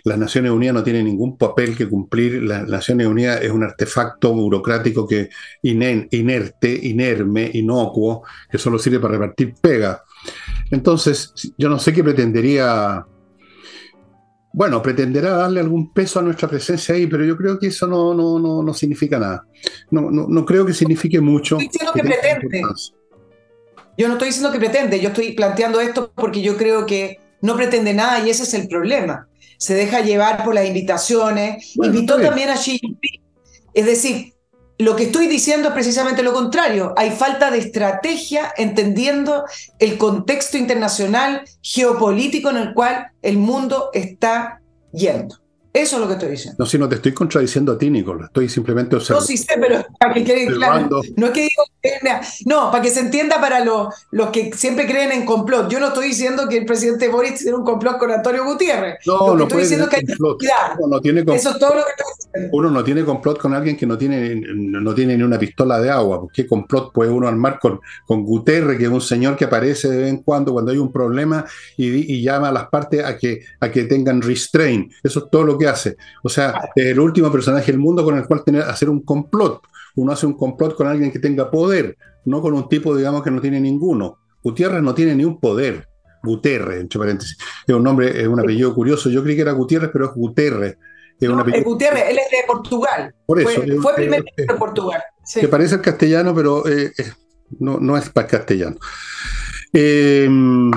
Las 0.04 0.18
Naciones 0.18 0.52
Unidas 0.52 0.74
no 0.74 0.82
tienen 0.82 1.06
ningún 1.06 1.36
papel 1.36 1.76
que 1.76 1.88
cumplir. 1.88 2.42
Las 2.42 2.68
Naciones 2.68 3.06
Unidas 3.06 3.40
es 3.42 3.50
un 3.50 3.64
artefacto 3.64 4.32
burocrático 4.32 5.06
que 5.06 5.28
inerte, 5.62 6.78
inerme, 6.82 7.50
inocuo, 7.54 8.24
que 8.50 8.58
solo 8.58 8.78
sirve 8.78 9.00
para 9.00 9.14
repartir 9.14 9.54
pega. 9.60 10.02
Entonces, 10.70 11.32
yo 11.56 11.68
no 11.68 11.78
sé 11.78 11.92
qué 11.92 12.02
pretendería 12.02 13.04
bueno, 14.54 14.82
pretenderá 14.82 15.30
darle 15.30 15.60
algún 15.60 15.92
peso 15.92 16.18
a 16.18 16.22
nuestra 16.22 16.46
presencia 16.46 16.94
ahí, 16.94 17.06
pero 17.06 17.24
yo 17.24 17.36
creo 17.36 17.58
que 17.58 17.68
eso 17.68 17.86
no, 17.86 18.12
no, 18.12 18.38
no, 18.38 18.62
no 18.62 18.74
significa 18.74 19.18
nada. 19.18 19.46
No, 19.90 20.10
no, 20.10 20.26
no, 20.28 20.44
creo 20.44 20.66
que 20.66 20.74
signifique 20.74 21.20
mucho. 21.20 21.56
Estoy 21.56 21.68
diciendo 21.68 21.92
que, 21.94 22.02
pretende. 22.02 22.62
Yo 23.96 24.08
no 24.08 24.14
estoy 24.14 24.28
diciendo 24.28 24.52
que 24.52 24.58
pretende, 24.58 25.00
yo 25.00 25.08
estoy 25.08 25.32
planteando 25.32 25.80
esto 25.80 26.12
porque 26.14 26.42
yo 26.42 26.56
creo 26.56 26.84
que 26.84 27.18
no 27.40 27.56
pretende 27.56 27.94
nada 27.94 28.24
y 28.26 28.30
ese 28.30 28.42
es 28.42 28.52
el 28.54 28.68
problema. 28.68 29.26
Se 29.62 29.74
deja 29.74 30.00
llevar 30.00 30.42
por 30.42 30.56
las 30.56 30.66
invitaciones. 30.66 31.76
Invitó 31.76 32.20
también 32.20 32.50
a 32.50 32.56
Xi 32.56 32.80
Jinping. 32.80 33.22
Es 33.74 33.86
decir, 33.86 34.34
lo 34.76 34.96
que 34.96 35.04
estoy 35.04 35.28
diciendo 35.28 35.68
es 35.68 35.74
precisamente 35.74 36.24
lo 36.24 36.32
contrario. 36.32 36.94
Hay 36.96 37.12
falta 37.12 37.48
de 37.48 37.58
estrategia 37.58 38.52
entendiendo 38.56 39.44
el 39.78 39.98
contexto 39.98 40.58
internacional 40.58 41.42
geopolítico 41.62 42.50
en 42.50 42.56
el 42.56 42.74
cual 42.74 43.12
el 43.22 43.38
mundo 43.38 43.90
está 43.92 44.60
yendo. 44.92 45.41
Eso 45.72 45.96
es 45.96 46.02
lo 46.02 46.06
que 46.06 46.14
estoy 46.14 46.30
diciendo. 46.30 46.56
No, 46.58 46.66
si 46.66 46.78
no 46.78 46.88
te 46.88 46.96
estoy 46.96 47.12
contradiciendo 47.12 47.72
a 47.72 47.78
ti, 47.78 47.88
Nicolás. 47.88 48.26
Estoy 48.26 48.48
simplemente 48.48 48.96
observando. 48.96 49.22
No, 49.22 49.26
sí 49.26 49.38
sé, 49.38 49.54
pero 49.58 49.84
para 49.98 50.12
que 50.12 50.24
quede 50.24 50.46
claro. 50.46 51.00
No 51.16 51.26
es 51.26 51.32
que 51.32 51.40
digo 51.40 51.64
no, 52.46 52.70
para 52.70 52.82
que 52.82 52.90
se 52.90 53.00
entienda 53.00 53.40
para 53.40 53.64
los, 53.64 53.88
los 54.12 54.30
que 54.30 54.52
siempre 54.52 54.86
creen 54.86 55.10
en 55.12 55.24
complot. 55.24 55.68
Yo 55.68 55.80
no 55.80 55.88
estoy 55.88 56.08
diciendo 56.08 56.48
que 56.48 56.58
el 56.58 56.66
presidente 56.66 57.08
Boris 57.08 57.40
tiene 57.40 57.56
un 57.56 57.64
complot 57.64 57.98
con 57.98 58.10
Antonio 58.10 58.44
Gutiérrez. 58.44 58.98
No, 59.06 59.28
lo 59.28 59.36
no 59.36 59.42
estoy 59.44 59.62
diciendo 59.62 59.88
que 59.88 59.96
hay 59.96 60.04
que 60.04 60.14
no 60.88 61.00
tiene 61.00 61.24
Eso 61.34 61.50
es 61.50 61.58
todo 61.58 61.74
lo 61.74 61.84
que 61.84 61.90
estoy 61.90 62.06
diciendo. 62.16 62.56
Uno 62.56 62.70
no 62.70 62.84
tiene 62.84 63.04
complot 63.04 63.38
con 63.38 63.54
alguien 63.54 63.76
que 63.76 63.86
no 63.86 63.98
tiene, 63.98 64.40
no 64.54 64.94
tiene 64.94 65.16
ni 65.16 65.22
una 65.22 65.38
pistola 65.38 65.80
de 65.80 65.90
agua. 65.90 66.26
¿Qué 66.32 66.46
complot 66.46 66.92
puede 66.92 67.10
uno 67.10 67.26
armar 67.26 67.58
con, 67.58 67.80
con 68.06 68.24
Gutiérrez, 68.24 68.78
que 68.78 68.84
es 68.84 68.90
un 68.90 69.00
señor 69.00 69.36
que 69.36 69.46
aparece 69.46 69.88
de 69.88 69.96
vez 69.98 70.08
en 70.08 70.18
cuando 70.18 70.52
cuando 70.52 70.70
hay 70.70 70.78
un 70.78 70.92
problema 70.92 71.44
y, 71.76 72.14
y 72.14 72.22
llama 72.22 72.50
a 72.50 72.52
las 72.52 72.68
partes 72.68 73.04
a 73.04 73.16
que, 73.16 73.40
a 73.58 73.70
que 73.70 73.84
tengan 73.84 74.22
restraint? 74.22 74.92
Eso 75.02 75.24
es 75.24 75.30
todo 75.30 75.42
lo 75.42 75.58
que 75.58 75.61
hace. 75.68 75.96
O 76.22 76.28
sea, 76.28 76.70
es 76.74 76.86
el 76.86 77.00
último 77.00 77.30
personaje 77.30 77.72
del 77.72 77.80
mundo 77.80 78.04
con 78.04 78.16
el 78.16 78.26
cual 78.26 78.44
tener, 78.44 78.62
hacer 78.62 78.88
un 78.90 79.02
complot. 79.02 79.62
Uno 79.96 80.12
hace 80.12 80.26
un 80.26 80.34
complot 80.34 80.74
con 80.74 80.86
alguien 80.86 81.10
que 81.10 81.18
tenga 81.18 81.50
poder, 81.50 81.96
no 82.24 82.40
con 82.40 82.54
un 82.54 82.68
tipo, 82.68 82.96
digamos, 82.96 83.22
que 83.22 83.30
no 83.30 83.40
tiene 83.40 83.60
ninguno. 83.60 84.18
Gutiérrez 84.42 84.82
no 84.82 84.94
tiene 84.94 85.14
ni 85.14 85.24
un 85.24 85.38
poder. 85.38 85.88
Gutiérrez, 86.22 86.80
entre 86.80 86.98
paréntesis. 86.98 87.36
Es 87.66 87.74
un 87.74 87.82
nombre, 87.82 88.20
es 88.20 88.26
un 88.26 88.38
apellido 88.38 88.74
curioso. 88.74 89.10
Yo 89.10 89.22
creí 89.22 89.36
que 89.36 89.42
era 89.42 89.52
Gutiérrez, 89.52 89.90
pero 89.92 90.06
es 90.06 90.12
Gutiérrez. 90.12 90.78
Es 91.20 91.28
un 91.28 91.40
apellido... 91.40 91.64
Gutiérrez, 91.64 92.04
él 92.10 92.18
es 92.18 92.30
de 92.30 92.46
Portugal. 92.46 93.14
Por 93.26 93.40
eso. 93.40 93.62
Fue, 93.80 93.94
primero 93.94 94.24
de 94.36 94.54
Portugal. 94.54 95.02
Que 95.34 95.48
parece 95.48 95.76
el 95.76 95.80
castellano, 95.80 96.34
pero 96.34 96.66
eh, 96.66 96.92
no, 97.58 97.78
no, 97.78 97.96
es 97.96 98.08
para 98.10 98.26
castellano. 98.26 98.76
Em, 99.72 100.70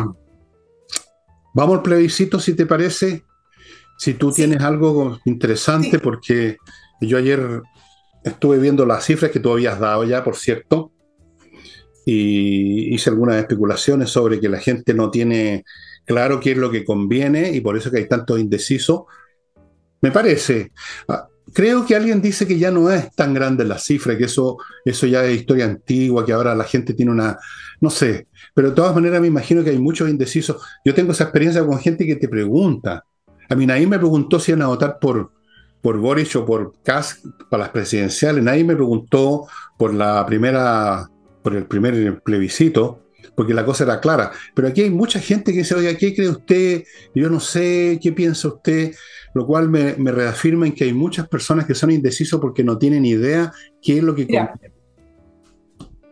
vamos 1.53 1.77
al 1.77 1.81
plebiscito, 1.81 2.39
si 2.39 2.53
te 2.53 2.65
parece. 2.65 3.23
Si 3.97 4.13
tú 4.13 4.31
tienes 4.31 4.61
algo 4.61 5.19
interesante, 5.25 5.99
porque 5.99 6.57
yo 7.01 7.17
ayer 7.17 7.61
estuve 8.23 8.57
viendo 8.59 8.85
las 8.85 9.05
cifras 9.05 9.31
que 9.31 9.39
tú 9.39 9.51
habías 9.51 9.79
dado 9.79 10.03
ya, 10.03 10.23
por 10.23 10.35
cierto, 10.35 10.91
y 12.05 12.93
hice 12.93 13.09
algunas 13.09 13.37
especulaciones 13.37 14.09
sobre 14.09 14.39
que 14.39 14.49
la 14.49 14.59
gente 14.59 14.93
no 14.93 15.09
tiene 15.09 15.63
claro 16.05 16.39
qué 16.39 16.51
es 16.51 16.57
lo 16.57 16.69
que 16.69 16.85
conviene 16.85 17.51
y 17.51 17.61
por 17.61 17.77
eso 17.77 17.89
que 17.89 17.97
hay 17.97 18.07
tanto 18.07 18.37
indeciso. 18.37 19.07
Me 20.01 20.11
parece. 20.11 20.71
Ah, 21.07 21.27
creo 21.53 21.85
que 21.85 21.95
alguien 21.95 22.21
dice 22.21 22.47
que 22.47 22.59
ya 22.59 22.69
no 22.69 22.91
es 22.91 23.11
tan 23.15 23.33
grande 23.33 23.65
la 23.65 23.79
cifra, 23.79 24.17
que 24.17 24.25
eso, 24.25 24.57
eso 24.83 25.07
ya 25.07 25.25
es 25.25 25.39
historia 25.39 25.65
antigua, 25.65 26.25
que 26.25 26.33
ahora 26.33 26.53
la 26.55 26.63
gente 26.63 26.93
tiene 26.93 27.11
una, 27.11 27.37
no 27.81 27.89
sé, 27.89 28.27
pero 28.53 28.69
de 28.69 28.75
todas 28.75 28.93
maneras 28.93 29.21
me 29.21 29.27
imagino 29.27 29.63
que 29.63 29.71
hay 29.71 29.79
muchos 29.79 30.09
indecisos. 30.09 30.61
Yo 30.83 30.93
tengo 30.93 31.11
esa 31.11 31.25
experiencia 31.25 31.65
con 31.65 31.79
gente 31.79 32.05
que 32.05 32.15
te 32.15 32.27
pregunta. 32.27 33.03
A 33.49 33.55
mí 33.55 33.65
nadie 33.65 33.87
me 33.87 33.97
preguntó 33.97 34.39
si 34.39 34.51
iban 34.51 34.63
a 34.63 34.67
votar 34.67 34.99
por, 34.99 35.31
por 35.81 35.97
Boris 35.97 36.35
o 36.35 36.45
por 36.45 36.73
Kass 36.83 37.21
para 37.49 37.63
las 37.63 37.69
presidenciales. 37.69 38.43
Nadie 38.43 38.63
me 38.63 38.75
preguntó 38.75 39.47
por 39.77 39.93
la 39.93 40.25
primera 40.25 41.09
por 41.45 41.55
el 41.55 41.67
primer 41.67 42.21
plebiscito, 42.23 43.03
porque 43.35 43.53
la 43.53 43.63
cosa 43.63 43.83
era 43.83 44.01
clara. 44.01 44.31
Pero 44.55 44.67
aquí 44.67 44.81
hay 44.81 44.89
mucha 44.89 45.19
gente 45.19 45.51
que 45.51 45.59
dice, 45.59 45.75
oye, 45.75 45.95
¿qué 45.95 46.15
cree 46.15 46.29
usted? 46.29 46.83
Yo 47.13 47.29
no 47.29 47.39
sé, 47.39 47.99
¿qué 48.01 48.11
piensa 48.11 48.47
usted? 48.47 48.95
Lo 49.35 49.45
cual 49.45 49.69
me, 49.69 49.93
reafirma 49.93 50.65
en 50.65 50.73
que 50.73 50.85
hay 50.85 50.93
muchas 50.93 51.27
personas 51.27 51.67
que 51.67 51.75
son 51.75 51.91
indecisos 51.91 52.41
porque 52.41 52.63
no 52.63 52.79
tienen 52.79 53.05
idea 53.05 53.53
qué 53.79 53.99
es 53.99 54.03
lo 54.03 54.15
que... 54.15 54.27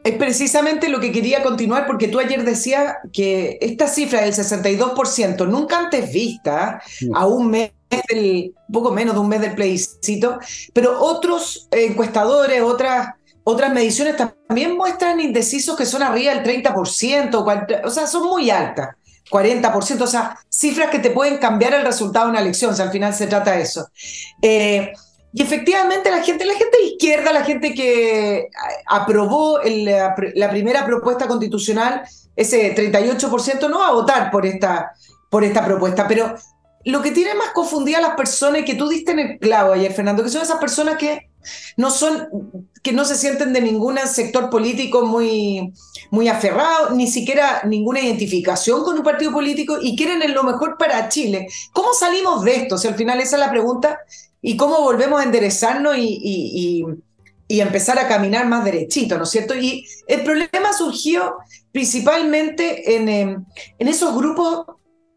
es 0.03 0.15
precisamente 0.17 0.89
lo 0.89 0.99
que 0.99 1.11
quería 1.11 1.41
continuar, 1.43 1.87
porque 1.87 2.07
tú 2.07 2.19
ayer 2.19 2.43
decías 2.43 2.95
que 3.11 3.57
esta 3.61 3.87
cifra 3.87 4.21
del 4.21 4.33
62%, 4.33 5.47
nunca 5.47 5.79
antes 5.79 6.11
vista, 6.11 6.81
a 7.13 7.25
un 7.25 7.49
mes 7.49 7.71
del, 8.09 8.53
poco 8.71 8.91
menos 8.91 9.15
de 9.15 9.21
un 9.21 9.29
mes 9.29 9.41
del 9.41 9.55
plebiscito, 9.55 10.39
pero 10.73 10.99
otros 11.01 11.67
encuestadores, 11.71 12.61
otras 12.61 13.09
otras 13.45 13.73
mediciones 13.73 14.15
también 14.15 14.77
muestran 14.77 15.19
indecisos 15.19 15.75
que 15.75 15.85
son 15.85 16.01
arriba 16.01 16.33
del 16.33 16.63
30%, 16.63 17.83
o 17.83 17.89
sea, 17.89 18.07
son 18.07 18.27
muy 18.27 18.49
altas, 18.49 18.95
40%, 19.29 20.01
o 20.01 20.07
sea, 20.07 20.37
cifras 20.47 20.89
que 20.89 20.99
te 20.99 21.11
pueden 21.11 21.37
cambiar 21.37 21.73
el 21.73 21.83
resultado 21.83 22.27
de 22.27 22.31
una 22.31 22.41
elección, 22.41 22.75
si 22.75 22.81
al 22.81 22.91
final 22.91 23.13
se 23.13 23.27
trata 23.27 23.51
de 23.51 23.61
eso. 23.61 23.87
Eh, 24.41 24.93
y 25.33 25.41
efectivamente 25.41 26.11
la 26.11 26.21
gente, 26.21 26.45
la 26.45 26.53
gente 26.53 26.77
de 26.77 26.85
izquierda, 26.85 27.33
la 27.33 27.43
gente 27.43 27.73
que 27.73 28.49
aprobó 28.85 29.59
la, 29.63 30.49
primera 30.51 30.85
propuesta 30.85 31.27
constitucional, 31.27 32.03
ese 32.35 32.75
38% 32.75 33.69
no 33.69 33.79
va 33.79 33.87
a 33.87 33.93
votar 33.93 34.29
por 34.29 34.45
esta, 34.45 34.91
por 35.31 35.43
esta 35.43 35.65
propuesta, 35.65 36.07
pero 36.07 36.35
lo 36.85 37.01
que 37.01 37.11
tiene 37.11 37.33
más 37.33 37.49
confundida 37.49 37.97
a 37.97 38.01
las 38.01 38.15
personas 38.15 38.63
que 38.63 38.75
tú 38.75 38.87
diste 38.87 39.13
en 39.13 39.19
el 39.19 39.39
clavo 39.39 39.73
ayer, 39.73 39.91
Fernando, 39.91 40.23
que 40.23 40.29
son 40.29 40.43
esas 40.43 40.59
personas 40.59 40.97
que 40.97 41.29
no 41.77 41.89
son, 41.89 42.61
que 42.83 42.91
no 42.91 43.03
se 43.03 43.15
sienten 43.15 43.53
de 43.53 43.61
ningún 43.61 43.97
sector 44.05 44.49
político 44.49 45.05
muy, 45.05 45.73
muy 46.11 46.27
aferrado, 46.27 46.91
ni 46.91 47.07
siquiera 47.07 47.63
ninguna 47.65 48.01
identificación 48.01 48.83
con 48.83 48.97
un 48.97 49.03
partido 49.03 49.31
político 49.31 49.77
y 49.81 49.95
quieren 49.95 50.21
en 50.21 50.33
lo 50.33 50.43
mejor 50.43 50.77
para 50.77 51.09
Chile. 51.09 51.47
¿Cómo 51.71 51.93
salimos 51.93 52.43
de 52.43 52.55
esto? 52.55 52.77
Si 52.77 52.87
al 52.87 52.95
final 52.95 53.19
esa 53.19 53.37
es 53.37 53.39
la 53.39 53.51
pregunta, 53.51 53.99
y 54.43 54.55
cómo 54.55 54.81
volvemos 54.81 55.19
a 55.19 55.23
enderezarnos 55.23 55.97
y, 55.97 56.19
y, 56.21 56.85
empezar 57.59 57.99
a 57.99 58.07
caminar 58.07 58.47
más 58.47 58.65
derechito, 58.65 59.15
¿no 59.15 59.25
es 59.25 59.29
cierto? 59.29 59.55
Y 59.55 59.87
el 60.07 60.23
problema 60.23 60.73
surgió 60.75 61.37
principalmente 61.71 62.95
en, 62.95 63.07
em, 63.07 63.45
en 63.77 63.87
esos 63.87 64.15
grupos 64.15 64.65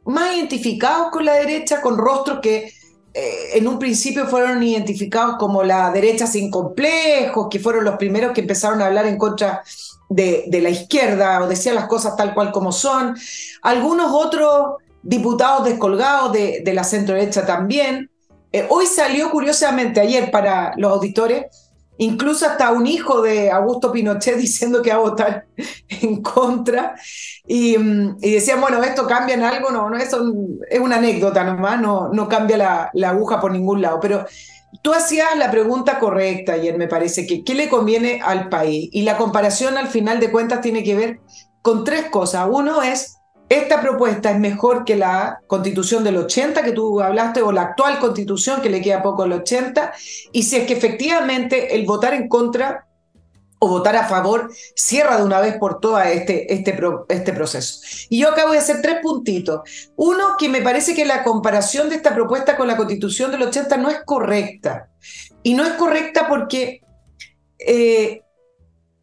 más 0.05 0.37
identificados 0.37 1.11
con 1.11 1.25
la 1.25 1.35
derecha, 1.35 1.81
con 1.81 1.97
rostros 1.97 2.41
que 2.41 2.71
eh, 3.19 3.57
en 3.57 3.67
un 3.67 3.79
principio 3.79 4.27
fueron 4.27 4.63
identificados 4.63 5.37
como 5.39 5.63
la 5.63 5.91
derecha 5.91 6.27
sin 6.27 6.51
complejos, 6.51 7.47
que 7.51 7.59
fueron 7.59 7.83
los 7.87 7.97
primeros 7.97 8.33
que 8.33 8.43
empezaron 8.43 8.83
a 8.83 8.87
hablar 8.87 9.07
en 9.07 9.17
contra 9.17 9.63
de, 10.11 10.47
la 10.61 10.69
izquierda 10.69 11.43
o 11.43 11.49
decían 11.49 11.77
las 11.77 11.87
cosas 11.87 12.15
tal 12.15 12.35
cual 12.35 12.53
como 12.53 12.73
son. 12.73 13.17
Algunos 13.63 14.13
otros 14.13 14.83
diputados 15.03 15.65
descolgados 15.65 16.31
de, 16.35 16.73
la 16.75 16.85
centro 16.85 17.15
derecha 17.15 17.47
también. 17.47 18.11
Eh, 18.53 18.67
hoy 18.71 18.87
salió 18.87 19.31
curiosamente, 19.31 20.01
ayer 20.01 20.31
para 20.31 20.73
los 20.77 20.93
auditores, 20.93 21.47
incluso 21.99 22.47
hasta 22.47 22.73
un 22.73 22.87
hijo 22.87 23.23
de 23.23 23.51
Augusto 23.51 23.93
Pinochet 23.93 24.37
diciendo 24.39 24.83
que 24.83 24.91
va 24.91 24.97
a 24.97 25.01
votar 25.01 25.47
en 25.89 26.23
contra. 26.23 26.95
Y, 27.47 27.77
mm, 27.79 28.19
y 28.21 28.33
decían, 28.33 28.61
bueno, 28.61 28.83
¿esto 28.83 29.07
cambia 29.07 29.35
en 29.35 29.43
algo? 29.43 29.71
No, 29.71 29.91
no, 29.91 29.97
eso 29.97 30.33
es 30.69 30.81
una 30.81 30.97
anécdota 30.97 31.45
nomás, 31.45 31.81
no, 31.81 32.09
no 32.13 32.29
cambia 32.29 32.57
la, 32.57 32.91
la 32.95 33.11
aguja 33.11 33.41
por 33.41 33.53
ningún 33.53 33.83
lado. 33.83 34.01
Pero 34.01 34.25
tú 34.83 34.93
hacías 34.93 35.37
la 35.37 35.51
pregunta 35.51 35.99
correcta 35.99 36.55
ayer, 36.55 36.77
me 36.79 36.89
parece, 36.89 37.27
que 37.27 37.45
¿qué 37.45 37.55
le 37.55 37.69
conviene 37.69 38.21
al 38.23 38.49
país? 38.49 38.89
Y 38.93 39.03
la 39.03 39.17
comparación 39.17 39.77
al 39.77 39.89
final 39.89 40.21
de 40.21 40.31
cuentas 40.31 40.61
tiene 40.61 40.83
que 40.85 40.97
ver 40.97 41.21
con 41.63 41.85
tres 41.85 42.07
cosas. 42.11 42.47
Uno 42.51 42.83
es 42.83 43.16
esta 43.49 43.81
propuesta 43.81 44.33
es 44.33 44.39
mejor 44.41 44.85
que 44.85 44.97
la 44.97 45.41
constitución 45.47 46.03
del 46.03 46.17
80 46.17 46.65
que 46.65 46.73
tú 46.73 47.01
hablaste 47.01 47.43
o 47.43 47.53
la 47.53 47.63
actual 47.63 47.99
constitución 48.01 48.61
que 48.61 48.71
le 48.71 48.81
queda 48.81 49.03
poco 49.03 49.23
al 49.23 49.33
80 49.33 49.93
y 50.33 50.43
si 50.43 50.57
es 50.57 50.67
que 50.67 50.73
efectivamente 50.73 51.77
el 51.77 51.87
votar 51.87 52.15
en 52.15 52.29
contra 52.29 52.87
o 53.59 53.69
votar 53.69 53.97
a 53.97 54.09
favor 54.09 54.51
cierra 54.75 55.17
de 55.17 55.25
una 55.25 55.41
vez 55.41 55.57
por 55.59 55.81
todas 55.81 56.09
este, 56.09 56.53
este, 56.53 56.77
este 57.09 57.33
proceso. 57.33 57.81
Y 58.11 58.21
yo 58.21 58.31
acabo 58.31 58.53
de 58.53 58.59
hacer 58.59 58.83
tres 58.83 58.99
puntitos. 59.03 59.61
Uno, 59.97 60.37
que 60.39 60.49
me 60.49 60.61
parece 60.61 60.95
que 60.95 61.07
la 61.07 61.23
comparación 61.25 61.89
de 61.89 61.97
esta 61.97 62.15
propuesta 62.15 62.57
con 62.57 62.69
la 62.69 62.77
constitución 62.77 63.31
del 63.31 63.43
80 63.45 63.79
no 63.79 63.89
es 63.89 64.01
correcta. 64.05 64.91
Y 65.43 65.55
no 65.55 65.65
es 65.65 65.73
correcta 65.73 66.29
porque 66.29 66.83
eh, 67.59 68.23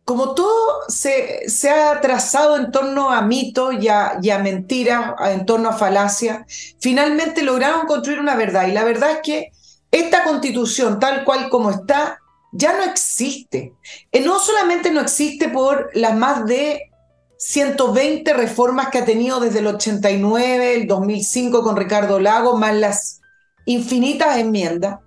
como 0.06 0.36
todo 0.36 0.82
se, 0.90 1.50
se, 1.50 1.70
ha 1.70 2.02
trazado 2.02 2.58
en 2.58 2.72
torno 2.72 3.10
a 3.10 3.22
mitos 3.22 3.76
y 3.82 3.88
a, 3.88 4.40
mentiras, 4.42 5.14
en 5.26 5.46
torno 5.46 5.70
a 5.70 5.78
falacias, 5.78 6.46
finalmente 6.80 7.42
lograron 7.42 7.88
construir 7.88 8.20
una 8.20 8.36
verdad. 8.36 8.68
Y 8.68 8.74
la 8.74 8.84
verdad 8.84 9.12
es 9.12 9.20
que 9.24 9.52
esta 9.92 10.24
constitución, 10.24 11.00
tal 11.00 11.24
cual 11.24 11.50
como 11.50 11.72
está, 11.72 12.20
ya 12.52 12.74
no 12.74 12.84
existe. 12.84 13.74
Eh, 14.12 14.22
no 14.22 14.40
solamente 14.40 14.92
no 14.92 15.00
existe 15.00 15.48
por 15.50 15.90
las 15.94 16.16
más 16.16 16.46
de 16.46 16.92
120 17.38 18.34
reformas 18.34 18.90
que 18.90 19.00
ha 19.00 19.06
tenido 19.06 19.40
desde 19.40 19.60
el 19.60 19.68
89, 19.68 20.76
el 20.76 20.88
2005 20.88 21.64
con 21.64 21.78
Ricardo 21.78 22.20
Lago, 22.20 22.58
más 22.58 22.76
las 22.76 23.22
infinitas 23.66 24.38
enmiendas, 24.38 25.00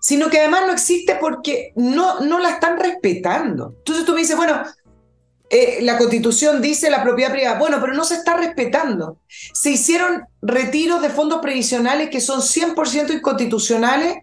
sino 0.00 0.28
que 0.28 0.38
además 0.38 0.62
no 0.66 0.72
existe 0.72 1.16
porque 1.20 1.72
no, 1.76 2.20
no 2.20 2.38
la 2.38 2.50
están 2.50 2.78
respetando. 2.78 3.74
Entonces 3.78 4.04
tú 4.04 4.12
me 4.12 4.20
dices, 4.20 4.36
bueno, 4.36 4.62
eh, 5.50 5.78
la 5.82 5.98
constitución 5.98 6.60
dice 6.60 6.90
la 6.90 7.02
propiedad 7.02 7.30
privada, 7.30 7.58
bueno, 7.58 7.78
pero 7.80 7.94
no 7.94 8.04
se 8.04 8.14
está 8.14 8.36
respetando. 8.36 9.18
Se 9.28 9.70
hicieron 9.70 10.24
retiros 10.42 11.02
de 11.02 11.10
fondos 11.10 11.40
previsionales 11.40 12.10
que 12.10 12.20
son 12.20 12.40
100% 12.40 13.14
inconstitucionales, 13.14 14.16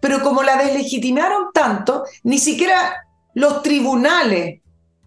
pero 0.00 0.22
como 0.22 0.42
la 0.42 0.56
deslegitimaron 0.56 1.46
tanto, 1.52 2.04
ni 2.22 2.38
siquiera 2.38 3.04
los 3.34 3.62
tribunales 3.62 4.60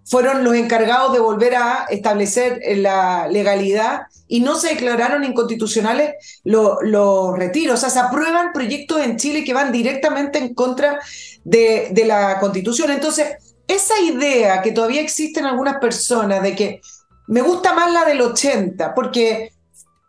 fueron 0.09 0.43
los 0.43 0.55
encargados 0.55 1.13
de 1.13 1.19
volver 1.19 1.55
a 1.55 1.85
establecer 1.89 2.59
la 2.77 3.27
legalidad 3.27 4.01
y 4.27 4.39
no 4.41 4.55
se 4.55 4.69
declararon 4.69 5.23
inconstitucionales 5.23 6.41
los 6.43 7.37
retiros. 7.37 7.75
O 7.75 7.81
sea, 7.81 7.89
se 7.89 7.99
aprueban 7.99 8.51
proyectos 8.51 9.01
en 9.01 9.17
Chile 9.17 9.43
que 9.43 9.53
van 9.53 9.71
directamente 9.71 10.39
en 10.39 10.53
contra 10.53 10.99
de, 11.43 11.89
de 11.91 12.05
la 12.05 12.39
constitución. 12.39 12.91
Entonces, 12.91 13.27
esa 13.67 13.99
idea 14.01 14.61
que 14.61 14.71
todavía 14.71 15.01
existe 15.01 15.39
en 15.39 15.45
algunas 15.45 15.77
personas 15.77 16.41
de 16.41 16.55
que 16.55 16.81
me 17.27 17.41
gusta 17.41 17.73
más 17.73 17.91
la 17.91 18.05
del 18.05 18.21
80, 18.21 18.95
porque 18.95 19.51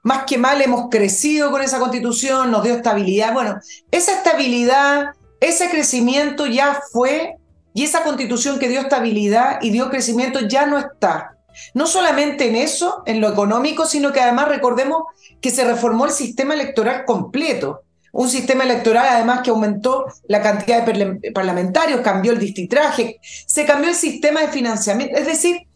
más 0.03 0.25
que 0.25 0.39
mal 0.39 0.63
hemos 0.63 0.89
crecido 0.91 1.51
con 1.51 1.61
esa 1.61 1.79
constitución, 1.79 2.51
nos 2.51 2.63
dio 2.63 2.75
estabilidad. 2.75 3.35
Bueno, 3.35 3.61
esa 3.91 4.13
estabilidad, 4.13 5.11
ese 5.41 5.69
crecimiento 5.69 6.47
ya 6.47 6.81
fue 6.91 7.37
y 7.73 7.85
esa 7.85 8.03
constitución 8.03 8.59
que 8.59 8.69
dio 8.69 8.81
estabilidad 8.81 9.59
y 9.63 9.71
dio 9.71 9.91
crecimiento 9.91 10.41
ya 10.41 10.67
no 10.67 10.79
está. 10.79 11.37
No 11.75 11.87
solamente 11.87 12.49
en 12.49 12.57
eso, 12.57 13.03
en 13.07 13.21
lo 13.21 13.29
económico, 13.29 13.87
sino 13.87 14.13
que 14.13 14.21
además 14.21 14.49
recordemos 14.49 15.05
que 15.41 15.51
se 15.51 15.65
reformó 15.65 16.07
el 16.07 16.13
sistema 16.13 16.55
electoral 16.55 17.05
completo. 17.05 17.83
Un 18.13 18.29
sistema 18.29 18.65
electoral 18.65 19.07
además 19.09 19.41
que 19.43 19.51
aumentó 19.51 20.07
la 20.27 20.43
cantidad 20.43 20.85
de 20.85 21.31
parlamentarios, 21.33 22.01
cambió 22.01 22.33
el 22.33 22.41
distritraje, 22.41 23.21
se 23.23 23.65
cambió 23.65 23.91
el 23.91 23.95
sistema 23.95 24.41
de 24.41 24.49
financiamiento. 24.49 25.17
Es 25.17 25.27
decir, 25.27 25.69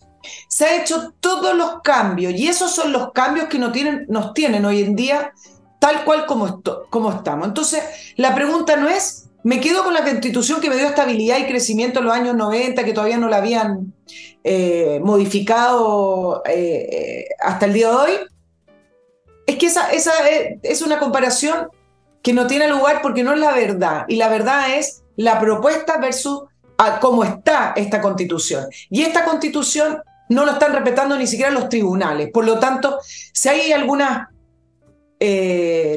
se 0.48 0.66
han 0.66 0.80
hecho 0.80 1.12
todos 1.20 1.54
los 1.54 1.82
cambios 1.82 2.32
y 2.32 2.48
esos 2.48 2.74
son 2.74 2.92
los 2.92 3.12
cambios 3.12 3.48
que 3.48 3.58
nos 3.58 3.72
tienen, 3.72 4.06
nos 4.08 4.34
tienen 4.34 4.64
hoy 4.64 4.82
en 4.82 4.96
día 4.96 5.32
tal 5.78 6.04
cual 6.04 6.26
como, 6.26 6.62
como 6.90 7.12
estamos. 7.12 7.46
Entonces, 7.46 7.82
la 8.16 8.34
pregunta 8.34 8.76
no 8.76 8.88
es 8.88 9.23
me 9.44 9.60
quedo 9.60 9.84
con 9.84 9.92
la 9.92 10.02
constitución 10.02 10.60
que 10.60 10.70
me 10.70 10.76
dio 10.76 10.86
estabilidad 10.86 11.38
y 11.38 11.46
crecimiento 11.46 11.98
en 11.98 12.06
los 12.06 12.14
años 12.14 12.34
90, 12.34 12.82
que 12.82 12.94
todavía 12.94 13.18
no 13.18 13.28
la 13.28 13.36
habían 13.36 13.92
eh, 14.42 15.00
modificado 15.04 16.42
eh, 16.46 16.88
eh, 16.90 17.28
hasta 17.40 17.66
el 17.66 17.74
día 17.74 17.90
de 17.90 17.94
hoy. 17.94 18.12
Es 19.46 19.56
que 19.56 19.66
esa, 19.66 19.92
esa 19.92 20.12
es 20.62 20.80
una 20.80 20.98
comparación 20.98 21.68
que 22.22 22.32
no 22.32 22.46
tiene 22.46 22.68
lugar 22.68 23.02
porque 23.02 23.22
no 23.22 23.34
es 23.34 23.38
la 23.38 23.52
verdad. 23.52 24.06
Y 24.08 24.16
la 24.16 24.30
verdad 24.30 24.78
es 24.78 25.02
la 25.16 25.38
propuesta 25.38 25.98
versus 25.98 26.44
a 26.78 26.98
cómo 26.98 27.22
está 27.22 27.74
esta 27.76 28.00
constitución. 28.00 28.64
Y 28.88 29.02
esta 29.02 29.26
constitución 29.26 29.98
no 30.30 30.46
lo 30.46 30.52
están 30.52 30.72
respetando 30.72 31.18
ni 31.18 31.26
siquiera 31.26 31.50
los 31.50 31.68
tribunales. 31.68 32.30
Por 32.32 32.46
lo 32.46 32.58
tanto, 32.58 32.98
si 33.02 33.50
hay 33.50 33.72
alguna 33.72 34.30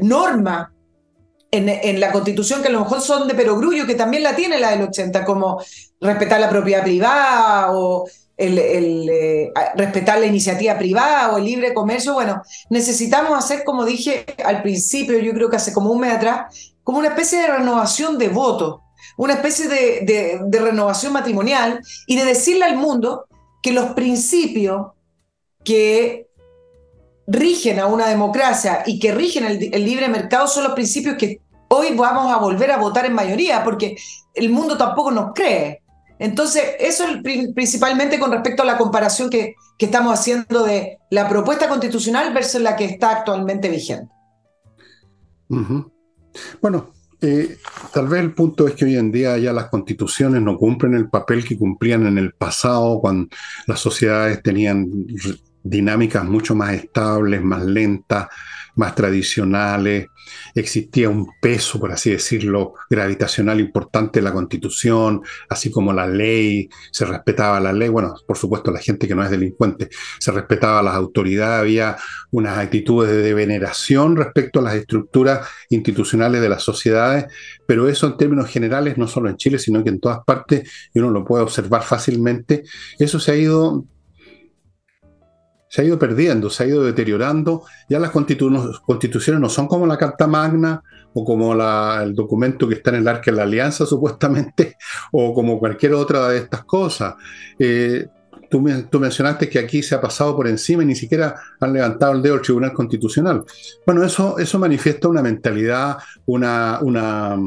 norma 0.02 0.74
en, 1.52 2.00
la 2.00 2.12
constitución 2.12 2.62
que 2.62 2.68
a 2.68 2.72
lo 2.72 2.82
mejor 2.82 3.02
son 3.02 3.28
de 3.28 3.36
perogrullo, 3.36 3.86
que 3.86 3.95
también 3.95 4.24
la 4.24 4.36
tiene 4.36 4.60
la 4.60 4.72
del 4.72 4.84
80, 4.84 5.26
como 5.26 5.62
respetar 6.02 6.39
la 6.39 6.50
propiedad 6.50 6.84
privada 6.84 7.72
o 7.72 8.06
el, 8.38 8.60
eh, 9.10 9.52
respetar 9.76 10.20
la 10.20 10.26
iniciativa 10.28 10.78
privada 10.78 11.34
o 11.34 11.38
el 11.38 11.45
libre 11.45 11.74
comercio. 11.74 12.14
Bueno, 12.14 12.41
necesitamos 12.70 13.38
hacer, 13.38 13.64
como 13.64 13.86
dije 13.86 14.26
al 14.43 14.62
principio, 14.62 15.18
yo 15.20 15.34
creo 15.34 15.50
que 15.50 15.56
hace 15.56 15.74
como 15.74 15.91
un 15.91 16.02
mes 16.02 16.14
atrás, 16.14 16.74
como 16.84 17.00
una 17.00 17.10
especie 17.10 17.39
de 17.39 17.48
renovación 17.48 18.18
de 18.18 18.30
votos, 18.30 18.82
una 19.18 19.34
especie 19.34 19.68
de, 19.68 20.39
renovación 20.52 21.14
matrimonial 21.14 21.82
y 22.06 22.16
de 22.16 22.26
decirle 22.26 22.66
al 22.66 22.78
mundo 22.78 23.26
que 23.62 23.72
los 23.72 23.91
principios 23.91 24.91
que 25.64 26.26
rigen 27.28 27.80
a 27.80 27.88
una 27.88 28.07
democracia 28.07 28.84
y 28.86 28.99
que 28.99 29.13
rigen 29.13 29.45
el, 29.45 29.86
libre 29.86 30.07
mercado 30.07 30.47
son 30.47 30.63
los 30.63 30.73
principios 30.73 31.17
que 31.17 31.41
hoy 31.67 31.93
vamos 31.93 32.34
a 32.34 32.38
volver 32.38 32.71
a 32.71 32.78
votar 32.78 33.05
en 33.05 33.13
mayoría, 33.13 33.63
porque 33.63 33.97
el 34.34 34.49
mundo 34.49 34.78
tampoco 34.78 35.11
nos 35.11 35.34
cree. 35.36 35.84
Entonces, 36.19 36.63
eso 36.80 37.03
es 37.03 37.51
principalmente 37.53 38.17
con 38.17 38.32
respecto 38.32 38.63
a 38.63 38.65
la 38.65 38.78
comparación 38.78 39.30
que, 39.30 39.55
estamos 39.78 40.11
haciendo 40.11 40.63
de 40.63 40.97
la 41.11 41.30
propuesta 41.30 41.69
constitucional 41.69 42.34
versus 42.34 42.61
la 42.61 42.75
que 42.75 42.86
está 42.86 43.11
actualmente 43.11 43.69
vigente. 43.69 44.11
Bueno, 46.59 46.93
eh, 47.21 47.57
tal 47.93 48.07
vez 48.07 48.21
el 48.21 48.34
punto 48.34 48.67
es 48.67 48.73
que 48.73 48.86
hoy 48.86 48.95
en 48.95 49.11
día 49.11 49.38
ya 49.38 49.53
las 49.53 49.69
constituciones 49.69 50.41
no 50.41 50.57
cumplen 50.57 50.95
el 50.95 51.09
papel 51.09 51.45
que 51.45 51.57
cumplían 51.59 52.07
en 52.07 52.17
el 52.17 52.34
pasado, 52.34 52.99
cuando 52.99 53.28
las 53.67 53.80
sociedades 53.80 54.41
tenían 54.41 54.88
dinámicas 55.70 56.24
mucho 56.26 56.55
más 56.55 56.74
estables, 56.74 57.41
más 57.41 57.65
lentas, 57.65 58.28
más 58.78 58.95
tradicionales. 58.95 60.07
Existía 60.53 61.09
un 61.09 61.28
peso, 61.41 61.80
por 61.80 61.91
así 61.91 62.11
decirlo, 62.11 62.74
gravitacional 62.89 63.59
importante 63.59 64.20
en 64.20 64.26
la 64.26 64.34
constitución, 64.34 65.22
así 65.49 65.72
como 65.72 65.93
la 65.93 66.07
ley, 66.07 66.70
se 66.91 67.05
respetaba 67.05 67.59
la 67.59 67.74
ley. 67.74 67.89
Bueno, 67.89 68.13
por 68.26 68.38
supuesto, 68.38 68.72
la 68.72 68.80
gente 68.80 69.07
que 69.07 69.15
no 69.15 69.24
es 69.24 69.32
delincuente, 69.32 69.89
se 70.20 70.32
respetaba 70.32 70.82
las 70.84 70.95
autoridades, 70.95 71.61
había 71.61 71.97
unas 72.32 72.57
actitudes 72.57 73.11
de 73.24 73.34
veneración 73.34 74.15
respecto 74.15 74.59
a 74.59 74.63
las 74.63 74.76
estructuras 74.76 75.47
institucionales 75.70 76.41
de 76.41 76.49
las 76.49 76.63
sociedades, 76.63 77.26
pero 77.65 77.88
eso 77.88 78.07
en 78.07 78.18
términos 78.18 78.49
generales, 78.49 78.97
no 78.97 79.07
solo 79.07 79.30
en 79.30 79.38
Chile, 79.38 79.59
sino 79.59 79.84
que 79.84 79.89
en 79.89 79.99
todas 79.99 80.20
partes, 80.26 80.70
y 80.93 80.99
uno 80.99 81.09
lo 81.09 81.26
puede 81.26 81.43
observar 81.43 81.84
fácilmente, 81.84 82.63
eso 82.99 83.20
se 83.20 83.32
ha 83.32 83.36
ido 83.36 83.86
se 85.68 85.82
ha 85.82 85.86
ido 85.86 85.99
perdiendo, 85.99 86.49
se 86.49 86.63
ha 86.63 86.68
ido 86.68 86.84
deteriorando. 86.84 87.63
Ya 87.89 87.99
las 87.99 88.11
constituciones 88.11 89.41
no 89.41 89.49
son 89.49 89.68
como 89.68 89.86
la 89.86 89.97
Carta 89.97 90.28
Magna 90.28 90.82
o 91.13 91.26
como 91.26 91.53
el 91.53 92.13
documento 92.13 92.68
que 92.68 92.76
está 92.76 92.91
en 92.91 92.97
el 92.97 93.07
Arca 93.07 93.32
de 93.32 93.38
la 93.38 93.43
Alianza, 93.43 93.86
supuestamente, 93.88 94.78
o 95.11 95.34
como 95.34 95.59
cualquier 95.59 95.93
otra 95.93 96.30
de 96.30 96.38
estas 96.38 96.63
cosas. 96.63 97.15
Eh, 97.59 98.07
tú, 98.49 98.61
mencionaste 98.99 99.49
que 99.49 99.59
aquí 99.59 99.84
se 99.84 99.95
ha 99.95 100.01
pasado 100.01 100.36
por 100.36 100.47
encima 100.47 100.84
y 100.84 100.86
ni 100.86 100.95
siquiera 100.95 101.36
han 101.59 101.74
levantado 101.74 102.13
el 102.13 102.22
dedo 102.22 102.36
al 102.36 102.41
Tribunal 102.41 102.74
Constitucional. 102.74 103.43
Bueno, 103.86 104.03
eso, 104.03 104.38
eso 104.38 104.59
manifiesta 104.59 105.07
una 105.07 105.22
mentalidad, 105.22 105.97
una, 106.26 106.80
una 106.82 107.38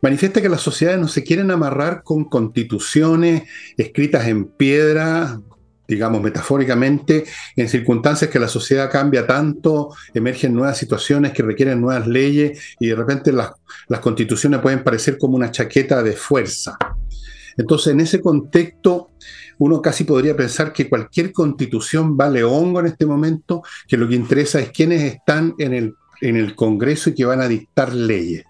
manifiesta 0.00 0.40
que 0.40 0.48
las 0.48 0.60
sociedades 0.60 1.00
no 1.00 1.08
se 1.08 1.24
quieren 1.24 1.50
amarrar 1.50 2.02
con 2.02 2.24
constituciones 2.24 3.44
escritas 3.76 4.26
en 4.28 4.46
piedra, 4.46 5.40
digamos 5.86 6.22
metafóricamente, 6.22 7.24
en 7.56 7.68
circunstancias 7.68 8.30
que 8.30 8.38
la 8.38 8.48
sociedad 8.48 8.90
cambia 8.90 9.26
tanto, 9.26 9.94
emergen 10.12 10.54
nuevas 10.54 10.78
situaciones 10.78 11.32
que 11.32 11.42
requieren 11.42 11.80
nuevas 11.80 12.06
leyes 12.06 12.76
y 12.80 12.88
de 12.88 12.94
repente 12.94 13.32
las, 13.32 13.52
las 13.88 14.00
constituciones 14.00 14.60
pueden 14.60 14.82
parecer 14.82 15.18
como 15.18 15.36
una 15.36 15.50
chaqueta 15.50 16.02
de 16.02 16.12
fuerza. 16.12 16.78
Entonces, 17.56 17.92
en 17.92 18.00
ese 18.00 18.20
contexto, 18.20 19.10
uno 19.58 19.80
casi 19.80 20.04
podría 20.04 20.36
pensar 20.36 20.72
que 20.72 20.88
cualquier 20.88 21.32
constitución 21.32 22.16
vale 22.16 22.42
hongo 22.42 22.80
en 22.80 22.86
este 22.86 23.06
momento, 23.06 23.62
que 23.86 23.96
lo 23.96 24.08
que 24.08 24.16
interesa 24.16 24.58
es 24.60 24.70
quiénes 24.70 25.02
están 25.02 25.54
en 25.58 25.72
el, 25.74 25.94
en 26.20 26.36
el 26.36 26.56
Congreso 26.56 27.10
y 27.10 27.14
que 27.14 27.24
van 27.24 27.40
a 27.40 27.48
dictar 27.48 27.94
leyes 27.94 28.44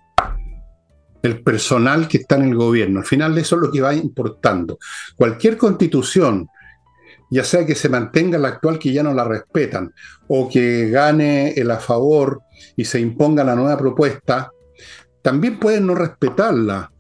el 1.25 1.43
personal 1.43 2.07
que 2.07 2.19
está 2.19 2.37
en 2.37 2.43
el 2.43 2.55
gobierno. 2.55 3.01
Al 3.01 3.07
final 3.07 3.37
eso 3.39 3.57
es 3.57 3.63
lo 3.63 3.73
que 3.73 3.81
va 3.81 3.95
importando. 3.95 4.79
Cualquier 5.17 5.57
constitución 5.57 6.49
ya 7.31 7.45
sea 7.45 7.67
que 7.67 7.75
se 7.75 7.89
mantenga 7.89 8.39
la 8.39 8.49
actual 8.49 8.79
que 8.79 8.93
ya 8.93 9.03
no 9.03 9.13
la 9.13 9.25
respetan, 9.25 9.93
o 10.29 10.49
que 10.49 10.89
gane 10.91 11.53
el 11.53 11.71
a 11.71 11.79
favor 11.79 12.43
y 12.77 12.85
se 12.85 13.01
imponga 13.01 13.45
la 13.45 13.55
nueva 13.55 13.77
propuesta, 13.77 14.51
también 15.23 15.59
pueden 15.59 15.87
no 15.87 15.95
respetarla. 15.95 16.91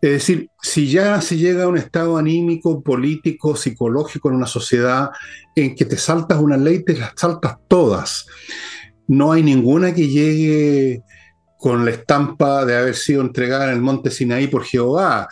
Es 0.00 0.10
decir, 0.10 0.50
si 0.60 0.90
ya 0.90 1.20
se 1.20 1.36
llega 1.36 1.64
a 1.64 1.68
un 1.68 1.78
estado 1.78 2.16
anímico, 2.16 2.82
político, 2.82 3.56
psicológico 3.56 4.28
en 4.28 4.36
una 4.36 4.46
sociedad 4.46 5.10
en 5.54 5.74
que 5.74 5.84
te 5.84 5.96
saltas 5.96 6.38
una 6.38 6.56
ley, 6.56 6.84
te 6.84 6.96
las 6.96 7.12
saltas 7.16 7.56
todas. 7.68 8.26
No 9.06 9.32
hay 9.32 9.42
ninguna 9.42 9.94
que 9.94 10.08
llegue 10.08 11.02
con 11.58 11.84
la 11.84 11.92
estampa 11.92 12.64
de 12.64 12.76
haber 12.76 12.94
sido 12.94 13.22
entregada 13.22 13.64
en 13.64 13.74
el 13.74 13.80
monte 13.80 14.10
Sinaí 14.10 14.46
por 14.48 14.64
Jehová 14.64 15.28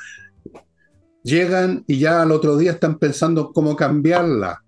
llegan 1.22 1.84
y 1.86 1.98
ya 1.98 2.22
al 2.22 2.32
otro 2.32 2.56
día 2.56 2.72
están 2.72 2.98
pensando 2.98 3.52
cómo 3.52 3.76
cambiarla. 3.76 4.62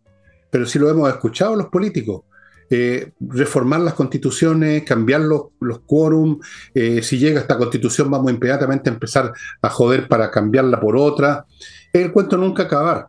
Pero 0.50 0.66
si 0.66 0.78
lo 0.78 0.88
hemos 0.88 1.08
escuchado 1.08 1.56
los 1.56 1.66
políticos, 1.66 2.22
eh, 2.70 3.12
reformar 3.20 3.80
las 3.80 3.94
constituciones, 3.94 4.84
cambiar 4.84 5.20
los, 5.20 5.42
los 5.60 5.80
quórum, 5.80 6.40
eh, 6.74 7.02
si 7.02 7.18
llega 7.18 7.40
esta 7.40 7.58
constitución 7.58 8.10
vamos 8.10 8.32
inmediatamente 8.32 8.88
a 8.88 8.92
empezar 8.92 9.32
a 9.60 9.68
joder 9.68 10.08
para 10.08 10.30
cambiarla 10.30 10.80
por 10.80 10.96
otra. 10.96 11.44
El 11.92 12.12
cuento 12.12 12.36
nunca 12.36 12.64
acabar. 12.64 13.08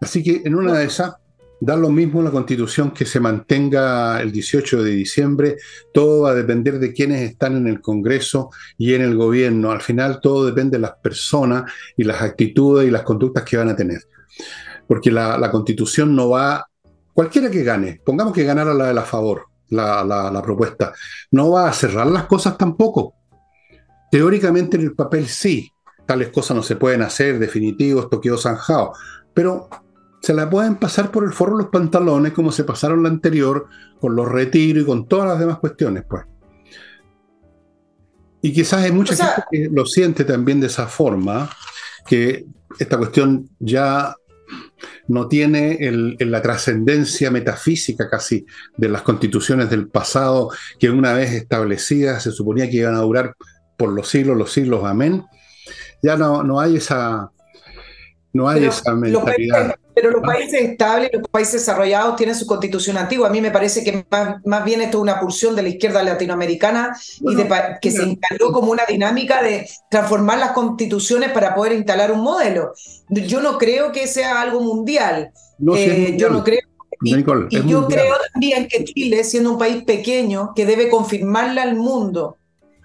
Así 0.00 0.22
que 0.22 0.42
en 0.44 0.54
una 0.54 0.74
de 0.78 0.84
esas 0.84 1.14
Da 1.58 1.74
lo 1.74 1.88
mismo 1.88 2.22
la 2.22 2.30
constitución 2.30 2.90
que 2.90 3.06
se 3.06 3.18
mantenga 3.18 4.20
el 4.20 4.30
18 4.30 4.82
de 4.82 4.90
diciembre, 4.90 5.56
todo 5.92 6.22
va 6.22 6.30
a 6.30 6.34
depender 6.34 6.78
de 6.78 6.92
quienes 6.92 7.22
están 7.22 7.56
en 7.56 7.66
el 7.66 7.80
Congreso 7.80 8.50
y 8.76 8.92
en 8.92 9.00
el 9.00 9.16
gobierno. 9.16 9.70
Al 9.70 9.80
final 9.80 10.20
todo 10.20 10.44
depende 10.44 10.76
de 10.76 10.82
las 10.82 10.96
personas 11.02 11.72
y 11.96 12.04
las 12.04 12.20
actitudes 12.20 12.86
y 12.86 12.90
las 12.90 13.02
conductas 13.02 13.44
que 13.44 13.56
van 13.56 13.70
a 13.70 13.76
tener. 13.76 14.02
Porque 14.86 15.10
la, 15.10 15.50
constitución 15.50 16.14
no 16.14 16.28
va, 16.28 16.66
cualquiera 17.14 17.50
que 17.50 17.64
gane, 17.64 18.00
pongamos 18.04 18.34
que 18.34 18.44
ganara 18.44 18.74
la 18.74 18.88
de 18.88 18.94
la 18.94 19.02
favor, 19.02 19.46
la, 19.70 20.04
la 20.04 20.42
propuesta, 20.42 20.92
no 21.30 21.50
va 21.50 21.68
a 21.68 21.72
cerrar 21.72 22.06
las 22.06 22.26
cosas 22.26 22.58
tampoco. 22.58 23.14
Teóricamente 24.10 24.76
en 24.76 24.84
el 24.84 24.94
papel 24.94 25.26
sí, 25.26 25.72
tales 26.06 26.28
cosas 26.28 26.56
no 26.56 26.62
se 26.62 26.76
pueden 26.76 27.02
hacer, 27.02 27.38
definitivos, 27.38 28.04
esto 28.04 28.20
quedó 28.20 28.36
zanjado, 28.36 28.92
pero 29.34 29.68
se 30.26 30.34
la 30.34 30.50
pueden 30.50 30.74
pasar 30.74 31.12
por 31.12 31.22
el 31.22 31.32
forro 31.32 31.56
los 31.56 31.68
pantalones 31.68 32.32
como 32.32 32.50
se 32.50 32.64
pasaron 32.64 33.04
la 33.04 33.08
anterior 33.08 33.68
con 34.00 34.16
los 34.16 34.28
retiros 34.28 34.82
y 34.82 34.84
con 34.84 35.06
todas 35.06 35.28
las 35.28 35.38
demás 35.38 35.58
cuestiones, 35.60 36.02
pues. 36.02 36.24
Y 38.42 38.52
quizás 38.52 38.82
hay 38.82 38.90
mucha 38.90 39.14
gente 39.14 39.42
que 39.48 39.68
lo 39.72 39.86
siente 39.86 40.24
también 40.24 40.58
de 40.58 40.66
esa 40.66 40.88
forma, 40.88 41.48
que 42.08 42.44
esta 42.76 42.98
cuestión 42.98 43.48
ya 43.60 44.16
no 45.06 45.28
tiene 45.28 45.78
la 46.18 46.42
trascendencia 46.42 47.30
metafísica 47.30 48.10
casi 48.10 48.44
de 48.76 48.88
las 48.88 49.02
constituciones 49.02 49.70
del 49.70 49.86
pasado, 49.86 50.50
que 50.80 50.90
una 50.90 51.12
vez 51.12 51.30
establecidas 51.34 52.24
se 52.24 52.32
suponía 52.32 52.68
que 52.68 52.78
iban 52.78 52.96
a 52.96 53.02
durar 53.02 53.36
por 53.78 53.92
los 53.92 54.08
siglos, 54.08 54.36
los 54.36 54.50
siglos, 54.50 54.82
amén. 54.86 55.24
Ya 56.02 56.16
no, 56.16 56.42
no 56.42 56.58
hay 56.58 56.78
esa, 56.78 57.30
no 58.36 58.48
hay 58.48 58.64
esa 58.64 58.94
mentalidad. 58.94 59.74
Pero 59.94 60.10
los 60.10 60.22
países 60.22 60.60
estables, 60.60 61.10
los 61.12 61.26
países 61.28 61.52
desarrollados 61.54 62.16
tienen 62.16 62.34
su 62.34 62.46
constitución 62.46 62.98
antigua. 62.98 63.28
A 63.28 63.30
mí 63.30 63.40
me 63.40 63.50
parece 63.50 63.82
que 63.82 64.04
más, 64.44 64.64
bien 64.64 64.82
esto 64.82 64.98
es 64.98 65.02
una 65.02 65.18
pulsión 65.18 65.56
de 65.56 65.62
la 65.62 65.70
izquierda 65.70 66.02
latinoamericana 66.02 66.94
y 67.20 67.34
de, 67.34 67.48
que 67.80 67.90
se 67.90 68.02
instaló 68.02 68.52
como 68.52 68.72
una 68.72 68.84
dinámica 68.86 69.42
de 69.42 69.66
transformar 69.90 70.38
las 70.38 70.52
constituciones 70.52 71.32
para 71.32 71.54
poder 71.54 71.72
instalar 71.72 72.12
un 72.12 72.20
modelo. 72.20 72.72
Yo 73.08 73.40
no 73.40 73.56
creo 73.56 73.90
que 73.90 74.06
sea 74.06 74.42
algo 74.42 74.60
mundial. 74.60 75.30
Eh, 75.74 76.14
yo 76.18 76.28
no 76.28 76.44
creo. 76.44 76.60
Y, 77.02 77.14
y 77.14 77.66
yo 77.66 77.86
creo 77.88 78.14
también 78.32 78.68
que 78.68 78.84
Chile, 78.84 79.24
siendo 79.24 79.52
un 79.52 79.58
país 79.58 79.82
pequeño, 79.84 80.52
que 80.54 80.66
debe 80.66 80.88
confirmarle 80.88 81.60
al 81.60 81.74
mundo 81.74 82.36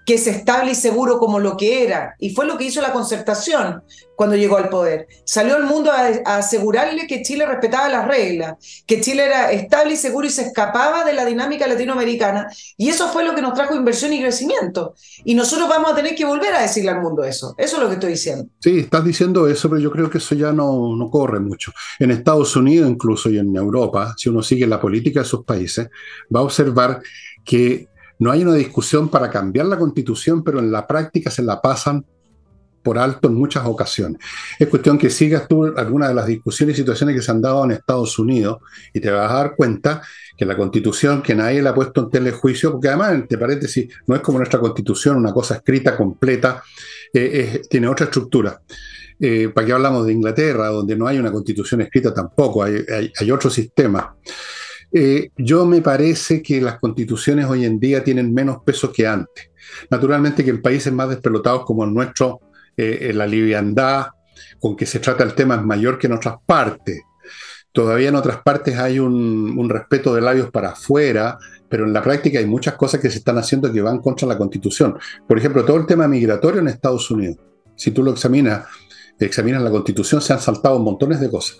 que 0.04 0.14
es 0.14 0.26
estable 0.26 0.72
y 0.72 0.74
seguro 0.74 1.18
como 1.18 1.38
lo 1.38 1.56
que 1.56 1.84
era. 1.84 2.14
Y 2.18 2.30
fue 2.30 2.46
lo 2.46 2.58
que 2.58 2.64
hizo 2.64 2.80
la 2.80 2.92
concertación 2.92 3.82
cuando 4.16 4.36
llegó 4.36 4.56
al 4.56 4.68
poder. 4.68 5.06
Salió 5.24 5.56
al 5.56 5.64
mundo 5.64 5.90
a, 5.90 6.36
asegurarle 6.36 7.06
que 7.06 7.22
Chile 7.22 7.46
respetaba 7.46 7.88
las 7.88 8.06
reglas, 8.06 8.56
que 8.86 9.00
Chile 9.00 9.24
era 9.24 9.50
estable 9.52 9.94
y 9.94 9.96
seguro 9.96 10.26
y 10.26 10.30
se 10.30 10.42
escapaba 10.42 11.04
de 11.04 11.12
la 11.12 11.24
dinámica 11.24 11.66
latinoamericana. 11.66 12.48
Y 12.76 12.88
eso 12.88 13.08
fue 13.08 13.24
lo 13.24 13.34
que 13.34 13.42
nos 13.42 13.54
trajo 13.54 13.74
inversión 13.74 14.12
y 14.12 14.20
crecimiento. 14.20 14.94
Y 15.24 15.34
nosotros 15.34 15.68
vamos 15.68 15.92
a 15.92 15.94
tener 15.94 16.14
que 16.14 16.24
volver 16.24 16.54
a 16.54 16.62
decirle 16.62 16.90
al 16.90 17.00
mundo 17.00 17.24
eso. 17.24 17.54
Eso 17.58 17.76
es 17.76 17.82
lo 17.82 17.88
que 17.88 17.94
estoy 17.94 18.10
diciendo. 18.10 18.46
Sí, 18.60 18.80
estás 18.80 19.04
diciendo 19.04 19.48
eso, 19.48 19.68
pero 19.68 19.80
yo 19.80 19.90
creo 19.90 20.10
que 20.10 20.18
eso 20.18 20.34
ya 20.34 20.52
no, 20.52 20.94
no 20.96 21.10
corre 21.10 21.40
mucho. 21.40 21.72
En 21.98 22.10
Estados 22.10 22.54
Unidos 22.56 22.90
incluso 22.90 23.30
y 23.30 23.38
en 23.38 23.54
Europa, 23.56 24.14
si 24.16 24.28
uno 24.28 24.42
sigue 24.42 24.66
la 24.66 24.80
política 24.80 25.20
de 25.20 25.26
esos 25.26 25.44
países, 25.44 25.88
va 26.34 26.40
a 26.40 26.44
observar 26.44 27.00
que 27.44 27.88
no 28.22 28.30
hay 28.30 28.44
una 28.44 28.54
discusión 28.54 29.08
para 29.08 29.28
cambiar 29.28 29.66
la 29.66 29.76
constitución, 29.76 30.44
pero 30.44 30.60
en 30.60 30.70
la 30.70 30.86
práctica 30.86 31.28
se 31.28 31.42
la 31.42 31.60
pasan 31.60 32.06
por 32.80 32.96
alto 32.96 33.26
en 33.26 33.34
muchas 33.34 33.66
ocasiones. 33.66 34.22
Es 34.60 34.68
cuestión 34.68 34.96
que 34.96 35.10
sigas 35.10 35.48
tú 35.48 35.64
algunas 35.76 36.08
de 36.08 36.14
las 36.14 36.28
discusiones 36.28 36.76
y 36.76 36.82
situaciones 36.82 37.16
que 37.16 37.22
se 37.22 37.32
han 37.32 37.42
dado 37.42 37.64
en 37.64 37.72
Estados 37.72 38.16
Unidos 38.20 38.58
y 38.94 39.00
te 39.00 39.10
vas 39.10 39.28
a 39.28 39.34
dar 39.34 39.56
cuenta 39.56 40.02
que 40.36 40.44
la 40.44 40.56
constitución, 40.56 41.20
que 41.20 41.34
nadie 41.34 41.60
la 41.62 41.70
ha 41.70 41.74
puesto 41.74 42.02
en 42.02 42.10
telejuicio, 42.10 42.70
porque 42.70 42.88
además, 42.88 43.12
entre 43.14 43.38
paréntesis, 43.38 43.92
no 44.06 44.14
es 44.14 44.20
como 44.20 44.38
nuestra 44.38 44.60
constitución, 44.60 45.16
una 45.16 45.32
cosa 45.32 45.56
escrita 45.56 45.96
completa, 45.96 46.62
eh, 47.12 47.62
tiene 47.68 47.88
otra 47.88 48.04
estructura. 48.04 48.62
Eh, 49.18 49.48
¿Para 49.52 49.66
qué 49.66 49.72
hablamos 49.72 50.06
de 50.06 50.12
Inglaterra, 50.12 50.68
donde 50.68 50.94
no 50.94 51.08
hay 51.08 51.18
una 51.18 51.32
constitución 51.32 51.80
escrita 51.80 52.14
tampoco? 52.14 52.62
Hay, 52.62 52.84
hay 53.18 53.30
otro 53.32 53.50
sistema. 53.50 54.14
Eh, 54.92 55.30
yo 55.36 55.64
me 55.64 55.80
parece 55.80 56.42
que 56.42 56.60
las 56.60 56.78
constituciones 56.78 57.46
hoy 57.46 57.64
en 57.64 57.80
día 57.80 58.04
tienen 58.04 58.32
menos 58.32 58.58
peso 58.64 58.92
que 58.92 59.06
antes. 59.06 59.50
Naturalmente 59.90 60.44
que 60.44 60.50
en 60.50 60.62
países 60.62 60.92
más 60.92 61.08
despelotados 61.08 61.64
como 61.64 61.84
el 61.84 61.94
nuestro, 61.94 62.40
eh, 62.76 63.12
la 63.14 63.26
liviandad 63.26 64.06
con 64.60 64.76
que 64.76 64.86
se 64.86 64.98
trata 64.98 65.24
el 65.24 65.34
tema 65.34 65.56
es 65.56 65.62
mayor 65.62 65.98
que 65.98 66.06
en 66.06 66.14
otras 66.14 66.36
partes. 66.44 67.00
Todavía 67.72 68.10
en 68.10 68.16
otras 68.16 68.42
partes 68.42 68.76
hay 68.76 68.98
un, 68.98 69.58
un, 69.58 69.68
respeto 69.70 70.14
de 70.14 70.20
labios 70.20 70.50
para 70.50 70.70
afuera, 70.70 71.38
pero 71.70 71.84
en 71.84 71.92
la 71.92 72.02
práctica 72.02 72.38
hay 72.38 72.46
muchas 72.46 72.74
cosas 72.74 73.00
que 73.00 73.10
se 73.10 73.18
están 73.18 73.38
haciendo 73.38 73.72
que 73.72 73.80
van 73.80 73.98
contra 74.00 74.28
la 74.28 74.36
constitución. 74.36 74.98
Por 75.26 75.38
ejemplo, 75.38 75.64
todo 75.64 75.78
el 75.78 75.86
tema 75.86 76.06
migratorio 76.06 76.60
en 76.60 76.68
Estados 76.68 77.10
Unidos. 77.10 77.38
Si 77.74 77.90
tú 77.90 78.02
lo 78.02 78.10
examinas, 78.10 78.66
examinas 79.18 79.62
la 79.62 79.70
constitución, 79.70 80.20
se 80.20 80.32
han 80.32 80.40
saltado 80.40 80.78
montones 80.78 81.20
de 81.20 81.30
cosas. 81.30 81.58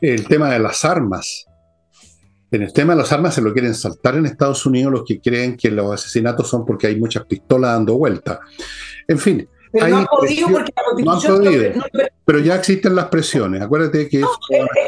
El 0.00 0.26
tema 0.26 0.50
de 0.50 0.58
las 0.58 0.84
armas, 0.84 1.46
en 2.50 2.62
el 2.62 2.72
tema 2.72 2.94
de 2.94 3.00
las 3.00 3.12
armas 3.12 3.34
se 3.34 3.42
lo 3.42 3.52
quieren 3.52 3.74
saltar 3.74 4.16
en 4.16 4.26
Estados 4.26 4.64
Unidos 4.66 4.92
los 4.92 5.04
que 5.04 5.20
creen 5.20 5.56
que 5.56 5.70
los 5.70 5.92
asesinatos 5.92 6.48
son 6.48 6.64
porque 6.64 6.86
hay 6.86 6.98
muchas 6.98 7.24
pistolas 7.26 7.72
dando 7.72 7.98
vuelta. 7.98 8.40
En 9.08 9.18
fin. 9.18 9.48
Pero 9.72 9.88
no 9.88 9.96
han 9.98 10.06
podido 10.06 10.48
porque 10.48 10.72
la 10.76 10.82
constitución 10.84 11.82
pero 12.24 12.38
ya 12.38 12.54
existen 12.54 12.94
las 12.94 13.06
presiones. 13.06 13.60
Acuérdate 13.60 14.08
que. 14.08 14.20
es, 14.20 14.26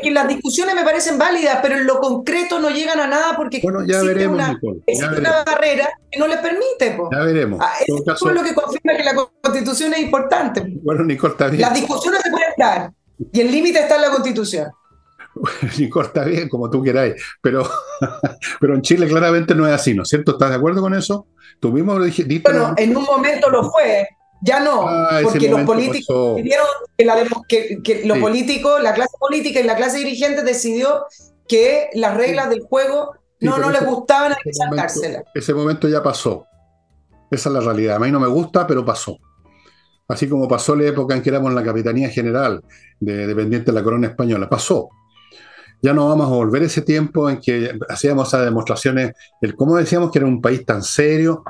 que 0.02 0.11
las 0.11 0.28
discusiones 0.28 0.74
me 0.74 0.84
parecen 0.84 1.18
válidas, 1.18 1.59
pero 1.61 1.76
en 1.76 1.86
lo 1.86 1.98
concreto 1.98 2.61
no 2.61 2.70
llegan 2.70 3.00
a 3.00 3.07
nada 3.07 3.36
porque 3.36 3.61
bueno, 3.62 3.84
ya 3.84 4.00
veremos, 4.02 4.38
una, 4.38 4.59
una 5.18 5.44
barrera 5.44 5.88
que 6.11 6.18
no 6.18 6.26
les 6.28 6.38
permite. 6.38 6.96
Ya 7.12 7.18
veremos. 7.18 7.61
Ah, 7.61 7.72
eso 7.84 8.28
es 8.28 8.34
lo 8.34 8.42
que 8.42 8.54
confirma 8.54 8.96
que 8.96 9.04
la 9.04 9.14
constitución 9.42 9.92
es 9.94 10.00
importante. 10.00 10.64
Bueno, 10.82 11.04
Nicole, 11.04 11.32
está 11.32 11.48
bien. 11.48 11.62
Las 11.62 11.74
discusiones 11.74 12.20
se 12.22 12.30
pueden 12.30 12.52
dar 12.57 12.92
y 13.32 13.40
el 13.40 13.50
límite 13.50 13.80
está 13.80 13.96
en 13.96 14.02
la 14.02 14.11
constitución. 14.11 14.70
ni 15.78 15.89
corta 15.89 16.24
bien, 16.24 16.49
como 16.49 16.70
tú 16.70 16.82
queráis, 16.82 17.14
pero, 17.41 17.68
pero 18.61 18.74
en 18.74 18.82
Chile 18.82 19.07
claramente 19.07 19.55
no 19.55 19.66
es 19.66 19.74
así, 19.74 19.95
¿no 19.95 20.03
es 20.03 20.09
cierto? 20.09 20.32
¿Estás 20.32 20.51
de 20.51 20.57
acuerdo 20.57 20.80
con 20.80 20.95
eso? 20.95 21.26
Tú 21.61 21.72
mismo 21.72 21.99
lo 21.99 22.05
dijiste. 22.05 22.41
Bueno, 22.45 22.74
en 22.76 22.97
un 22.97 23.05
momento 23.05 23.49
lo 23.51 23.70
fue, 23.70 24.09
ya 24.43 24.61
no, 24.61 24.87
ah, 24.89 25.20
porque 25.22 25.49
los 25.49 25.62
políticos 25.62 26.37
decidieron 26.37 26.66
que, 26.97 27.05
la, 27.05 27.16
que, 27.82 28.03
los 28.05 28.18
políticos, 28.18 28.82
la 28.82 28.95
clase 28.95 29.16
política 29.18 29.61
y 29.61 29.64
la 29.64 29.76
clase 29.76 29.99
dirigente 29.99 30.43
decidió 30.43 31.07
que 31.49 31.89
las 31.95 32.16
reglas 32.16 32.51
del 32.51 32.62
juego 32.62 33.12
no, 33.41 33.59
no 33.59 33.70
les 33.70 33.84
gustaban, 33.84 34.32
hay 34.32 34.39
que 34.43 34.53
saltárselas. 34.53 35.24
Ese 35.34 35.55
momento 35.55 35.89
ya 35.89 36.03
pasó. 36.03 36.47
Esa 37.30 37.49
es 37.49 37.53
la 37.55 37.61
realidad. 37.61 37.97
A 37.97 37.99
mí 37.99 38.11
no 38.11 38.20
me 38.20 38.28
gusta, 38.28 38.66
pero 38.66 38.84
pasó. 38.84 39.18
Así 40.09 40.28
como 40.28 40.47
pasó 40.47 40.76
la 40.76 40.84
época 40.84 41.14
en 41.14 41.22
que 41.22 41.30
éramos 41.30 41.53
la 41.53 41.64
Capitanía 41.64 42.09
General, 42.09 42.62
de, 43.01 43.26
dependiente 43.26 43.72
de 43.72 43.78
la 43.78 43.82
corona 43.82 44.07
española. 44.07 44.49
Pasó 44.49 44.89
ya 45.83 45.93
no 45.93 46.09
vamos 46.09 46.27
a 46.27 46.35
volver 46.35 46.62
ese 46.62 46.83
tiempo 46.83 47.29
en 47.29 47.41
que 47.41 47.79
hacíamos 47.89 48.29
esas 48.29 48.45
demostraciones, 48.45 49.12
el 49.41 49.55
cómo 49.55 49.77
decíamos 49.77 50.11
que 50.11 50.18
era 50.18 50.27
un 50.27 50.41
país 50.41 50.64
tan 50.64 50.83
serio. 50.83 51.43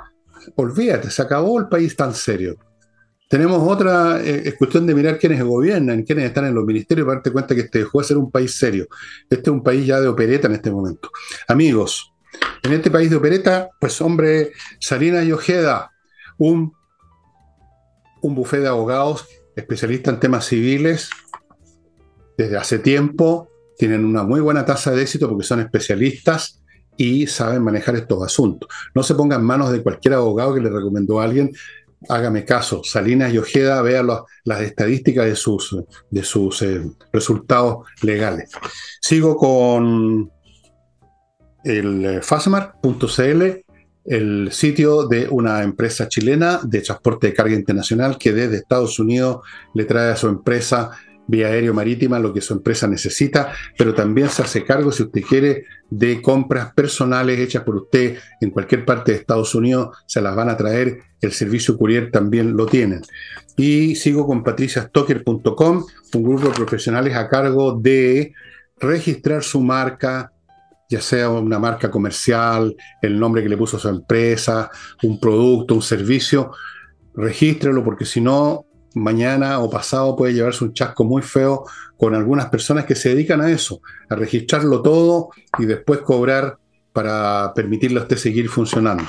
Olvídate, 0.57 1.11
se 1.11 1.22
acabó 1.22 1.59
el 1.59 1.68
país 1.68 1.97
tan 1.97 2.14
serio. 2.14 2.57
Tenemos 3.29 3.61
otra, 3.61 4.20
eh, 4.22 4.43
es 4.45 4.55
cuestión 4.55 4.87
de 4.87 4.95
mirar 4.95 5.18
quiénes 5.18 5.43
gobiernan, 5.43 6.05
quiénes 6.05 6.27
están 6.27 6.47
en 6.47 6.55
los 6.55 6.64
ministerios 6.64 7.05
para 7.05 7.16
darte 7.16 7.33
cuenta 7.33 7.55
que 7.55 7.62
este 7.62 7.81
dejó 7.81 8.01
de 8.01 8.05
ser 8.07 8.18
un 8.18 8.31
país 8.31 8.55
serio. 8.55 8.87
Este 9.29 9.43
es 9.43 9.49
un 9.49 9.62
país 9.62 9.85
ya 9.85 10.01
de 10.01 10.07
opereta 10.07 10.47
en 10.47 10.55
este 10.55 10.70
momento. 10.70 11.11
Amigos, 11.49 12.12
en 12.62 12.72
este 12.72 12.91
país 12.91 13.11
de 13.11 13.16
opereta, 13.16 13.70
pues 13.81 14.01
hombre, 14.01 14.53
Salina 14.81 15.24
y 15.24 15.33
Ojeda, 15.33 15.91
un, 16.39 16.72
un 18.22 18.35
bufé 18.35 18.61
de 18.61 18.68
abogados 18.68 19.27
especialista 19.57 20.11
en 20.11 20.20
temas 20.20 20.45
civiles 20.45 21.11
desde 22.37 22.59
hace 22.59 22.79
tiempo, 22.79 23.49
tienen 23.77 24.05
una 24.05 24.22
muy 24.22 24.41
buena 24.41 24.64
tasa 24.64 24.91
de 24.91 25.03
éxito 25.03 25.29
porque 25.29 25.45
son 25.45 25.61
especialistas 25.61 26.62
y 26.97 27.27
saben 27.27 27.62
manejar 27.62 27.97
estos 27.97 28.22
asuntos. 28.22 28.68
No 28.95 29.03
se 29.03 29.14
pongan 29.14 29.41
en 29.41 29.47
manos 29.47 29.70
de 29.70 29.83
cualquier 29.83 30.14
abogado 30.14 30.55
que 30.55 30.61
le 30.61 30.70
recomendó 30.70 31.20
a 31.20 31.24
alguien. 31.24 31.53
Hágame 32.09 32.45
caso, 32.45 32.83
Salinas 32.85 33.33
y 33.33 33.39
Ojeda, 33.39 33.83
vea 33.83 34.05
las 34.45 34.61
estadísticas 34.61 35.27
de 35.27 35.37
sus, 35.37 35.77
de 36.11 36.22
sus 36.22 36.62
eh, 36.62 36.83
resultados 37.12 37.87
legales. 38.03 38.51
Sigo 39.01 39.37
con 39.37 40.31
el 41.64 42.05
eh, 42.05 42.22
fasmar.cl, 42.22 43.43
el 44.05 44.53
sitio 44.53 45.09
de 45.09 45.27
una 45.29 45.62
empresa 45.64 46.09
chilena 46.09 46.61
de 46.62 46.81
transporte 46.81 47.29
de 47.29 47.35
carga 47.35 47.57
internacional 47.57 48.18
que 48.18 48.33
desde 48.33 48.59
Estados 48.59 48.99
Unidos 49.01 49.41
le 49.74 49.85
trae 49.85 50.12
a 50.12 50.16
su 50.16 50.29
empresa 50.29 50.91
vía 51.27 51.49
aéreo 51.49 51.74
marítima, 51.74 52.18
lo 52.18 52.33
que 52.33 52.41
su 52.41 52.55
empresa 52.55 52.87
necesita, 52.87 53.53
pero 53.77 53.95
también 53.95 54.29
se 54.29 54.43
hace 54.43 54.64
cargo, 54.64 54.93
si 54.93 55.05
usted 55.05 55.22
quiere, 55.22 55.64
de 55.91 56.20
compras 56.20 56.72
personales 56.74 57.39
hechas 57.39 57.62
por 57.62 57.77
usted 57.77 58.18
en 58.41 58.51
cualquier 58.51 58.85
parte 58.85 59.12
de 59.12 59.18
Estados 59.18 59.55
Unidos, 59.55 59.97
se 60.07 60.20
las 60.20 60.35
van 60.35 60.49
a 60.49 60.57
traer, 60.57 60.99
el 61.20 61.33
servicio 61.33 61.77
courier 61.77 62.11
también 62.11 62.57
lo 62.57 62.66
tienen. 62.66 63.03
Y 63.57 63.95
sigo 63.95 64.27
con 64.27 64.43
patriciastocker.com, 64.43 65.85
un 66.14 66.22
grupo 66.22 66.49
de 66.49 66.55
profesionales 66.55 67.14
a 67.16 67.29
cargo 67.29 67.72
de 67.72 68.33
registrar 68.79 69.43
su 69.43 69.61
marca, 69.61 70.33
ya 70.89 71.01
sea 71.01 71.31
una 71.31 71.59
marca 71.59 71.91
comercial, 71.91 72.77
el 73.03 73.18
nombre 73.18 73.43
que 73.43 73.49
le 73.49 73.57
puso 73.57 73.77
a 73.77 73.81
su 73.81 73.89
empresa, 73.89 74.70
un 75.03 75.18
producto, 75.18 75.74
un 75.74 75.83
servicio, 75.83 76.53
regístrelo 77.14 77.83
porque 77.83 78.05
si 78.05 78.20
no, 78.20 78.66
mañana 78.97 79.61
o 79.61 79.70
pasado 79.70 80.16
puede 80.16 80.32
llevarse 80.32 80.64
un 80.64 80.72
chasco 80.72 81.05
muy 81.05 81.22
feo 81.22 81.64
con 81.99 82.14
algunas 82.14 82.47
personas 82.47 82.86
que 82.86 82.94
se 82.94 83.11
dedican 83.11 83.40
a 83.42 83.51
eso, 83.51 83.80
a 84.09 84.16
registrarlo 84.16 84.82
todo 84.82 85.28
y 85.59 85.66
después 85.66 86.01
cobrar 86.01 86.59
para 86.92 87.53
permitirle 87.55 88.01
a 88.01 88.03
usted 88.03 88.16
seguir 88.16 88.49
funcionando. 88.49 89.05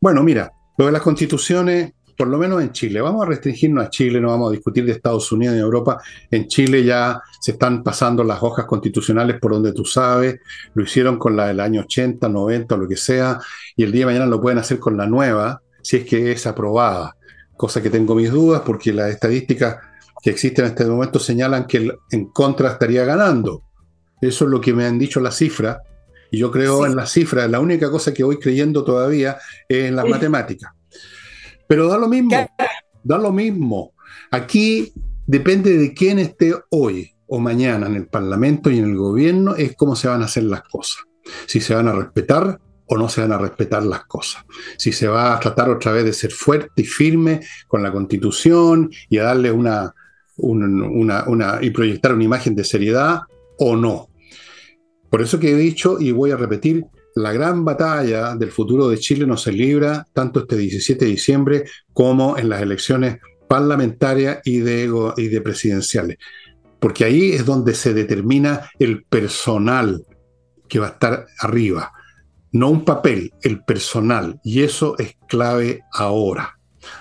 Bueno, 0.00 0.22
mira, 0.22 0.50
lo 0.78 0.86
de 0.86 0.92
las 0.92 1.02
constituciones, 1.02 1.92
por 2.16 2.28
lo 2.28 2.38
menos 2.38 2.62
en 2.62 2.72
Chile, 2.72 3.02
vamos 3.02 3.26
a 3.26 3.28
restringirnos 3.28 3.84
a 3.84 3.90
Chile, 3.90 4.22
no 4.22 4.28
vamos 4.28 4.48
a 4.48 4.52
discutir 4.52 4.86
de 4.86 4.92
Estados 4.92 5.30
Unidos 5.32 5.56
y 5.56 5.60
Europa. 5.60 6.00
En 6.30 6.48
Chile 6.48 6.82
ya 6.82 7.20
se 7.40 7.52
están 7.52 7.82
pasando 7.82 8.24
las 8.24 8.42
hojas 8.42 8.64
constitucionales 8.64 9.38
por 9.38 9.52
donde 9.52 9.72
tú 9.72 9.84
sabes, 9.84 10.40
lo 10.72 10.82
hicieron 10.82 11.18
con 11.18 11.36
la 11.36 11.48
del 11.48 11.60
año 11.60 11.82
80, 11.82 12.26
90 12.26 12.74
o 12.74 12.78
lo 12.78 12.88
que 12.88 12.96
sea, 12.96 13.38
y 13.76 13.84
el 13.84 13.92
día 13.92 14.06
de 14.06 14.12
mañana 14.12 14.26
lo 14.26 14.40
pueden 14.40 14.58
hacer 14.58 14.78
con 14.78 14.96
la 14.96 15.06
nueva, 15.06 15.60
si 15.82 15.98
es 15.98 16.06
que 16.06 16.32
es 16.32 16.46
aprobada. 16.46 17.15
Cosa 17.56 17.82
que 17.82 17.90
tengo 17.90 18.14
mis 18.14 18.30
dudas 18.30 18.62
porque 18.64 18.92
las 18.92 19.10
estadísticas 19.10 19.76
que 20.22 20.30
existen 20.30 20.66
en 20.66 20.70
este 20.72 20.84
momento 20.84 21.18
señalan 21.18 21.66
que 21.66 21.78
el 21.78 21.98
en 22.10 22.26
contra 22.26 22.72
estaría 22.72 23.04
ganando. 23.04 23.62
Eso 24.20 24.44
es 24.44 24.50
lo 24.50 24.60
que 24.60 24.72
me 24.72 24.84
han 24.84 24.98
dicho 24.98 25.20
las 25.20 25.36
cifras 25.36 25.78
y 26.30 26.38
yo 26.38 26.50
creo 26.50 26.86
en 26.86 26.96
las 26.96 27.12
cifras, 27.12 27.48
la 27.50 27.60
única 27.60 27.90
cosa 27.90 28.12
que 28.12 28.24
voy 28.24 28.38
creyendo 28.38 28.84
todavía 28.84 29.38
es 29.68 29.84
en 29.84 29.96
las 29.96 30.06
matemáticas. 30.06 30.72
Pero 31.68 31.88
da 31.88 31.98
lo 31.98 32.08
mismo, 32.08 32.36
da 33.02 33.18
lo 33.18 33.32
mismo. 33.32 33.92
Aquí 34.30 34.92
depende 35.26 35.76
de 35.76 35.94
quién 35.94 36.18
esté 36.18 36.54
hoy 36.70 37.12
o 37.26 37.38
mañana 37.38 37.86
en 37.86 37.94
el 37.94 38.06
Parlamento 38.06 38.70
y 38.70 38.78
en 38.78 38.84
el 38.84 38.96
gobierno, 38.96 39.54
es 39.56 39.74
cómo 39.76 39.96
se 39.96 40.08
van 40.08 40.22
a 40.22 40.26
hacer 40.26 40.44
las 40.44 40.62
cosas. 40.62 41.04
Si 41.46 41.60
se 41.60 41.74
van 41.74 41.88
a 41.88 41.92
respetar 41.92 42.60
o 42.86 42.96
no 42.96 43.08
se 43.08 43.20
van 43.20 43.32
a 43.32 43.38
respetar 43.38 43.82
las 43.84 44.04
cosas. 44.06 44.44
Si 44.76 44.92
se 44.92 45.08
va 45.08 45.34
a 45.34 45.40
tratar 45.40 45.70
otra 45.70 45.92
vez 45.92 46.04
de 46.04 46.12
ser 46.12 46.32
fuerte 46.32 46.82
y 46.82 46.84
firme 46.84 47.40
con 47.66 47.82
la 47.82 47.92
constitución 47.92 48.90
y 49.08 49.18
a 49.18 49.24
darle 49.24 49.50
una, 49.50 49.94
y 51.60 51.70
proyectar 51.70 52.14
una 52.14 52.24
imagen 52.24 52.54
de 52.54 52.64
seriedad 52.64 53.20
o 53.58 53.76
no. 53.76 54.08
Por 55.10 55.22
eso 55.22 55.38
que 55.38 55.52
he 55.52 55.56
dicho 55.56 55.98
y 56.00 56.12
voy 56.12 56.30
a 56.30 56.36
repetir, 56.36 56.84
la 57.14 57.32
gran 57.32 57.64
batalla 57.64 58.36
del 58.36 58.52
futuro 58.52 58.88
de 58.88 58.98
Chile 58.98 59.26
no 59.26 59.38
se 59.38 59.50
libra 59.50 60.06
tanto 60.12 60.40
este 60.40 60.56
17 60.56 61.04
de 61.04 61.10
diciembre 61.10 61.64
como 61.94 62.36
en 62.36 62.50
las 62.50 62.60
elecciones 62.60 63.18
parlamentarias 63.48 64.40
y 64.44 64.58
de, 64.58 64.90
y 65.16 65.28
de 65.28 65.40
presidenciales. 65.40 66.18
Porque 66.78 67.04
ahí 67.04 67.32
es 67.32 67.46
donde 67.46 67.74
se 67.74 67.94
determina 67.94 68.70
el 68.78 69.04
personal 69.04 70.04
que 70.68 70.78
va 70.78 70.88
a 70.88 70.90
estar 70.90 71.26
arriba. 71.38 71.92
No 72.56 72.70
un 72.70 72.86
papel, 72.86 73.34
el 73.42 73.62
personal. 73.62 74.40
Y 74.42 74.62
eso 74.62 74.96
es 74.98 75.14
clave 75.28 75.84
ahora. 75.92 76.58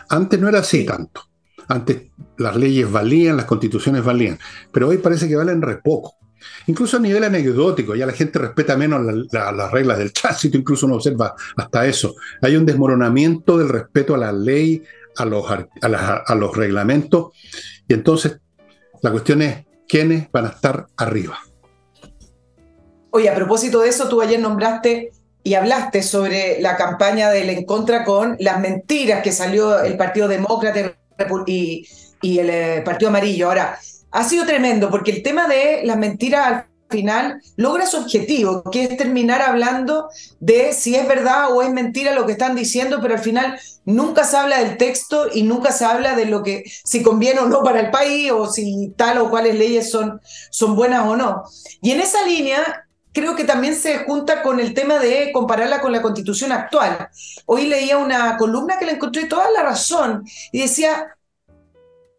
Antes 0.10 0.38
no 0.38 0.50
era 0.50 0.60
así 0.60 0.84
tanto. 0.84 1.22
Antes 1.70 2.12
las 2.38 2.58
leyes 2.58 2.92
valían, 2.92 3.38
las 3.38 3.46
constituciones 3.46 4.04
valían. 4.04 4.38
Pero 4.74 4.90
hoy 4.90 4.98
parece 4.98 5.30
que 5.30 5.36
valen 5.38 5.62
re 5.62 5.78
poco. 5.78 6.18
Incluso 6.68 6.98
a 6.98 7.00
nivel 7.00 7.24
anecdótico, 7.24 7.96
ya 7.96 8.06
la 8.06 8.12
gente 8.12 8.38
respeta 8.38 8.76
menos 8.76 9.02
las 9.32 9.72
reglas 9.72 9.98
del 9.98 10.12
tránsito, 10.12 10.58
incluso 10.58 10.88
uno 10.88 10.96
observa 10.96 11.34
hasta 11.56 11.88
eso. 11.88 12.16
Hay 12.42 12.58
un 12.58 12.66
desmoronamiento 12.66 13.58
del 13.58 13.70
respeto 13.70 14.14
a 14.14 14.18
la 14.18 14.34
ley, 14.34 14.84
a 15.16 15.24
los, 15.24 15.46
a, 15.50 16.36
los 16.36 16.58
reglamentos, 16.58 17.32
y 17.88 17.94
entonces 17.94 18.42
la 19.02 19.10
cuestión 19.10 19.42
es 19.42 19.66
quiénes 19.88 20.30
van 20.34 20.48
a 20.48 20.50
estar 20.50 20.88
arriba. 20.98 21.40
Oye, 23.12 23.30
a 23.30 23.36
propósito 23.36 23.80
de 23.80 23.88
eso, 23.88 24.10
tú 24.10 24.22
ayer 24.22 24.42
nombraste 24.42 25.14
y 25.46 25.54
hablaste 25.54 26.02
sobre 26.02 26.60
la 26.60 26.76
campaña 26.76 27.30
del 27.30 27.52
en 27.52 27.66
contra 27.66 28.04
con 28.04 28.36
las 28.40 28.60
mentiras 28.60 29.22
que 29.22 29.32
salió 29.32 29.80
el 29.80 29.96
Partido 29.96 30.28
Demócrata 30.28 30.96
y, 31.46 31.88
el 32.24 32.50
eh, 32.50 32.82
Partido 32.84 33.10
Amarillo. 33.10 33.48
Ahora, 33.48 33.78
ha 34.10 34.24
sido 34.24 34.48
tremendo 34.48 34.90
porque 34.90 35.12
el 35.12 35.22
tema 35.22 35.48
de 35.48 35.82
las 35.84 35.98
mentiras 35.98 36.48
al 36.48 36.66
final 36.90 37.42
logra 37.58 37.86
su 37.86 37.98
objetivo, 37.98 38.64
que 38.72 38.86
es 38.86 38.98
terminar 38.98 39.44
hablando 39.44 40.10
de 40.40 40.74
si 40.74 40.96
es 40.96 41.08
verdad 41.08 41.52
o 41.52 41.62
es 41.62 41.70
mentira 41.70 42.16
lo 42.16 42.26
que 42.26 42.32
están 42.32 42.56
diciendo, 42.56 42.98
pero 43.00 43.14
al 43.14 43.20
final 43.22 43.60
nunca 43.86 44.24
se 44.24 44.38
habla 44.38 44.64
del 44.64 44.78
texto 44.78 45.28
y 45.32 45.44
nunca 45.44 45.72
se 45.72 45.86
habla 45.86 46.16
de 46.16 46.26
lo 46.26 46.42
que 46.42 46.64
si 46.84 47.04
conviene 47.04 47.42
o 47.42 47.46
no 47.48 47.62
para 47.62 47.82
el 47.82 47.92
país 47.92 48.32
o 48.32 48.52
si 48.52 48.96
tal 48.98 49.20
o 49.20 49.30
cuáles 49.30 49.54
leyes 49.54 49.92
son, 49.92 50.20
son 50.50 50.76
buenas 50.76 51.06
o 51.06 51.16
no. 51.16 51.44
Y 51.84 51.92
en 51.92 52.02
esa 52.02 52.26
línea 52.26 52.85
creo 53.16 53.36
que 53.36 53.46
también 53.46 53.76
se 53.76 54.00
junta 54.00 54.44
con 54.44 54.60
el 54.60 54.74
tema 54.74 55.00
de 55.00 55.32
compararla 55.32 55.80
con 55.80 55.94
la 55.94 56.02
constitución 56.02 56.52
actual. 56.52 57.10
Hoy 57.46 57.66
leía 57.66 57.98
una 57.98 58.36
columna 58.38 58.78
que 58.78 58.86
le 58.86 58.92
encontré 58.92 59.26
toda 59.26 59.50
la 59.52 59.64
razón 59.64 60.26
y 60.52 60.62
decía, 60.62 61.16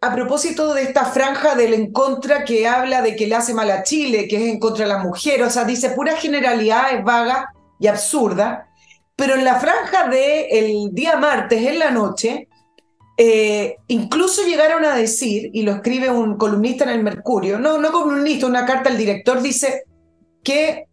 a 0.00 0.14
propósito 0.14 0.72
de 0.72 0.82
esta 0.82 1.04
franja 1.04 1.54
del 1.54 1.74
en 1.74 1.92
contra 1.92 2.44
que 2.44 2.66
habla 2.66 3.02
de 3.02 3.14
que 3.14 3.26
le 3.26 3.34
hace 3.34 3.52
mal 3.52 3.70
a 3.70 3.82
Chile, 3.82 4.26
que 4.26 4.36
es 4.36 4.50
en 4.50 4.58
contra 4.58 4.86
de 4.86 4.92
la 4.92 4.98
mujer, 4.98 5.42
o 5.42 5.50
sea, 5.50 5.64
dice 5.64 5.90
pura 5.90 6.16
generalidad, 6.16 6.94
es 6.94 7.04
vaga 7.04 7.52
y 7.78 7.88
absurda, 7.88 8.68
pero 9.14 9.34
en 9.34 9.44
la 9.44 9.60
franja 9.60 10.08
del 10.08 10.46
el 10.50 10.94
día 10.94 11.16
martes 11.16 11.62
en 11.62 11.78
la 11.78 11.90
noche, 11.90 12.48
eh, 13.18 13.76
incluso 13.88 14.46
llegaron 14.46 14.84
a 14.86 14.96
decir, 14.96 15.50
y 15.52 15.62
lo 15.62 15.72
escribe 15.72 16.10
un 16.10 16.38
columnista 16.38 16.84
en 16.84 16.90
el 16.90 17.02
Mercurio, 17.02 17.58
no, 17.58 17.76
no 17.76 17.92
columnista, 17.92 18.46
una 18.46 18.64
carta 18.64 18.88
al 18.88 18.96
director, 18.96 19.42
dice 19.42 19.84
que 20.42 20.85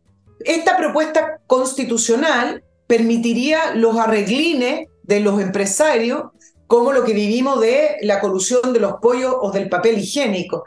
esta 0.45 0.77
propuesta 0.77 1.39
constitucional 1.47 2.63
permitiría 2.87 3.73
los 3.75 3.97
arreglines 3.97 4.87
de 5.03 5.19
los 5.19 5.41
empresarios 5.41 6.23
como 6.67 6.91
lo 6.91 7.03
que 7.03 7.13
vivimos 7.13 7.59
de 7.61 7.97
la 8.01 8.19
colusión 8.19 8.73
de 8.73 8.79
los 8.79 8.93
pollos 9.01 9.35
o 9.39 9.51
del 9.51 9.69
papel 9.69 9.99
higiénico. 9.99 10.65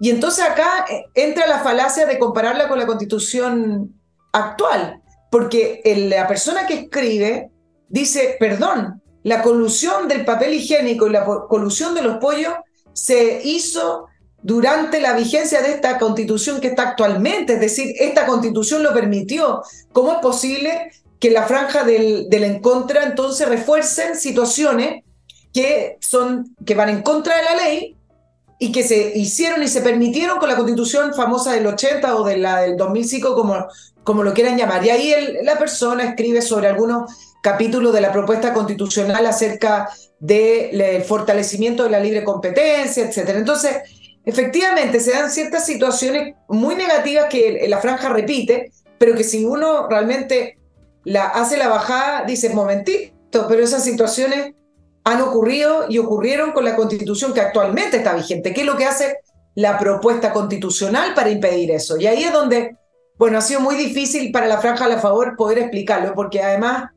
Y 0.00 0.10
entonces 0.10 0.44
acá 0.44 0.86
eh, 0.88 1.04
entra 1.14 1.46
la 1.46 1.60
falacia 1.60 2.06
de 2.06 2.18
compararla 2.18 2.68
con 2.68 2.78
la 2.78 2.86
constitución 2.86 3.94
actual, 4.32 5.00
porque 5.30 5.80
la 6.10 6.26
persona 6.26 6.66
que 6.66 6.74
escribe 6.74 7.50
dice, 7.88 8.36
perdón, 8.40 9.02
la 9.22 9.42
colusión 9.42 10.08
del 10.08 10.24
papel 10.24 10.54
higiénico 10.54 11.06
y 11.06 11.10
la 11.10 11.24
colusión 11.24 11.94
de 11.94 12.02
los 12.02 12.18
pollos 12.18 12.54
se 12.92 13.40
hizo 13.44 14.06
durante 14.42 15.00
la 15.00 15.14
vigencia 15.14 15.62
de 15.62 15.70
esta 15.70 15.98
constitución 15.98 16.60
que 16.60 16.68
está 16.68 16.90
actualmente, 16.90 17.54
es 17.54 17.60
decir, 17.60 17.94
esta 17.98 18.26
constitución 18.26 18.82
lo 18.82 18.92
permitió. 18.92 19.62
¿Cómo 19.92 20.12
es 20.12 20.18
posible 20.18 20.90
que 21.20 21.30
la 21.30 21.44
franja 21.44 21.84
del, 21.84 22.28
del 22.28 22.44
en 22.44 22.60
contra 22.60 23.04
entonces 23.04 23.48
refuercen 23.48 24.16
situaciones 24.16 25.04
que, 25.52 25.96
son, 26.00 26.56
que 26.66 26.74
van 26.74 26.88
en 26.88 27.02
contra 27.02 27.36
de 27.36 27.42
la 27.44 27.56
ley 27.56 27.96
y 28.58 28.72
que 28.72 28.82
se 28.82 29.16
hicieron 29.16 29.62
y 29.62 29.68
se 29.68 29.80
permitieron 29.80 30.38
con 30.38 30.48
la 30.48 30.56
constitución 30.56 31.14
famosa 31.14 31.52
del 31.52 31.66
80 31.66 32.16
o 32.16 32.24
de 32.24 32.38
la 32.38 32.62
del 32.62 32.76
2005, 32.76 33.34
como, 33.34 33.66
como 34.04 34.22
lo 34.22 34.34
quieran 34.34 34.56
llamar. 34.56 34.84
Y 34.84 34.90
ahí 34.90 35.14
la 35.42 35.58
persona 35.58 36.04
escribe 36.04 36.42
sobre 36.42 36.68
algunos 36.68 37.10
capítulos 37.42 37.92
de 37.92 38.00
la 38.00 38.12
propuesta 38.12 38.52
constitucional 38.54 39.26
acerca 39.26 39.90
del 40.20 41.02
fortalecimiento 41.02 41.82
de 41.82 41.90
la 41.90 41.98
libre 41.98 42.22
competencia, 42.22 43.04
etc. 43.04 43.30
Entonces, 43.34 43.78
efectivamente, 44.24 45.00
se 45.00 45.12
dan 45.12 45.30
ciertas 45.30 45.66
situaciones 45.66 46.34
muy 46.48 46.74
negativas 46.74 47.26
que 47.30 47.66
la 47.68 47.78
franja 47.78 48.08
repite, 48.08 48.72
pero 48.98 49.14
que 49.14 49.24
si 49.24 49.44
uno 49.44 49.88
realmente 49.88 50.58
la 51.04 51.26
hace 51.26 51.56
la 51.56 51.68
bajada, 51.68 52.24
dice, 52.24 52.50
momentito, 52.50 53.46
pero 53.48 53.62
esas 53.62 53.84
situaciones 53.84 54.54
han 55.04 55.20
ocurrido 55.20 55.86
y 55.88 55.98
ocurrieron 55.98 56.52
con 56.52 56.64
la 56.64 56.76
constitución 56.76 57.34
que 57.34 57.40
actualmente 57.40 57.96
está 57.96 58.14
vigente. 58.14 58.54
¿Qué 58.54 58.60
es 58.60 58.66
lo 58.66 58.76
que 58.76 58.84
hace 58.84 59.16
la 59.54 59.78
propuesta 59.78 60.32
constitucional 60.32 61.14
para 61.14 61.30
impedir 61.30 61.72
eso? 61.72 61.96
Y 61.96 62.06
ahí 62.06 62.22
es 62.22 62.32
donde, 62.32 62.76
bueno, 63.18 63.38
ha 63.38 63.40
sido 63.40 63.60
muy 63.60 63.74
difícil 63.74 64.30
para 64.30 64.46
la 64.46 64.58
franja 64.58 64.84
a 64.84 64.88
la 64.88 64.98
favor 64.98 65.36
poder 65.36 65.58
explicarlo, 65.58 66.14
porque 66.14 66.40
además 66.40 66.90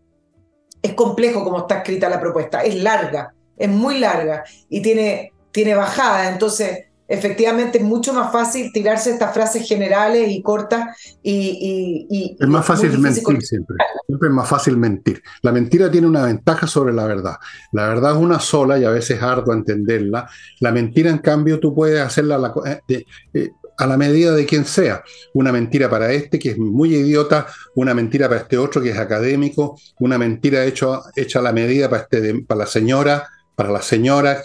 es 0.82 0.94
complejo 0.94 1.44
como 1.44 1.60
está 1.60 1.78
escrita 1.78 2.08
la 2.10 2.20
propuesta, 2.20 2.64
es 2.64 2.76
larga, 2.76 3.34
es 3.58 3.70
muy 3.70 3.98
larga 3.98 4.44
y 4.70 4.82
tiene, 4.82 5.34
tiene 5.52 5.74
bajada, 5.74 6.30
entonces 6.30 6.86
efectivamente 7.08 7.78
es 7.78 7.84
mucho 7.84 8.14
más 8.14 8.32
fácil 8.32 8.72
tirarse 8.74 9.12
estas 9.12 9.34
frases 9.34 9.68
generales 9.68 10.30
y 10.30 10.42
cortas 10.42 10.98
y... 11.22 12.36
es 12.40 12.48
más 12.48 12.66
fácil 12.66 12.98
mentir 12.98 13.42
siempre, 13.42 13.78
siempre 14.08 14.30
es 14.30 14.34
más 14.34 14.48
fácil 14.48 14.78
mentir. 14.78 15.22
La 15.42 15.52
mentira 15.52 15.90
tiene 15.92 16.08
una 16.08 16.26
ventaja 16.26 16.68
sobre 16.68 16.94
la 16.94 17.06
verdad. 17.06 17.36
La 17.72 17.88
verdad 17.88 18.14
es 18.14 18.18
una 18.18 18.40
sola 18.40 18.80
y 18.80 18.86
a 18.86 18.90
veces 18.90 19.18
es 19.18 19.24
arduo 19.24 19.54
entenderla. 19.54 20.28
La 20.60 20.72
mentira, 20.72 21.10
en 21.10 21.20
cambio, 21.20 21.60
tú 21.60 21.74
puedes 21.76 22.02
hacerla 22.02 22.36
a 22.36 22.40
la, 22.40 22.54
eh, 22.88 23.06
eh, 23.34 23.50
a 23.78 23.86
la 23.86 23.98
medida 23.98 24.34
de 24.34 24.46
quien 24.46 24.66
sea. 24.66 25.04
Una 25.34 25.52
mentira 25.52 25.90
para 25.90 26.12
este 26.12 26.40
que 26.40 26.52
es 26.52 26.58
muy 26.58 26.96
idiota, 26.96 27.48
una 27.76 27.94
mentira 27.94 28.28
para 28.28 28.42
este 28.42 28.58
otro 28.58 28.82
que 28.82 28.90
es 28.90 28.98
académico, 28.98 29.80
una 30.00 30.18
mentira 30.18 30.64
hecho, 30.66 31.04
hecha 31.16 31.40
a 31.40 31.44
la 31.44 31.52
medida 31.52 31.90
para, 31.90 32.04
este, 32.04 32.44
para 32.48 32.60
la 32.60 32.68
señora, 32.68 33.28
para 33.56 33.72
la 33.72 33.82
señora, 33.82 34.44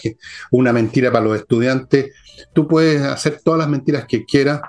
una 0.53 0.73
mentira 0.73 1.11
para 1.11 1.25
los 1.25 1.39
estudiantes 1.39 2.13
Tú 2.53 2.67
puedes 2.67 3.03
hacer 3.03 3.41
todas 3.45 3.59
las 3.59 3.69
mentiras 3.69 4.07
que 4.07 4.25
quieras 4.25 4.61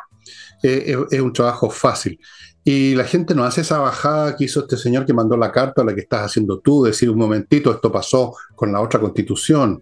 es, 0.61 0.97
es 1.11 1.21
un 1.21 1.33
trabajo 1.33 1.69
fácil. 1.69 2.19
Y 2.63 2.93
la 2.93 3.05
gente 3.05 3.33
no 3.33 3.43
hace 3.43 3.61
esa 3.61 3.79
bajada 3.79 4.35
que 4.35 4.45
hizo 4.45 4.61
este 4.61 4.77
señor 4.77 5.05
que 5.05 5.13
mandó 5.13 5.35
la 5.35 5.51
carta, 5.51 5.83
la 5.83 5.95
que 5.95 6.01
estás 6.01 6.21
haciendo 6.21 6.59
tú, 6.59 6.83
decir 6.83 7.09
un 7.09 7.17
momentito, 7.17 7.71
esto 7.71 7.91
pasó 7.91 8.35
con 8.55 8.71
la 8.71 8.81
otra 8.81 8.99
constitución. 8.99 9.81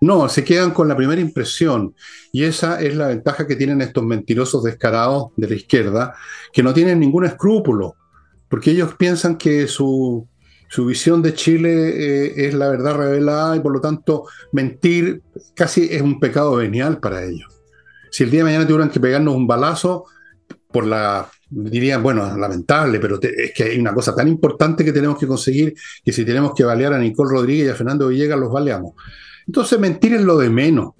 No, 0.00 0.28
se 0.28 0.44
quedan 0.44 0.72
con 0.72 0.88
la 0.88 0.96
primera 0.96 1.20
impresión. 1.20 1.94
Y 2.32 2.44
esa 2.44 2.82
es 2.82 2.94
la 2.96 3.08
ventaja 3.08 3.46
que 3.46 3.56
tienen 3.56 3.80
estos 3.80 4.04
mentirosos 4.04 4.62
descarados 4.62 5.28
de 5.36 5.48
la 5.48 5.54
izquierda, 5.54 6.14
que 6.52 6.62
no 6.62 6.74
tienen 6.74 7.00
ningún 7.00 7.24
escrúpulo, 7.24 7.94
porque 8.48 8.72
ellos 8.72 8.94
piensan 8.94 9.36
que 9.36 9.66
su, 9.66 10.28
su 10.68 10.86
visión 10.86 11.22
de 11.22 11.34
Chile 11.34 11.70
eh, 11.70 12.46
es 12.48 12.54
la 12.54 12.68
verdad 12.68 12.96
revelada 12.96 13.56
y 13.56 13.60
por 13.60 13.72
lo 13.72 13.80
tanto 13.80 14.24
mentir 14.52 15.22
casi 15.54 15.88
es 15.90 16.02
un 16.02 16.18
pecado 16.20 16.56
venial 16.56 16.98
para 16.98 17.24
ellos. 17.24 17.48
Si 18.10 18.24
el 18.24 18.30
día 18.30 18.40
de 18.40 18.44
mañana 18.44 18.66
tuvieran 18.66 18.90
que 18.90 19.00
pegarnos 19.00 19.34
un 19.34 19.46
balazo 19.46 20.04
por 20.70 20.86
la 20.86 21.28
dirían, 21.48 22.02
bueno, 22.02 22.36
lamentable, 22.36 22.98
pero 22.98 23.20
es 23.22 23.52
que 23.54 23.64
hay 23.64 23.78
una 23.78 23.94
cosa 23.94 24.14
tan 24.14 24.28
importante 24.28 24.84
que 24.84 24.92
tenemos 24.92 25.18
que 25.18 25.26
conseguir 25.26 25.74
que 26.04 26.12
si 26.12 26.24
tenemos 26.24 26.52
que 26.54 26.64
balear 26.64 26.92
a 26.92 26.98
Nicole 26.98 27.30
Rodríguez 27.30 27.66
y 27.66 27.70
a 27.70 27.74
Fernando 27.74 28.08
Villegas, 28.08 28.38
los 28.38 28.52
baleamos. 28.52 28.94
Entonces, 29.46 29.78
mentir 29.78 30.14
es 30.14 30.22
lo 30.22 30.38
de 30.38 30.50
menos. 30.50 30.94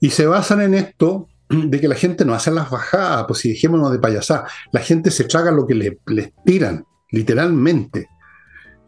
Y 0.00 0.10
se 0.10 0.26
basan 0.26 0.60
en 0.60 0.74
esto 0.74 1.28
de 1.48 1.80
que 1.80 1.88
la 1.88 1.94
gente 1.94 2.24
no 2.24 2.34
hace 2.34 2.50
las 2.50 2.70
bajadas, 2.70 3.24
pues 3.26 3.40
si 3.40 3.50
dejémonos 3.50 3.90
de 3.90 3.98
payasá, 3.98 4.44
la 4.72 4.80
gente 4.80 5.10
se 5.10 5.24
traga 5.24 5.50
lo 5.50 5.66
que 5.66 5.74
le, 5.74 5.98
les 6.06 6.32
tiran, 6.44 6.84
literalmente. 7.10 8.08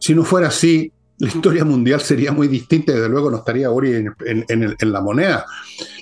Si 0.03 0.16
no 0.16 0.24
fuera 0.24 0.48
así, 0.48 0.92
la 1.18 1.28
historia 1.28 1.64
mundial 1.64 2.00
sería 2.00 2.32
muy 2.32 2.48
distinta, 2.48 2.90
desde 2.92 3.09
luego 3.09 3.30
no 3.30 3.36
estaría 3.36 3.70
hoy 3.70 3.94
en, 3.94 4.92
la 4.92 5.00
moneda. 5.00 5.46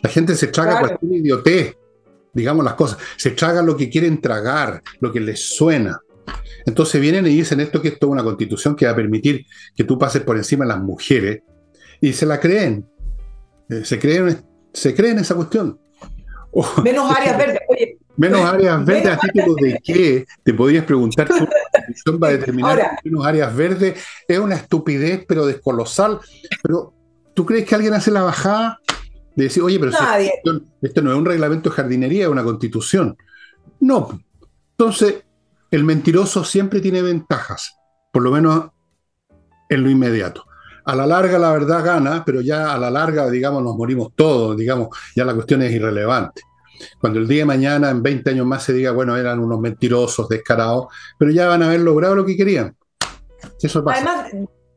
La 0.03 0.09
gente 0.09 0.34
se 0.34 0.46
traga 0.46 0.80
cualquier 0.80 1.20
idiotez 1.20 1.76
digamos 2.32 2.64
las 2.64 2.74
cosas, 2.74 2.96
se 3.18 3.32
tragan 3.32 3.66
lo 3.66 3.76
que 3.76 3.90
quieren 3.90 4.22
tragar, 4.22 4.82
lo 5.01 5.12
que 5.12 5.20
les 5.20 5.55
suena. 5.55 6.01
Entonces 6.64 6.98
vienen 6.98 7.26
y 7.26 7.30
dicen 7.30 7.61
esto 7.61 7.82
que 7.82 7.88
esto 7.88 8.07
es 8.07 8.12
una 8.12 8.24
constitución 8.24 8.74
que 8.74 8.86
va 8.86 8.92
a 8.92 8.96
permitir 8.96 9.44
que 9.76 9.84
tú 9.84 9.98
pases 9.98 10.22
por 10.22 10.38
encima 10.38 10.64
de 10.64 10.68
las 10.70 10.80
mujeres 10.80 11.42
y 12.01 12.14
se 12.14 12.24
la 12.24 12.40
creen. 12.40 12.88
Eh, 13.68 13.84
se 13.84 13.98
creen, 13.98 14.40
se 14.72 14.94
creen 14.94 15.18
esa 15.18 15.34
cuestión. 15.34 15.78
menos 16.84 17.11
áreas 17.11 17.38
verdes. 17.38 17.61
menos 18.16 18.40
áreas 18.40 18.84
verdes, 18.84 19.12
¿a 19.12 19.18
título 19.18 19.55
de 19.55 19.80
qué? 19.82 20.26
Te 20.42 20.55
podrías 20.55 20.84
preguntar, 20.84 21.28
¿tu 21.28 21.46
constitución 21.46 22.20
va 22.22 22.28
a 22.28 22.32
determinar 22.32 22.98
menos 23.05 23.26
áreas 23.26 23.55
verdes? 23.55 24.03
Es 24.26 24.38
una 24.38 24.57
estupidez, 24.57 25.24
pero 25.26 25.46
descolosal. 25.46 26.20
Pero, 26.62 26.92
¿tú 27.34 27.46
crees 27.46 27.66
que 27.66 27.74
alguien 27.74 27.94
hace 27.94 28.11
la 28.11 28.22
bajada? 28.22 28.80
De 29.36 29.44
decir, 29.44 29.62
oye, 29.62 29.78
pero 29.78 29.92
esto 30.82 31.03
no 31.03 31.12
es 31.12 31.16
un 31.16 31.24
reglamento 31.24 31.70
de 31.70 31.76
jardinería, 31.76 32.24
es 32.24 32.30
una 32.30 32.42
constitución. 32.42 33.16
No. 33.78 34.20
Entonces, 34.72 35.24
el 35.70 35.84
mentiroso 35.84 36.44
siempre 36.44 36.80
tiene 36.80 37.01
ventajas, 37.01 37.76
por 38.12 38.22
lo 38.22 38.32
menos 38.32 38.70
en 39.68 39.84
lo 39.84 39.90
inmediato. 39.90 40.44
A 40.85 40.97
la 40.97 41.07
larga 41.07 41.39
la 41.39 41.53
verdad 41.53 41.85
gana, 41.85 42.22
pero 42.24 42.41
ya 42.41 42.72
a 42.72 42.78
la 42.78 42.91
larga, 42.91 43.31
digamos, 43.31 43.62
nos 43.62 43.76
morimos 43.76 44.12
todos, 44.14 44.57
digamos, 44.57 44.89
ya 45.14 45.24
la 45.24 45.35
cuestión 45.35 45.62
es 45.62 45.72
irrelevante. 45.72 46.43
Cuando 46.99 47.18
el 47.18 47.28
día 47.28 47.41
de 47.41 47.47
mañana, 47.47 47.91
en 47.91 48.03
20 48.03 48.31
años 48.31 48.47
más, 48.47 48.62
se 48.62 48.72
diga, 48.72 48.93
bueno, 48.93 49.16
eran 49.16 49.39
unos 49.39 49.61
mentirosos, 49.61 50.28
descarados, 50.28 50.87
pero 51.18 51.31
ya 51.31 51.47
van 51.47 51.62
a 51.62 51.66
haber 51.66 51.81
logrado 51.81 52.14
lo 52.14 52.24
que 52.24 52.37
querían. 52.37 52.74
Eso 53.61 53.85
pasa. 53.85 54.31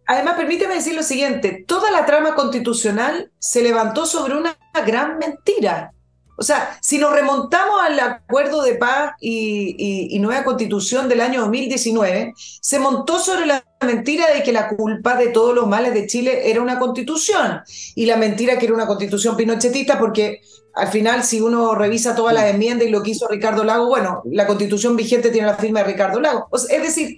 Además, 0.06 0.36
permíteme 0.36 0.76
decir 0.76 0.96
lo 0.96 1.04
siguiente, 1.04 1.64
toda 1.66 1.90
la 1.90 2.06
trama 2.06 2.36
constitucional 2.36 3.32
se 3.40 3.64
levantó 3.64 4.06
sobre 4.06 4.36
una 4.36 4.58
gran 4.86 5.18
mentira. 5.18 5.93
O 6.36 6.44
sea, 6.44 6.78
si 6.82 6.98
nos 6.98 7.14
remontamos 7.14 7.82
al 7.82 8.00
acuerdo 8.00 8.64
de 8.64 8.76
paz 8.76 9.14
y, 9.20 10.18
nueva 10.20 10.44
constitución 10.44 11.08
del 11.10 11.22
año 11.22 11.42
2019, 11.42 12.34
se 12.36 12.80
montó 12.80 13.20
sobre 13.20 13.46
la 13.46 13.64
mentira 13.82 14.34
de 14.34 14.44
que 14.44 14.52
la 14.52 14.70
culpa 14.70 15.16
de 15.16 15.28
todos 15.28 15.54
los 15.54 15.68
males 15.68 15.94
de 15.94 16.08
Chile 16.08 16.50
era 16.50 16.62
una 16.62 16.80
constitución 16.80 17.62
y 17.96 18.06
la 18.06 18.18
mentira 18.18 18.58
que 18.58 18.66
era 18.66 18.74
una 18.74 18.88
constitución 18.88 19.36
pinochetista 19.36 20.00
porque 20.00 20.42
al 20.74 20.88
final 20.88 21.24
si 21.24 21.42
uno 21.42 21.76
revisa 21.76 22.16
todas 22.16 22.34
las 22.34 22.46
enmiendas 22.46 22.88
y 22.88 22.92
lo 22.92 23.04
que 23.04 23.12
hizo 23.12 23.28
Ricardo 23.28 23.64
Lago, 23.64 23.88
bueno, 23.88 24.22
la 24.26 24.48
constitución 24.48 24.96
vigente 24.96 25.30
tiene 25.30 25.48
la 25.48 25.58
firma 25.58 25.82
de 25.82 25.86
Ricardo 25.86 26.20
Lago. 26.22 26.48
es 26.54 26.82
decir, 26.82 27.18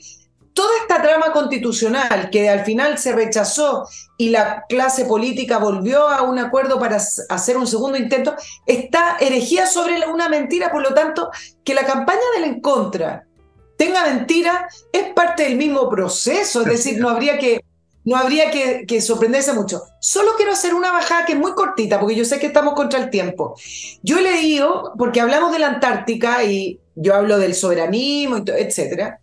toda 0.55 0.71
esta 0.81 1.01
trama 1.01 1.33
constitucional 1.33 2.29
que 2.31 2.49
al 2.49 2.63
final 2.63 2.97
se 2.97 3.11
rechazó 3.11 3.87
y 4.17 4.29
la 4.29 4.63
clase 4.69 5.03
política 5.03 5.57
volvió 5.57 6.07
a 6.07 6.21
un 6.21 6.39
acuerdo 6.39 6.79
para 6.79 6.95
hacer 6.95 7.57
un 7.57 7.67
segundo 7.67 7.97
intento, 7.97 8.33
está 8.65 9.17
erigida 9.19 9.67
sobre 9.67 10.07
una 10.07 10.29
mentira, 10.29 10.71
por 10.71 10.81
lo 10.81 10.93
tanto, 10.93 11.29
que 11.63 11.75
la 11.75 11.85
campaña 11.85 12.21
del 12.35 12.45
en 12.45 12.61
contra 12.61 13.25
tenga 13.77 14.05
mentira 14.05 14.69
es 14.93 15.13
parte 15.13 15.43
del 15.43 15.57
mismo 15.57 15.89
proceso, 15.89 16.61
es 16.61 16.67
decir, 16.67 16.99
no 16.99 17.09
habría 17.09 17.37
que... 17.37 17.63
No 18.07 18.17
habría 18.17 18.51
que, 18.51 18.85
que 18.87 19.01
sorprenderse 19.01 19.51
mucho. 19.53 19.81
Solo 19.99 20.33
quiero 20.37 20.51
hacer 20.51 20.75
una 20.75 20.91
bajada 20.91 21.25
que 21.25 21.33
es 21.33 21.39
muy 21.39 21.53
cortita, 21.53 21.99
porque 21.99 22.13
yo 22.13 22.23
sé 22.23 22.37
que 22.37 22.45
estamos 22.45 22.75
contra 22.75 22.99
el 22.99 23.09
tiempo. 23.09 23.55
Yo 24.03 24.19
he 24.19 24.21
leído, 24.21 24.93
porque 24.95 25.21
hablamos 25.21 25.51
de 25.51 25.57
la 25.57 25.69
Antártica 25.69 26.43
y 26.43 26.79
yo 26.93 27.15
hablo 27.15 27.39
del 27.39 27.55
soberanismo, 27.55 28.43
etcétera, 28.45 29.19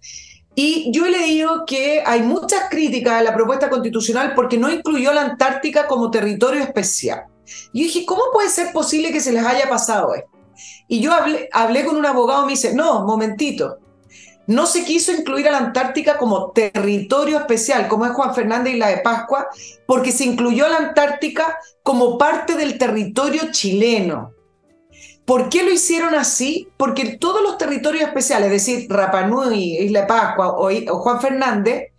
y 0.54 0.90
yo 0.92 1.06
he 1.06 1.10
leído 1.10 1.64
que 1.66 2.02
hay 2.04 2.22
muchas 2.22 2.68
críticas 2.68 3.14
a 3.14 3.22
la 3.22 3.34
propuesta 3.34 3.70
constitucional 3.70 4.34
porque 4.34 4.58
no 4.58 4.70
incluyó 4.70 5.12
la 5.12 5.22
Antártica 5.22 5.86
como 5.86 6.10
territorio 6.10 6.62
especial. 6.62 7.24
Y 7.72 7.84
dije, 7.84 8.04
¿cómo 8.04 8.22
puede 8.32 8.50
ser 8.50 8.72
posible 8.72 9.12
que 9.12 9.20
se 9.20 9.32
les 9.32 9.44
haya 9.44 9.68
pasado 9.68 10.14
esto? 10.14 10.30
Y 10.88 11.00
yo 11.00 11.12
hablé, 11.12 11.84
con 11.84 11.96
un 11.96 12.04
abogado 12.04 12.42
y 12.42 12.46
me 12.46 12.52
dice, 12.52 12.74
no, 12.74 13.04
momentito, 13.06 13.78
no 14.46 14.66
se 14.66 14.84
quiso 14.84 15.12
incluir 15.12 15.48
a 15.48 15.52
la 15.52 15.58
Antártica 15.58 16.18
como 16.18 16.50
territorio 16.50 17.38
especial, 17.38 17.88
como 17.88 18.04
es 18.04 18.12
Juan 18.12 18.34
Fernández 18.34 18.74
y 18.74 18.78
la 18.78 18.88
de 18.88 18.98
Pascua, 18.98 19.48
porque 19.86 20.12
se 20.12 20.24
incluyó 20.24 20.66
a 20.66 20.70
la 20.70 20.76
Antártica 20.78 21.58
como 21.82 22.18
parte 22.18 22.56
del 22.56 22.76
territorio 22.76 23.50
chileno. 23.50 24.32
¿Por 25.24 25.48
qué 25.48 25.62
lo 25.62 25.70
hicieron 25.70 26.14
así? 26.14 26.68
Porque 26.76 27.16
todos 27.16 27.42
los 27.42 27.56
territorios 27.56 28.04
especiales, 28.04 28.46
es 28.46 28.52
decir, 28.52 28.86
Rapanui, 28.90 29.78
Isla 29.78 30.06
Pascua 30.06 30.56
o, 30.56 30.70
Juan 30.98 31.20
Fernández, 31.20 31.92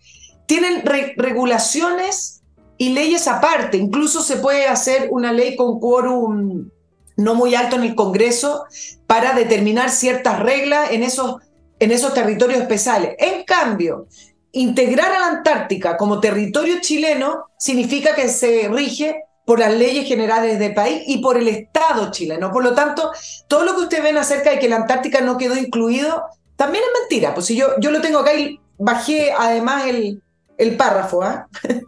tienen 0.45 0.83
regulaciones 1.15 2.41
y 2.77 2.89
leyes 2.89 3.27
aparte. 3.27 3.77
Incluso 3.77 4.21
se 4.21 4.37
puede 4.37 4.67
hacer 4.67 5.07
una 5.11 5.31
ley 5.31 5.55
con 5.55 5.79
quórum 5.79 6.69
no 7.15 7.35
muy 7.35 7.55
alto 7.55 7.75
en 7.75 7.83
el 7.83 7.95
Congreso 7.95 8.65
para 9.07 9.33
determinar 9.33 9.89
ciertas 9.89 10.39
reglas 10.39 10.91
en 10.91 11.03
esos, 11.03 11.41
en 11.79 11.91
esos 11.91 12.13
territorios 12.13 12.59
especiales. 12.59 13.15
En 13.19 13.43
cambio, 13.43 14.07
integrar 14.51 15.11
a 15.11 15.19
la 15.19 15.27
Antártica 15.27 15.95
como 15.95 16.19
territorio 16.19 16.81
chileno 16.81 17.45
significa 17.57 18.15
que 18.15 18.27
se 18.29 18.67
rige 18.69 19.23
por 19.45 19.59
las 19.59 19.73
leyes 19.73 20.07
generales 20.07 20.59
del 20.59 20.73
país 20.73 21.03
y 21.05 21.19
por 21.19 21.37
el 21.37 21.47
Estado 21.47 22.11
chileno. 22.11 22.51
Por 22.51 22.63
lo 22.63 22.73
tanto, 22.73 23.11
todo 23.47 23.63
lo 23.63 23.75
que 23.75 23.81
ustedes 23.81 24.03
ven 24.03 24.17
acerca 24.17 24.51
de 24.51 24.59
que 24.59 24.69
la 24.69 24.77
Antártica 24.77 25.21
no 25.21 25.37
quedó 25.37 25.57
incluido, 25.57 26.23
también 26.55 26.83
es 26.83 27.01
mentira. 27.01 27.33
Pues 27.33 27.47
si 27.47 27.55
yo, 27.55 27.79
yo 27.79 27.91
lo 27.91 28.01
tengo 28.01 28.19
acá 28.19 28.33
y 28.33 28.59
bajé 28.77 29.31
además 29.31 29.85
el, 29.87 30.21
el 30.57 30.77
párrafo. 30.77 31.23
¿ah? 31.23 31.47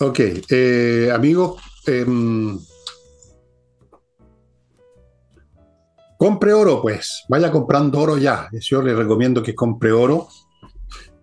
Ok, 0.00 0.20
eh, 0.50 1.10
amigos, 1.12 1.60
em, 1.84 2.56
compre 6.16 6.52
oro, 6.52 6.80
pues, 6.80 7.24
vaya 7.28 7.50
comprando 7.50 8.00
oro 8.00 8.16
ya. 8.16 8.48
Yo 8.60 8.80
le 8.80 8.94
recomiendo 8.94 9.42
que 9.42 9.56
compre 9.56 9.90
oro. 9.90 10.28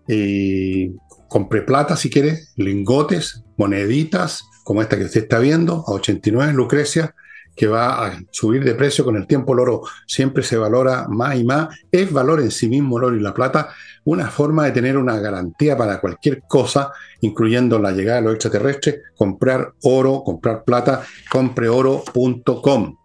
Y 0.06 0.90
compre 1.26 1.62
plata 1.62 1.96
si 1.96 2.10
quiere, 2.10 2.38
lingotes, 2.56 3.42
moneditas, 3.56 4.44
como 4.66 4.82
esta 4.82 4.98
que 4.98 5.04
usted 5.04 5.22
está 5.22 5.38
viendo, 5.38 5.84
a 5.86 5.92
89 5.92 6.52
Lucrecia, 6.52 7.14
que 7.54 7.68
va 7.68 8.04
a 8.04 8.20
subir 8.32 8.64
de 8.64 8.74
precio 8.74 9.04
con 9.04 9.14
el 9.14 9.28
tiempo. 9.28 9.52
El 9.52 9.60
oro 9.60 9.82
siempre 10.08 10.42
se 10.42 10.56
valora 10.56 11.06
más 11.08 11.36
y 11.36 11.44
más. 11.44 11.68
Es 11.92 12.12
valor 12.12 12.40
en 12.40 12.50
sí 12.50 12.68
mismo 12.68 12.98
el 12.98 13.04
oro 13.04 13.16
y 13.16 13.20
la 13.20 13.32
plata, 13.32 13.68
una 14.04 14.26
forma 14.26 14.64
de 14.64 14.72
tener 14.72 14.98
una 14.98 15.20
garantía 15.20 15.76
para 15.78 16.00
cualquier 16.00 16.42
cosa, 16.48 16.90
incluyendo 17.20 17.78
la 17.78 17.92
llegada 17.92 18.18
de 18.18 18.24
los 18.24 18.34
extraterrestres. 18.34 19.02
Comprar 19.14 19.72
oro, 19.84 20.24
comprar 20.24 20.64
plata, 20.64 21.04
compreoro.com. 21.30 22.96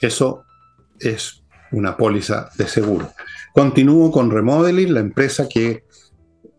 Eso 0.00 0.44
es 1.00 1.42
una 1.72 1.96
póliza 1.96 2.48
de 2.56 2.68
seguro. 2.68 3.10
Continúo 3.52 4.12
con 4.12 4.30
Remodeling, 4.30 4.94
la 4.94 5.00
empresa 5.00 5.48
que 5.48 5.82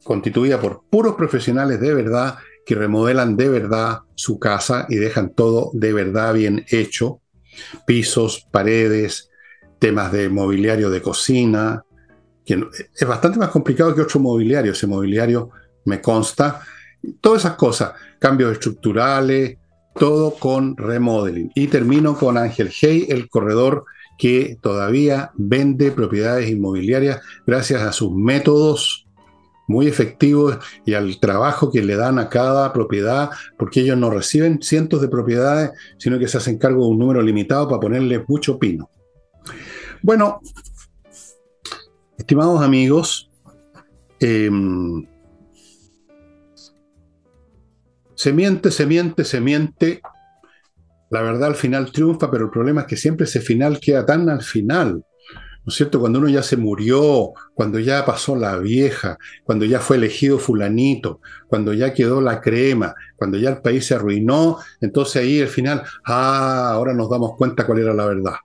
constituida 0.03 0.59
por 0.59 0.83
puros 0.89 1.15
profesionales 1.15 1.79
de 1.79 1.93
verdad 1.93 2.35
que 2.65 2.75
remodelan 2.75 3.37
de 3.37 3.49
verdad 3.49 3.99
su 4.15 4.39
casa 4.39 4.85
y 4.89 4.95
dejan 4.95 5.33
todo 5.33 5.71
de 5.73 5.93
verdad 5.93 6.33
bien 6.33 6.65
hecho. 6.69 7.21
Pisos, 7.85 8.47
paredes, 8.51 9.29
temas 9.79 10.11
de 10.11 10.29
mobiliario 10.29 10.89
de 10.89 11.01
cocina, 11.01 11.83
que 12.45 12.63
es 12.95 13.07
bastante 13.07 13.39
más 13.39 13.49
complicado 13.49 13.93
que 13.95 14.01
otro 14.01 14.19
mobiliario. 14.19 14.71
Ese 14.71 14.87
mobiliario 14.87 15.49
me 15.85 16.01
consta. 16.01 16.61
Todas 17.19 17.45
esas 17.45 17.55
cosas, 17.55 17.93
cambios 18.19 18.53
estructurales, 18.53 19.57
todo 19.95 20.35
con 20.35 20.77
remodeling. 20.77 21.51
Y 21.55 21.67
termino 21.67 22.15
con 22.15 22.37
Ángel 22.37 22.71
Hey, 22.71 23.07
el 23.09 23.27
corredor 23.27 23.85
que 24.17 24.57
todavía 24.61 25.31
vende 25.35 25.91
propiedades 25.91 26.49
inmobiliarias 26.49 27.21
gracias 27.47 27.81
a 27.81 27.91
sus 27.91 28.11
métodos 28.13 29.07
muy 29.67 29.87
efectivos 29.87 30.57
y 30.85 30.93
al 30.93 31.19
trabajo 31.19 31.71
que 31.71 31.81
le 31.81 31.95
dan 31.95 32.19
a 32.19 32.29
cada 32.29 32.73
propiedad, 32.73 33.29
porque 33.57 33.81
ellos 33.81 33.97
no 33.97 34.09
reciben 34.09 34.61
cientos 34.61 35.01
de 35.01 35.07
propiedades, 35.07 35.71
sino 35.97 36.19
que 36.19 36.27
se 36.27 36.37
hacen 36.37 36.57
cargo 36.57 36.83
de 36.83 36.91
un 36.91 36.99
número 36.99 37.21
limitado 37.21 37.67
para 37.67 37.79
ponerle 37.79 38.23
mucho 38.27 38.59
pino. 38.59 38.89
Bueno, 40.01 40.41
estimados 42.17 42.61
amigos, 42.61 43.29
em, 44.19 45.05
se 48.15 48.33
miente, 48.33 48.71
se 48.71 48.85
miente, 48.85 49.23
se 49.25 49.41
miente. 49.41 50.01
La 51.09 51.21
verdad 51.21 51.49
al 51.49 51.55
final 51.55 51.91
triunfa, 51.91 52.29
pero 52.29 52.45
el 52.45 52.51
problema 52.51 52.81
es 52.81 52.87
que 52.87 52.95
siempre 52.95 53.25
ese 53.25 53.41
final 53.41 53.79
queda 53.79 54.05
tan 54.05 54.29
al 54.29 54.43
final. 54.43 55.03
¿No 55.63 55.69
es 55.69 55.75
cierto? 55.75 55.99
Cuando 55.99 56.19
uno 56.19 56.29
ya 56.29 56.41
se 56.41 56.57
murió, 56.57 57.33
cuando 57.53 57.79
ya 57.79 58.03
pasó 58.05 58.35
la 58.35 58.57
vieja, 58.57 59.17
cuando 59.43 59.65
ya 59.65 59.79
fue 59.79 59.97
elegido 59.97 60.39
fulanito, 60.39 61.21
cuando 61.47 61.73
ya 61.73 61.93
quedó 61.93 62.19
la 62.21 62.41
crema, 62.41 62.95
cuando 63.15 63.37
ya 63.37 63.49
el 63.49 63.61
país 63.61 63.85
se 63.85 63.95
arruinó, 63.95 64.57
entonces 64.81 65.21
ahí 65.21 65.41
al 65.41 65.47
final, 65.47 65.83
ah, 66.05 66.71
ahora 66.71 66.93
nos 66.93 67.09
damos 67.09 67.35
cuenta 67.37 67.65
cuál 67.65 67.79
era 67.79 67.93
la 67.93 68.05
verdad. 68.05 68.35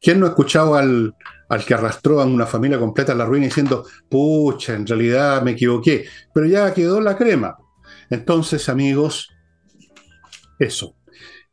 ¿Quién 0.00 0.20
no 0.20 0.26
ha 0.26 0.30
escuchado 0.30 0.74
al, 0.74 1.14
al 1.48 1.64
que 1.64 1.74
arrastró 1.74 2.20
a 2.20 2.26
una 2.26 2.46
familia 2.46 2.78
completa 2.78 3.12
a 3.12 3.14
la 3.14 3.24
ruina 3.24 3.46
diciendo, 3.46 3.86
pucha, 4.08 4.74
en 4.74 4.86
realidad 4.86 5.42
me 5.42 5.52
equivoqué, 5.52 6.04
pero 6.34 6.46
ya 6.46 6.74
quedó 6.74 7.00
la 7.00 7.16
crema? 7.16 7.56
Entonces, 8.10 8.68
amigos, 8.68 9.30
eso. 10.58 10.96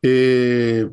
Eh, 0.02 0.90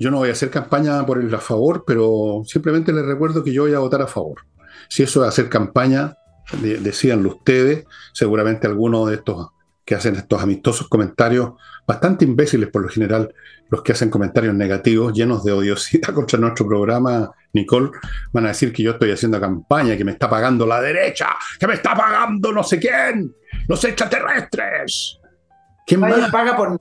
yo 0.00 0.10
no 0.10 0.16
voy 0.16 0.30
a 0.30 0.32
hacer 0.32 0.50
campaña 0.50 1.04
por 1.04 1.18
el 1.18 1.32
a 1.34 1.38
favor, 1.38 1.84
pero 1.86 2.42
simplemente 2.46 2.90
les 2.90 3.04
recuerdo 3.04 3.44
que 3.44 3.52
yo 3.52 3.64
voy 3.64 3.74
a 3.74 3.80
votar 3.80 4.00
a 4.00 4.06
favor. 4.06 4.40
Si 4.88 5.02
eso 5.02 5.22
es 5.22 5.28
hacer 5.28 5.50
campaña, 5.50 6.16
decíanlo 6.62 7.28
ustedes, 7.28 7.84
seguramente 8.14 8.66
algunos 8.66 9.10
de 9.10 9.16
estos 9.16 9.48
que 9.84 9.94
hacen 9.94 10.16
estos 10.16 10.42
amistosos 10.42 10.88
comentarios, 10.88 11.52
bastante 11.86 12.24
imbéciles 12.24 12.70
por 12.70 12.82
lo 12.82 12.88
general, 12.88 13.34
los 13.68 13.82
que 13.82 13.92
hacen 13.92 14.08
comentarios 14.08 14.54
negativos, 14.54 15.12
llenos 15.12 15.44
de 15.44 15.52
odiosidad 15.52 16.08
contra 16.14 16.38
nuestro 16.38 16.66
programa, 16.66 17.30
Nicole, 17.52 17.90
van 18.32 18.46
a 18.46 18.48
decir 18.48 18.72
que 18.72 18.82
yo 18.82 18.92
estoy 18.92 19.10
haciendo 19.10 19.38
campaña, 19.38 19.98
que 19.98 20.04
me 20.04 20.12
está 20.12 20.30
pagando 20.30 20.66
la 20.66 20.80
derecha, 20.80 21.36
que 21.58 21.66
me 21.66 21.74
está 21.74 21.94
pagando 21.94 22.52
no 22.52 22.62
sé 22.62 22.78
quién, 22.78 23.34
los 23.68 23.84
extraterrestres. 23.84 25.18
¿Quién 25.86 26.00
me 26.00 26.30
paga 26.30 26.56
por 26.56 26.78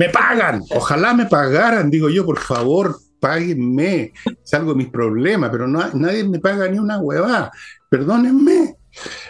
me 0.00 0.08
pagan, 0.08 0.64
ojalá 0.74 1.12
me 1.12 1.26
pagaran, 1.26 1.90
digo 1.90 2.08
yo, 2.08 2.24
por 2.24 2.38
favor, 2.38 2.98
páguenme, 3.20 4.14
salgo 4.42 4.70
de 4.70 4.78
mis 4.78 4.88
problemas, 4.88 5.50
pero 5.50 5.68
no, 5.68 5.86
nadie 5.92 6.24
me 6.24 6.38
paga 6.38 6.66
ni 6.68 6.78
una 6.78 6.98
huevada, 6.98 7.52
perdónenme. 7.90 8.76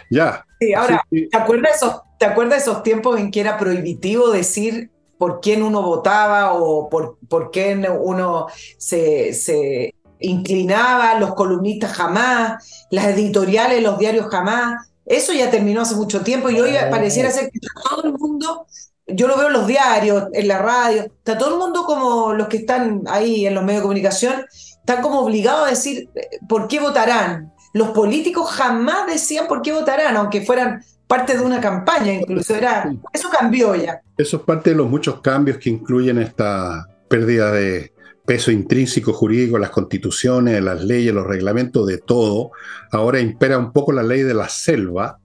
Ya. 0.09 0.45
Sí, 0.61 0.73
ahora, 0.73 1.03
¿te, 1.09 1.27
acuerdas 1.33 1.75
esos, 1.75 1.99
¿te 2.17 2.25
acuerdas 2.25 2.61
esos 2.61 2.83
tiempos 2.83 3.19
en 3.19 3.31
que 3.31 3.41
era 3.41 3.57
prohibitivo 3.57 4.31
decir 4.31 4.89
por 5.17 5.41
quién 5.41 5.61
uno 5.61 5.81
votaba 5.81 6.53
o 6.53 6.89
por, 6.89 7.17
por 7.27 7.51
quién 7.51 7.85
uno 7.99 8.47
se, 8.77 9.33
se 9.33 9.93
inclinaba, 10.21 11.19
los 11.19 11.35
columnistas 11.35 11.91
jamás, 11.91 12.87
las 12.91 13.07
editoriales, 13.07 13.83
los 13.83 13.99
diarios 13.99 14.27
jamás? 14.27 14.87
Eso 15.05 15.33
ya 15.33 15.51
terminó 15.51 15.81
hace 15.81 15.95
mucho 15.95 16.21
tiempo 16.21 16.49
y 16.49 16.61
hoy 16.61 16.71
pareciera 16.89 17.29
ser 17.29 17.51
que 17.51 17.59
todo 17.59 18.05
el 18.05 18.13
mundo 18.13 18.67
yo 19.15 19.27
lo 19.27 19.37
veo 19.37 19.47
en 19.47 19.53
los 19.53 19.67
diarios, 19.67 20.25
en 20.33 20.47
la 20.47 20.59
radio, 20.59 21.03
está 21.03 21.37
todo 21.37 21.53
el 21.53 21.59
mundo 21.59 21.83
como 21.85 22.33
los 22.33 22.47
que 22.47 22.57
están 22.57 23.03
ahí 23.07 23.45
en 23.45 23.55
los 23.55 23.63
medios 23.63 23.81
de 23.81 23.83
comunicación, 23.83 24.45
están 24.51 25.01
como 25.01 25.21
obligados 25.21 25.67
a 25.67 25.69
decir 25.69 26.09
eh, 26.15 26.39
por 26.47 26.67
qué 26.67 26.79
votarán. 26.79 27.53
Los 27.73 27.89
políticos 27.89 28.51
jamás 28.51 29.07
decían 29.07 29.47
por 29.47 29.61
qué 29.61 29.71
votarán, 29.71 30.17
aunque 30.17 30.41
fueran 30.41 30.83
parte 31.07 31.37
de 31.37 31.43
una 31.43 31.59
campaña, 31.59 32.13
incluso 32.13 32.55
era, 32.55 32.91
eso 33.11 33.29
cambió 33.29 33.75
ya. 33.75 34.01
Eso 34.17 34.37
es 34.37 34.43
parte 34.43 34.71
de 34.71 34.77
los 34.77 34.89
muchos 34.89 35.21
cambios 35.21 35.57
que 35.57 35.69
incluyen 35.69 36.17
esta 36.17 36.87
pérdida 37.09 37.51
de 37.51 37.91
peso 38.25 38.51
intrínseco 38.51 39.13
jurídico, 39.13 39.57
las 39.57 39.71
constituciones, 39.71 40.61
las 40.61 40.83
leyes, 40.83 41.13
los 41.13 41.27
reglamentos, 41.27 41.85
de 41.85 41.97
todo. 41.97 42.51
Ahora 42.91 43.19
impera 43.19 43.57
un 43.57 43.73
poco 43.73 43.91
la 43.91 44.03
ley 44.03 44.21
de 44.21 44.33
la 44.33 44.47
selva, 44.47 45.19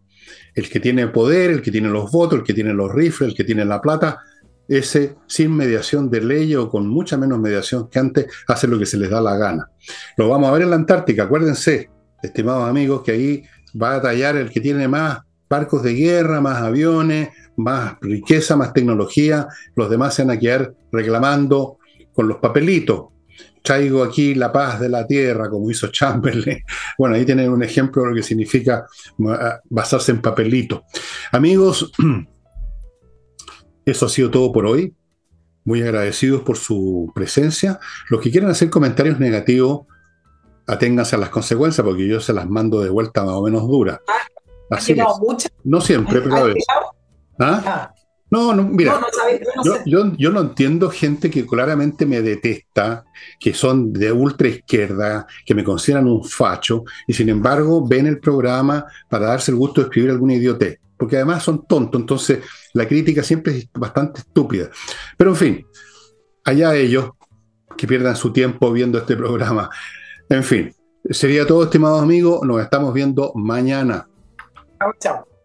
el 0.57 0.71
que 0.71 0.81
tiene 0.81 1.07
poder, 1.09 1.51
el 1.51 1.63
que 1.63 1.71
tiene 1.71 1.89
los 1.89 2.11
votos, 2.11 2.39
el 2.39 2.45
que 2.45 2.55
tiene 2.55 2.73
los 2.73 2.93
rifles, 2.93 3.31
el 3.31 3.37
que 3.37 3.45
tiene 3.45 3.65
la 3.65 3.81
plata, 3.81 4.19
ese 4.67 5.15
sin 5.29 5.55
mediación 5.55 6.11
de 6.11 6.23
ley 6.23 6.57
o 6.57 6.69
con 6.69 6.89
mucha 6.89 7.17
menos 7.17 7.39
mediación 7.39 7.89
que 7.89 7.99
antes, 7.99 8.27
hace 8.49 8.67
lo 8.67 8.79
que 8.79 8.87
se 8.87 8.97
les 8.97 9.11
da 9.11 9.21
la 9.21 9.37
gana. 9.37 9.71
Lo 10.17 10.29
vamos 10.29 10.49
a 10.49 10.53
ver 10.53 10.63
en 10.63 10.71
la 10.71 10.77
Antártica, 10.77 11.25
acuérdense, 11.25 11.91
estimados 12.23 12.69
amigos, 12.69 13.03
que 13.03 13.13
ahí 13.13 13.43
va 13.81 13.97
a 13.97 14.03
tallar 14.03 14.37
el 14.37 14.51
que 14.51 14.61
tiene 14.61 14.89
más 14.89 15.21
barcos 15.49 15.83
de 15.83 15.95
guerra, 15.95 16.41
más 16.41 16.63
aviones, 16.63 17.29
más 17.57 17.97
riqueza, 18.01 18.57
más 18.57 18.73
tecnología, 18.73 19.47
los 19.77 19.91
demás 19.91 20.15
se 20.15 20.25
van 20.25 20.37
a 20.37 20.41
quedar 20.41 20.75
reclamando 20.91 21.79
con 22.13 22.27
los 22.27 22.39
papelitos 22.39 23.16
traigo 23.67 24.05
aquí 24.05 24.35
la 24.35 24.53
paz 24.53 24.79
de 24.79 24.89
la 24.89 25.07
tierra, 25.07 25.51
como 25.51 25.71
hizo 25.71 25.89
Chamberlain. 25.89 26.63
Bueno, 26.99 27.17
ahí 27.17 27.27
tienen 27.27 27.51
un 27.51 27.63
ejemplo 27.63 28.03
de 28.03 28.09
lo 28.11 28.15
que 28.15 28.23
significa 28.23 28.87
ah, 29.29 29.61
basarse 29.69 30.13
en 30.13 30.23
papelito. 30.23 30.85
Amigos, 31.33 31.93
eso 33.85 34.07
ha 34.07 34.09
sido 34.09 34.31
todo 34.31 34.53
por 34.53 34.67
hoy. 34.67 34.95
Muy 35.65 35.83
agradecidos 35.83 36.43
por 36.43 36.57
su 36.57 37.11
presencia. 37.15 37.81
Los 38.09 38.21
que 38.21 38.31
quieran 38.31 38.51
hacer 38.51 38.71
comentarios 38.71 39.19
negativos, 39.19 39.87
aténganse 40.67 41.17
a 41.17 41.19
las 41.19 41.31
consecuencias, 41.31 41.85
porque 41.85 42.07
yo 42.07 42.21
se 42.21 42.33
las 42.33 42.49
mando 42.49 42.81
de 42.81 42.89
vuelta 42.89 43.25
más 43.25 43.35
o 43.35 43.43
menos 43.43 43.67
dura. 43.67 44.01
Ah, 44.09 44.27
Así 44.71 44.97
No 45.65 45.81
siempre, 45.81 46.21
pero 46.21 46.37
a 46.37 46.43
veces. 46.45 46.65
¿Ah? 47.41 47.93
No, 48.29 48.53
no, 48.53 48.65
mira, 48.65 49.01
yo, 49.85 50.31
no 50.33 50.41
entiendo 50.41 50.91
gente 50.91 51.31
que 51.31 51.47
claramente 51.47 52.05
me 52.07 52.23
detesta, 52.23 53.05
que 53.39 53.55
son 53.55 53.93
de 53.93 54.11
ultra 54.11 54.49
izquierda, 54.49 55.27
que 55.45 55.55
me 55.55 55.63
consideran 55.63 56.09
un 56.09 56.25
facho, 56.25 56.83
y 57.07 57.13
sin 57.13 57.29
embargo 57.29 57.87
ven 57.87 58.07
el 58.07 58.19
programa 58.19 58.85
para 59.09 59.27
darse 59.27 59.53
el 59.53 59.57
gusto 59.57 59.81
de 59.81 59.87
escribir 59.87 60.11
alguna 60.11 60.35
idiotez, 60.35 60.81
porque 60.97 61.17
además 61.17 61.45
son 61.45 61.67
tontos, 61.69 62.01
entonces 62.01 62.41
la 62.73 62.89
crítica 62.89 63.23
siempre 63.23 63.59
es 63.59 63.69
bastante 63.73 64.21
estúpida. 64.21 64.71
Pero 65.17 65.31
en 65.31 65.37
fin, 65.37 65.67
allá 66.45 66.75
ellos 66.75 67.11
que 67.77 67.87
pierdan 67.87 68.17
su 68.17 68.33
tiempo 68.33 68.73
viendo 68.73 68.99
este 68.99 69.17
programa. 69.17 69.71
En 70.29 70.43
fin, 70.43 70.75
sería 71.11 71.47
todo, 71.47 71.65
estimados 71.65 72.03
amigos, 72.03 72.41
nos 72.43 72.61
estamos 72.61 72.93
viendo 72.93 73.33
mañana. 73.35 74.09
Chao, 74.81 74.93
chao. 74.99 75.36